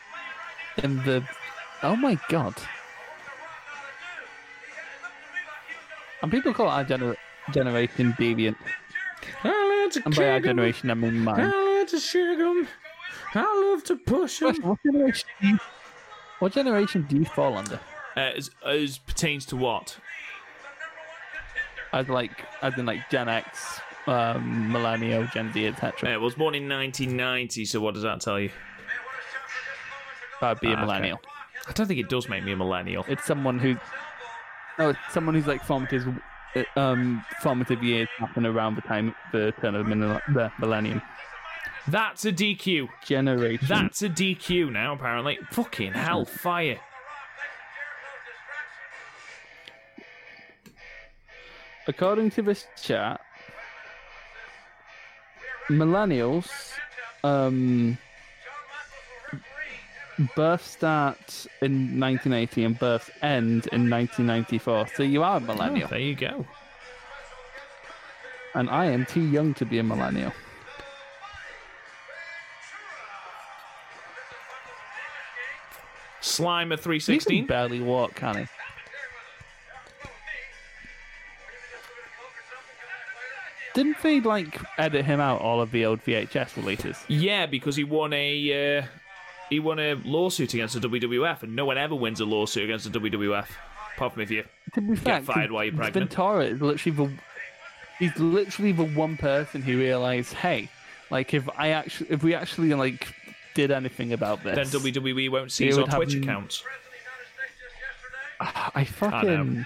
[0.84, 1.24] In the.
[1.84, 2.56] Oh my god.
[6.22, 7.16] And people call our gener-
[7.52, 8.56] generation deviant.
[9.44, 11.40] I love to And by our generation, I mean mine.
[11.42, 12.68] I love to shake 'em.
[13.36, 14.56] I love to push 'em.
[14.62, 15.30] What generation?
[15.42, 15.60] Do you,
[16.40, 17.80] what generation do you fall under?
[18.16, 19.98] Uh, as, as pertains to what?
[21.94, 26.10] As like, as in like Gen X, um, Millennial, Gen Z, etc.
[26.10, 28.50] Uh, I was born in 1990, so what does that tell you?
[30.42, 30.82] That'd be a Ah, okay.
[30.86, 31.20] millennial.
[31.68, 33.04] I don't think it does make me a millennial.
[33.08, 33.76] It's someone who,
[34.80, 36.06] no, it's someone who's like his
[36.56, 41.02] uh, um, formative years happen around the time the turn of the the millennium.
[41.88, 42.90] That's a DQ.
[43.06, 43.68] Generation.
[43.68, 45.40] That's a DQ now, apparently.
[45.52, 46.80] Fucking hellfire.
[51.88, 53.22] According to this chat,
[55.70, 56.50] millennials,
[57.24, 57.98] um,
[60.36, 64.88] birth start in 1980 and birth end in 1994.
[64.96, 66.46] So you are a Oh, millennial, there you go.
[68.56, 70.34] and I am too young to be a millennial.
[76.22, 77.46] Slimer He can 316.
[77.46, 78.46] barely walk, can he?
[83.78, 86.98] Didn't they like edit him out all of the old VHS releases?
[87.08, 88.86] Yeah, because he won a uh,
[89.52, 92.92] he won a lawsuit against the WWF, and no one ever wins a lawsuit against
[92.92, 93.46] the WWF,
[93.96, 94.46] apart from if you.
[94.74, 96.10] To be fair, fired while you're pregnant.
[96.10, 97.14] Ventura is literally the
[98.00, 100.70] he's literally the one person who realized, hey,
[101.12, 103.14] like if I actually if we actually like
[103.54, 106.64] did anything about this, Then WWE won't seize our Twitch n- accounts.
[108.40, 109.66] I fucking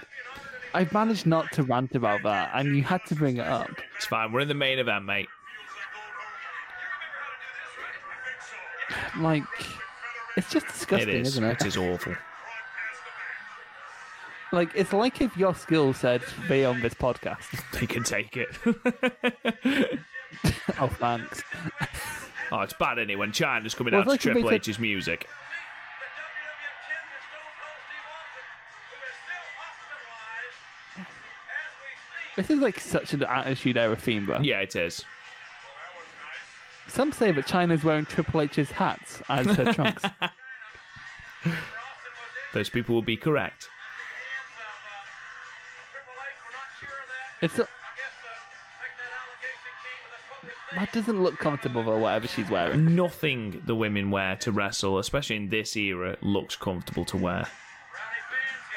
[0.92, 3.70] managed not to rant about that, and you had to bring it up.
[3.96, 4.32] It's fine.
[4.32, 5.28] We're in the main event, mate.
[9.18, 9.44] Like,
[10.36, 11.28] it's just disgusting, it is.
[11.28, 11.60] isn't it?
[11.60, 12.14] It is awful.
[14.52, 17.60] Like, it's like if your skill said be on this podcast.
[17.80, 18.48] They can take it.
[20.78, 21.42] oh, thanks.
[22.52, 23.18] oh, it's bad anyway.
[23.20, 25.26] When Chyna's coming Well, out to like Triple they said- H's music.
[32.36, 34.40] This is like such an attitude era theme, bro.
[34.40, 35.04] Yeah, it is.
[36.88, 40.02] Some say that Chyna's wearing Triple H's hats as her trunks.
[42.54, 43.68] Those people will be correct.
[47.40, 47.66] It's a,
[50.74, 52.94] that doesn't look comfortable or whatever she's wearing.
[52.94, 57.48] Nothing the women wear to wrestle, especially in this era, looks comfortable to wear.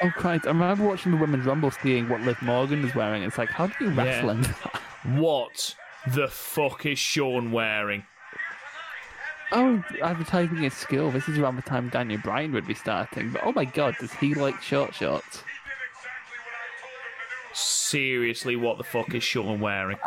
[0.02, 0.46] Oh Christ!
[0.46, 3.22] I remember watching the women's rumble, seeing what Liv Morgan is wearing.
[3.22, 4.82] It's like, how do you wrestle in that?
[5.14, 5.74] What
[6.14, 8.04] the fuck is Shawn wearing?
[9.52, 11.10] Oh, advertising his skill.
[11.10, 13.30] This is around the time Daniel Bryan would be starting.
[13.30, 15.42] But oh my God, does he like short shorts?
[17.52, 19.98] Seriously, what the fuck is Shawn wearing?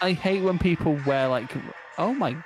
[0.00, 1.52] I hate when people wear like,
[1.98, 2.36] oh my,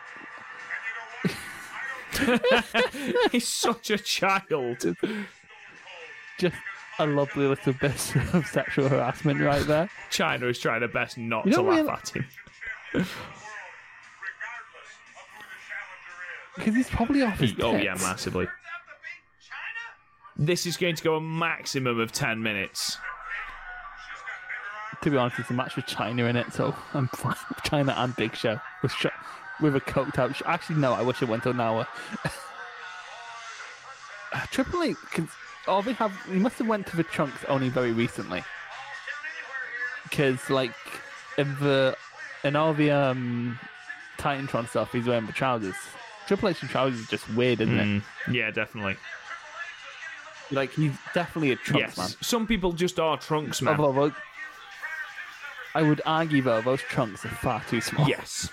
[3.32, 4.96] He's such a child.
[6.38, 6.56] Just
[6.98, 9.88] a lovely little bit of sexual harassment right there.
[10.10, 12.26] Chyna is trying her best not You to laugh at him.
[16.54, 18.46] Because he's probably off his Oh yeah, massively.
[20.36, 22.98] This is going to go a maximum of ten minutes.
[25.02, 27.34] To be honest, it's a match with Chyna in it, so I'm fine.
[27.64, 29.06] Chyna and Big Show with sh-
[29.60, 30.36] with a coked out.
[30.36, 31.86] Sh- Actually, no, I wish it went to an hour.
[34.50, 35.28] Triple H, can,
[35.68, 36.12] oh, they have.
[36.26, 38.42] He must have went to the trunks only very recently,
[40.04, 40.74] because like
[41.38, 41.96] in the
[42.44, 43.58] in all the um
[44.18, 45.74] Titantron stuff, he's wearing the trousers.
[46.26, 47.84] Triple H in trousers is just weird, isn't it?
[47.84, 48.02] Mm,
[48.34, 48.96] yeah, definitely.
[50.50, 52.08] Like he's definitely a trunks Yes, man.
[52.20, 53.80] some people just are trunks, man.
[53.80, 54.14] Although, tho-
[55.74, 58.06] I would argue though those trunks are far too small.
[58.08, 58.50] Yes.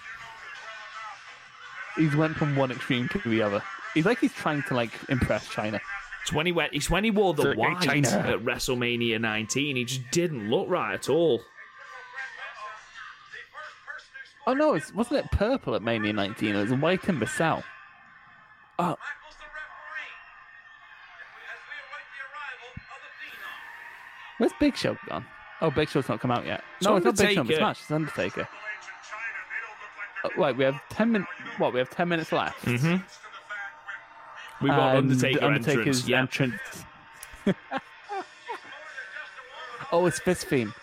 [1.98, 3.62] he's went from one extreme to the other.
[3.94, 5.82] He's like he's trying to like impress Chyna.
[6.22, 6.74] It's when he went.
[6.74, 9.76] It's when he wore the white at WrestleMania 19.
[9.76, 11.42] He just didn't look right at all.
[14.48, 16.56] Oh no, it's, wasn't it purple at Mania 19?
[16.56, 17.64] It was white and cell.
[18.80, 20.10] Oh, Michael's the referee.
[21.46, 24.40] As we await the arrival of the Phenom.
[24.40, 25.26] where's Big Show gone?
[25.62, 26.64] Oh, Big Show's not come out yet.
[26.78, 27.30] It's no, it's not Big Show.
[27.30, 27.60] It's Undertaker.
[27.60, 27.82] Smash.
[27.82, 28.48] It's Undertaker.
[30.24, 31.30] Oh, wait, we have ten minutes.
[31.58, 31.74] What?
[31.74, 32.66] We have ten minutes left.
[32.66, 32.98] Mm-hmm.
[34.68, 36.10] Got And Undertaker Undertaker's entrance.
[36.10, 36.20] Yeah.
[36.20, 36.86] entrance.
[39.92, 40.74] oh, it's this theme.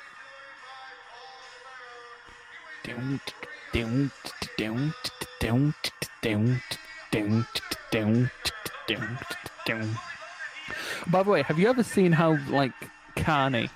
[11.09, 12.73] By the way, have you ever seen how like
[13.17, 13.69] carny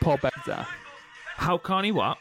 [0.00, 0.66] Paul Bear's are?
[1.36, 2.18] How he what?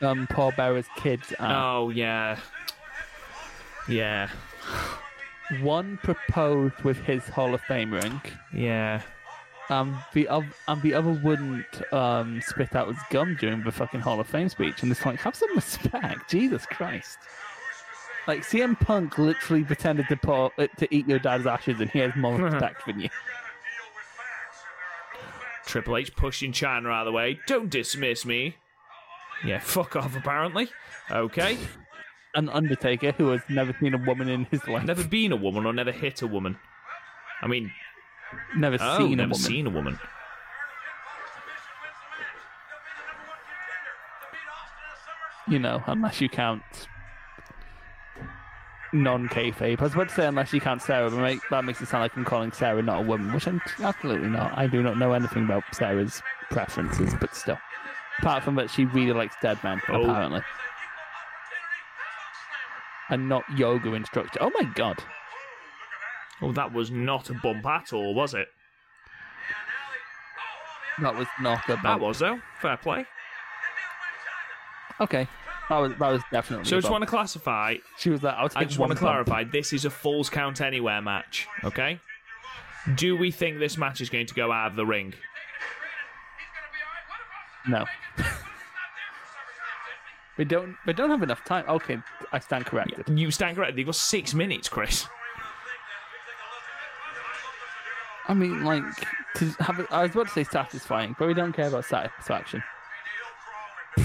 [0.00, 1.82] Um, Paul Bearer's kids are.
[1.82, 2.38] Oh yeah,
[3.88, 4.28] yeah,
[5.60, 8.20] One proposed with his Hall of Fame ring.
[8.52, 9.02] yeah.
[9.70, 14.00] Um, the other, and the other wouldn't um spit out his gum during the fucking
[14.00, 17.16] Hall of Fame speech, and it's like, have some respect, Jesus Christ!
[18.26, 21.98] Like CM Punk literally pretended to pour, uh, to eat your dad's ashes, and he
[22.00, 23.08] has more respect than you.
[25.66, 27.40] Triple H pushing Chyna out of the way.
[27.46, 28.56] Don't dismiss me.
[29.44, 30.68] Yeah, fuck off, apparently.
[31.10, 31.56] Okay.
[32.34, 34.84] An Undertaker who has never seen a woman in his life.
[34.84, 36.58] Never been a woman or never hit a woman.
[37.42, 37.70] I mean,
[38.56, 39.38] never oh, seen a never woman.
[39.38, 39.98] seen a woman.
[45.46, 46.62] You know, unless you count
[48.94, 49.78] non kayfabe.
[49.80, 52.02] I was about to say unless you count Sarah, but make, that makes it sound
[52.02, 54.56] like I'm calling Sarah not a woman, which I'm absolutely not.
[54.56, 57.58] I do not know anything about Sarah's preferences, but still.
[58.20, 60.02] Apart from that, she really likes dead men, Oh.
[60.02, 60.40] apparently,
[63.10, 64.38] and not yoga instructor.
[64.40, 65.02] Oh my god!
[66.42, 68.48] Oh, that was not a bump at all, was it?
[71.00, 71.82] That was not a bump.
[71.82, 72.40] That was, though.
[72.60, 73.06] Fair play.
[75.00, 75.28] okay.
[75.68, 76.66] That was that was definitely.
[76.66, 77.76] So I just want to classify.
[77.98, 79.44] She was like, I'll take I just want to clarify.
[79.44, 82.00] This is a Falls Count Anywhere match, okay?
[82.94, 85.14] Do we think this match is going to go out of the ring?
[87.66, 87.86] No.
[90.36, 90.76] we don't.
[90.86, 91.64] We don't have enough time.
[91.68, 91.98] Okay,
[92.32, 93.08] I stand corrected.
[93.18, 93.78] You stand corrected.
[93.78, 95.06] You've got six minutes, Chris.
[98.26, 98.82] I mean, like
[99.36, 99.80] to have.
[99.80, 102.62] It, I was about to say satisfying, but we don't care about satisfaction.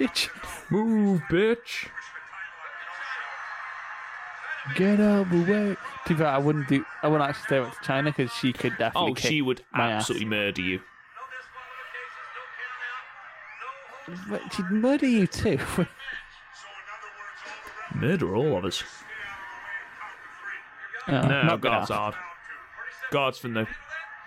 [0.00, 0.28] Bitch,
[0.70, 1.86] Move, bitch.
[4.74, 5.76] get out of the way.
[6.06, 6.84] To be fair, I wouldn't do.
[7.02, 9.12] I wouldn't actually say it to Chyna because she could definitely.
[9.12, 10.00] Oh, she would my ass.
[10.02, 10.80] absolutely murder you.
[14.54, 15.58] She'd murder you too.
[17.94, 18.82] Murder all of us.
[21.06, 22.14] Oh, No, God's hard.
[23.12, 23.66] God's from the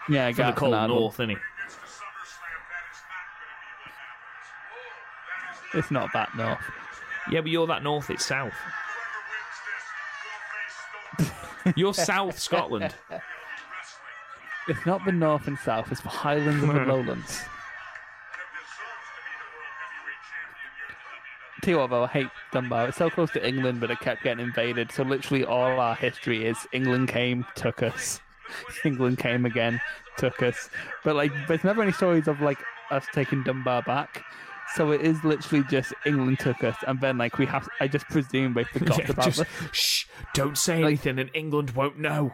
[0.08, 1.38] Yeah, from the cold north, isn't he?
[5.74, 6.60] It's not that north.
[7.30, 8.10] Yeah, but you're that north.
[8.10, 8.54] It's south.
[11.76, 12.96] You're South Scotland.
[14.70, 15.90] It's not the north and south.
[15.94, 17.42] It's the highlands and the lowlands.
[21.68, 22.88] Tell you what, though, I hate Dunbar.
[22.88, 24.90] It's so close to England, but it kept getting invaded.
[24.90, 28.22] So literally, all our history is England came, took us.
[28.86, 29.82] England came again,
[30.18, 30.70] took us.
[31.04, 32.58] But like, there's never any stories of like
[32.90, 34.24] us taking Dunbar back.
[34.76, 37.68] So it is literally just England took us, and then like we have.
[37.82, 39.50] I just presume they forgot Yeah, about just, this.
[39.74, 40.06] shh!
[40.34, 42.32] Don't say anything, and England won't know.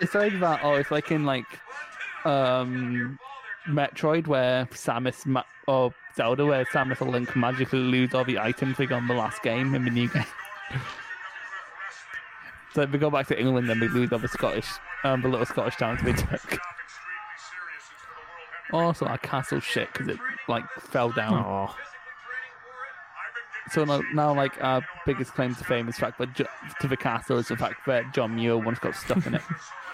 [0.00, 1.44] It's like that, or it's like in like
[2.24, 3.18] um
[3.68, 8.78] Metroid where Samus ma- or Zelda where Samus or Link magically lose all the items
[8.78, 10.24] they got in the last game in the new game.
[12.74, 14.68] so if we go back to England, then we lose all the Scottish,
[15.04, 16.58] um, the little Scottish towns we took.
[18.72, 20.18] Also, our castle shit because it
[20.48, 21.34] like fell down.
[21.34, 21.74] Oh,
[23.70, 26.34] So now, now, like our biggest claim to fame is the fact that
[26.80, 29.42] to the castle is the fact that John Muir once got stuck in it.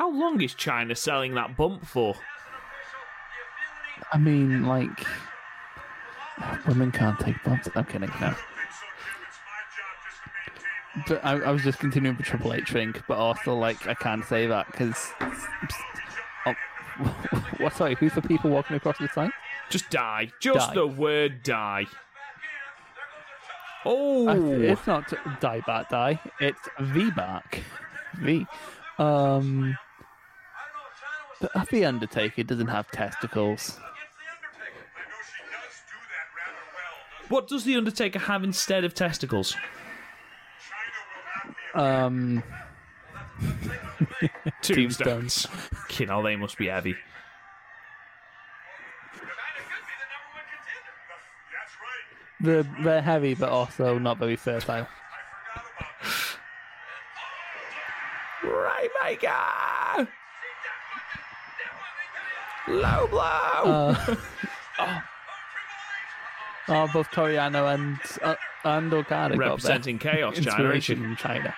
[0.00, 2.14] how long is Chyna selling that bump for?
[4.10, 5.04] I mean, like,
[6.66, 7.68] women can't take bumps.
[7.74, 8.10] I'm kidding.
[8.18, 8.34] No.
[11.06, 14.24] But I, I was just continuing the Triple H thing, but also, like, I can't
[14.24, 15.12] say that because.
[16.46, 16.54] Oh,
[17.58, 17.74] what?
[17.74, 19.30] Sorry, who's the people walking across the sign?
[19.68, 20.32] Just die.
[20.40, 20.74] Just Die.
[20.74, 21.84] the word die.
[23.84, 26.18] Oh, It's not die back die.
[26.40, 27.60] It's V back.
[28.14, 28.46] V.
[28.98, 29.76] Um.
[31.40, 33.78] But the Undertaker doesn't have testicles.
[37.30, 39.56] what does the Undertaker have instead of testicles?
[41.74, 42.42] Um.
[44.62, 45.46] Tombstones.
[45.98, 46.96] you know, they must be heavy.
[52.40, 54.86] They're, they're heavy, but also not very fertile.
[58.42, 60.08] Rainmaker!
[62.70, 63.20] Low blow!
[63.22, 64.14] Uh,
[64.78, 65.02] oh.
[66.68, 71.16] oh, both Toriano and uh, and Okada Representing got their chaos, China, inspiration isn't from
[71.16, 71.54] China.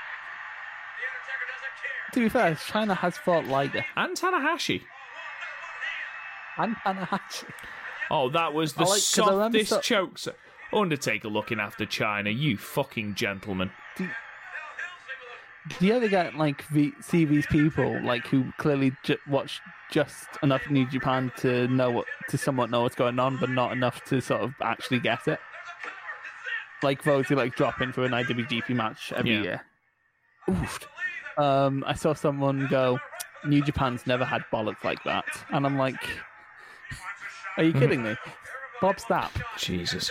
[2.14, 4.82] To be fair, Chyna has fought Liger and Tanahashi.
[6.58, 7.44] and Tanahashi.
[8.10, 10.28] Oh, that was the I like- 'cause I remember softest so- chokes.
[10.74, 13.70] Undertaker looking after Chyna, you fucking gentleman.
[13.96, 14.08] Do
[15.80, 19.60] you ever get like the, see these people like who clearly ju- watch
[19.90, 23.72] just enough New Japan to know what to somewhat know what's going on, but not
[23.72, 25.38] enough to sort of actually get it?
[26.82, 29.42] Like those who like drop in for an IWGP match every Yeah.
[29.42, 29.62] year.
[30.50, 30.80] Oof.
[31.38, 32.98] Um, I saw someone go,
[33.46, 36.02] "New Japan's never had bollocks like that," and I'm like,
[37.56, 38.16] "Are you kidding me?"
[38.80, 39.30] Bob Stapp.
[39.56, 40.10] Jesus.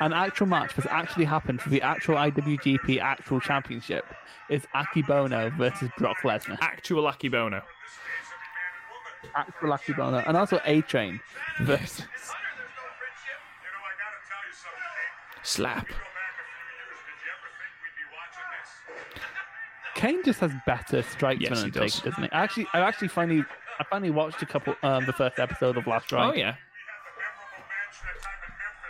[0.00, 4.04] An actual match that's actually happened for the actual IWGP actual championship
[4.50, 6.58] is Akebono versus Brock Lesnar.
[6.60, 7.62] Actual Akebono.
[9.34, 10.26] Actual Akebono.
[10.26, 11.20] And also A Train
[11.62, 12.00] versus.
[12.00, 12.10] You know,
[13.80, 14.80] I gotta tell you something,
[15.36, 15.42] Kane.
[15.44, 15.88] Slap.
[15.88, 18.48] Go back a few years, did you ever think we'd be watching
[19.14, 20.00] this?
[20.00, 22.00] Kane just has better strikes Yes, than he Undertaker, does.
[22.00, 22.18] does.
[22.18, 22.32] not he?
[22.36, 23.44] I actually, I actually finally,
[23.78, 26.30] I finally watched a couple, um, the first episode of Last Ride.
[26.30, 26.56] Oh yeah.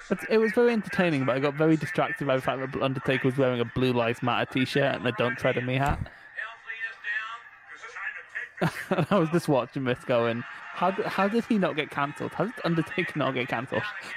[0.09, 3.27] But it was very entertaining, but I got very distracted by the fact that Undertaker
[3.27, 5.99] was wearing a Blue Lives Matter t-shirt and a Don't Tread on Me hat.
[5.99, 7.41] Helmsley is down.
[7.73, 10.45] This is trying to take and I was just watching this going,
[10.75, 12.33] how, d- how did he not get cancelled?
[12.33, 13.83] How did Undertaker not get cancelled?
[13.83, 14.09] as the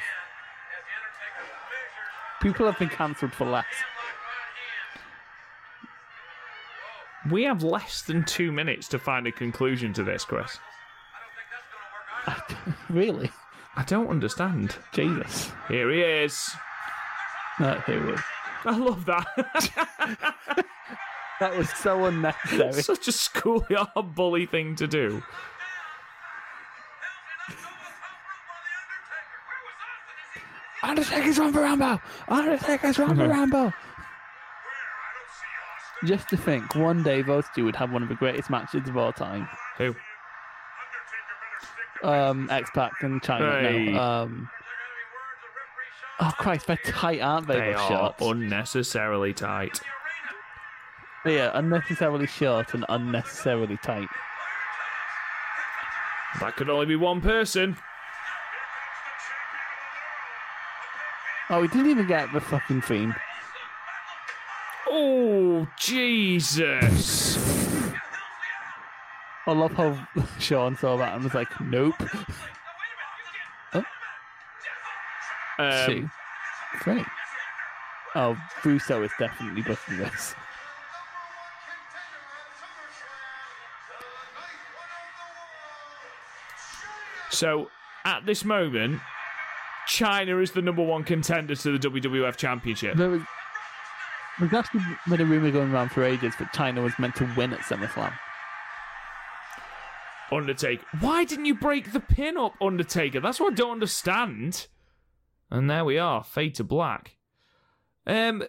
[1.00, 3.66] Undertaker measures People have been cancelled for less.
[7.32, 10.60] We have less than two minutes to find a conclusion to this, Chris.
[12.90, 13.32] really?
[13.78, 14.76] I don't understand.
[14.92, 15.52] Jesus.
[15.68, 16.50] Here he is.
[17.60, 18.16] No, here we
[18.66, 20.66] I love that.
[21.40, 22.82] That was so unnecessary.
[22.82, 25.22] Such a schoolyard bully thing to do.
[30.82, 32.00] Undertaker's for Rambo!
[32.28, 33.74] Undertaker's run for Rambo!
[36.06, 38.98] Just to think, one day those two would have one of the greatest matches of
[38.98, 39.48] all time.
[39.78, 39.96] Who?
[42.04, 43.62] Um, X Pac and Chyna.
[43.62, 43.94] Hey.
[43.96, 44.50] Um,
[46.20, 47.56] oh Christ, they're tight, aren't they?
[47.56, 48.22] They are shorts?
[48.22, 49.82] unnecessarily tight.
[51.26, 54.08] Yeah, unnecessarily short and unnecessarily tight.
[56.40, 57.78] That could only be one person.
[61.50, 63.16] Oh, we didn't even get the fucking theme.
[64.90, 67.57] Oh, Jesus.
[69.48, 69.98] I love how
[70.40, 71.96] Shawn saw that and was like, nope.
[73.74, 73.84] Oh.
[75.58, 76.10] Um, Two.
[76.84, 77.06] Three.
[78.14, 80.36] Oh, Russo is definitely booking this.
[87.30, 87.70] so,
[88.04, 89.00] at this moment,
[89.88, 92.98] Chyna is the number one contender to the WWF Championship.
[92.98, 93.22] There was,
[94.40, 97.54] there's actually been a rumor going around for ages that Chyna was meant to win
[97.54, 98.14] at SummerSlam.
[100.32, 100.84] Undertaker.
[101.00, 103.20] Why didn't you break the pin up, Undertaker?
[103.20, 104.68] That's what I don't understand.
[105.50, 107.16] And there we are, fade to black.
[108.06, 108.44] Um,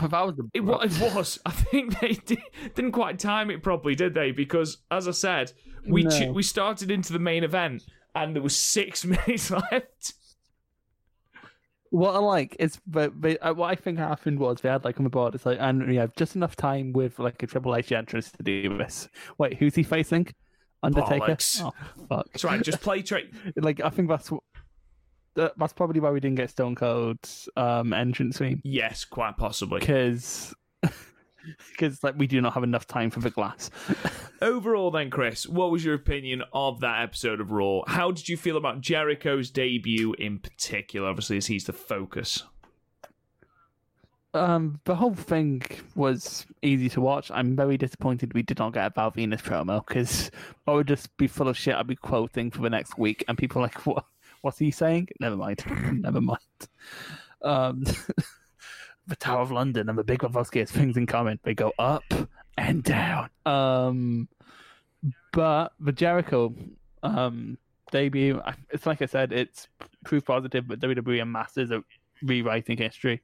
[0.00, 1.38] That was the it, wa- it was.
[1.46, 2.38] I think they did,
[2.74, 4.30] didn't quite time it properly, did they?
[4.32, 5.52] Because as I said,
[5.86, 6.10] we No.
[6.10, 7.84] ch- we started into the main event
[8.14, 10.14] and there was six minutes left.
[11.90, 14.98] What I like is, but, but uh, what I think happened was they had like
[14.98, 15.34] on the board.
[15.34, 18.42] It's like, and we have just enough time with like a Triple H entrance to
[18.42, 19.08] do this.
[19.38, 20.26] Wait, who's he facing?
[20.82, 21.36] Undertaker.
[21.60, 21.72] Oh
[22.08, 22.26] fuck!
[22.32, 22.62] That's right.
[22.62, 23.22] Just play tra-
[23.56, 24.30] like I think that's.
[25.34, 29.80] That's probably why we didn't get Stone Cold's um, entrance theme Yes, quite possibly.
[29.80, 30.54] because
[31.72, 33.70] because like we do not have enough time for the glass.
[34.40, 37.82] Overall, then, Chris, what was your opinion of that episode of Raw?
[37.86, 41.08] How did you feel about Jericho's debut in particular?
[41.08, 42.42] Obviously, as he's the focus.
[44.36, 45.62] Um, the whole thing
[45.94, 47.30] was easy to watch.
[47.30, 50.30] I'm very disappointed we did not get a Val Venis promo because
[50.66, 51.74] I would just be full of shit.
[51.74, 54.04] I'd be quoting for the next week, and people are like, "What?
[54.42, 55.64] What's he saying?" Never mind.
[56.02, 56.40] Never mind.
[57.42, 57.84] Um,
[59.06, 61.40] the Tower of London and the Big Lebowski has things in common.
[61.42, 62.04] They go up
[62.58, 63.30] and down.
[63.46, 64.28] Um,
[65.32, 66.54] but the Jericho
[67.02, 67.56] um
[67.90, 69.68] debut, it's like I said, it's
[70.04, 70.68] proof positive.
[70.68, 71.82] But WWE are masters at
[72.22, 73.22] rewriting history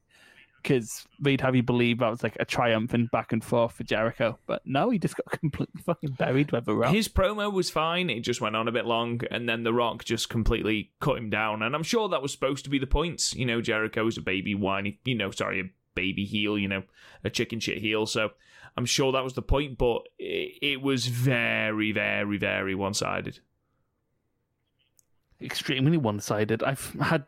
[0.62, 4.38] because they'd have you believe that was like a triumphant back and forth for Jericho.
[4.46, 6.94] But no, he just got completely fucking buried with the rock.
[6.94, 8.10] His promo was fine.
[8.10, 11.30] It just went on a bit long, and then The Rock just completely cut him
[11.30, 11.62] down.
[11.62, 13.32] And I'm sure that was supposed to be the point.
[13.34, 16.82] You know, Jericho Jericho's a baby whiny, you know, sorry, a baby heel, you know,
[17.24, 18.06] a chicken shit heel.
[18.06, 18.30] So
[18.76, 23.40] I'm sure that was the point, but it, it was very, very, very one sided.
[25.42, 26.62] Extremely one sided.
[26.62, 27.24] I've had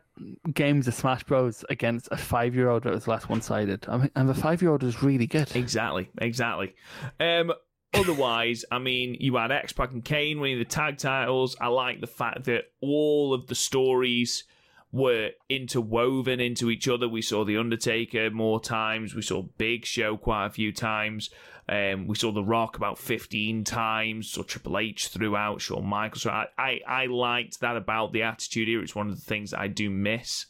[0.53, 3.85] games of Smash Bros against a five year old that was less one sided.
[3.87, 5.55] I mean, and the five year old was really good.
[5.55, 6.75] Exactly, exactly.
[7.19, 7.51] Um,
[7.93, 11.55] otherwise, I mean, you had X Pac and Kane winning the tag titles.
[11.59, 14.45] I like the fact that all of the stories
[14.91, 17.09] were interwoven into each other.
[17.09, 19.13] We saw The Undertaker more times.
[19.13, 21.29] We saw Big Show quite a few times.
[21.67, 24.31] Um, we saw The Rock about 15 times.
[24.31, 25.61] Saw Triple H throughout.
[25.61, 26.21] Shawn Michaels.
[26.23, 28.83] So I, I, I liked that about the Attitude Era.
[28.83, 30.45] It's one of the things I do miss.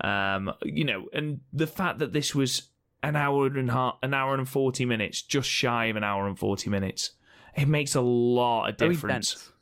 [0.00, 2.68] Um, you know, and the fact that this was
[3.02, 6.38] an hour and half, an hour and 40 minutes, just shy of an hour and
[6.38, 7.12] 40 minutes,
[7.54, 9.52] it makes a lot of difference.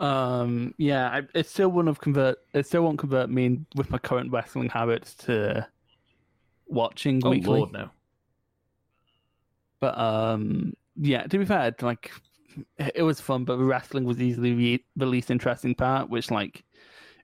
[0.00, 2.38] Um, yeah, I, it still wouldn't have convert.
[2.52, 5.68] It still won't convert me in, with my current wrestling habits to
[6.66, 7.58] watching Oh weekly.
[7.60, 7.90] lord, no.
[9.82, 12.12] But um, yeah, to be fair, like
[12.78, 16.62] it was fun, but the wrestling was easily re- the least interesting part, which like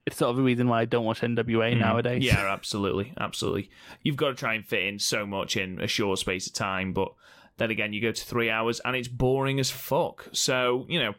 [0.06, 1.78] it's sort of the reason why I don't watch NWA Mm.
[1.78, 2.24] nowadays.
[2.24, 3.70] Yeah, absolutely, absolutely.
[4.02, 6.92] You've got to try and fit in so much in a short space of time,
[6.92, 7.12] but
[7.58, 10.28] then again, you go to three hours and it's boring as fuck.
[10.32, 11.14] So you know,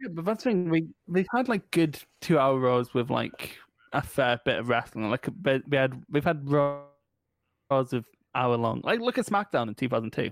[0.00, 0.68] Yeah, but that's the thing.
[0.70, 3.58] We we've had like good two hour rows with like
[3.92, 5.10] a fair bit of wrestling.
[5.10, 8.80] Like we had we've had rows of hour long.
[8.84, 10.30] Like look at SmackDown in two thousand two.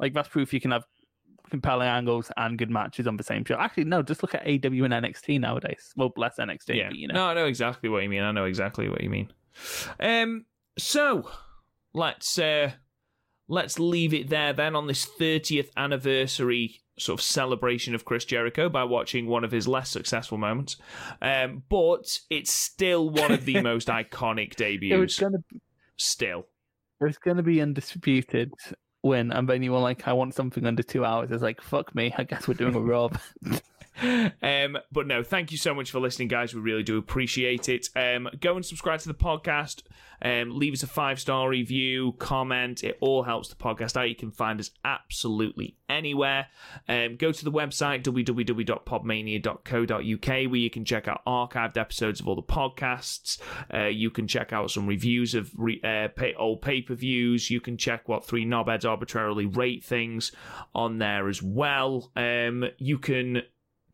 [0.00, 0.84] Like that's proof you can have
[1.50, 3.56] compelling angles and good matches on the same show.
[3.56, 5.92] Actually, no, just look at AEW and NXT nowadays.
[5.96, 6.88] Well, less NXT, yeah.
[6.88, 7.14] but you know.
[7.14, 8.22] No, I know exactly what you mean.
[8.22, 9.32] I know exactly what you mean.
[9.98, 10.46] Um,
[10.78, 11.28] so
[11.92, 12.70] let's uh,
[13.48, 18.68] let's leave it there then on this 30th anniversary sort of celebration of Chris Jericho
[18.68, 20.76] by watching one of his less successful moments.
[21.20, 24.94] Um, but it's still one of the most iconic debuts.
[24.94, 25.38] It was gonna
[25.96, 26.46] Still.
[27.00, 28.52] it was gonna be undisputed
[29.02, 31.30] win, and then you were like, I want something under two hours.
[31.30, 33.18] It's like, fuck me, I guess we're doing a Rob.
[34.42, 36.54] um, but no, thank you so much for listening, guys.
[36.54, 37.88] We really do appreciate it.
[37.94, 39.82] Um, go and subscribe to the podcast.
[40.22, 42.84] Um, leave us a five star review, comment.
[42.84, 44.08] It all helps the podcast out.
[44.08, 46.48] You can find us absolutely anywhere.
[46.88, 52.36] Um, go to the website www.podmania.co.uk where you can check out archived episodes of all
[52.36, 53.38] the podcasts.
[53.72, 57.50] Uh, you can check out some reviews of re- uh, pay- old pay per views.
[57.50, 60.32] You can check what three knobheads arbitrarily rate things
[60.74, 62.10] on there as well.
[62.14, 63.42] Um, you can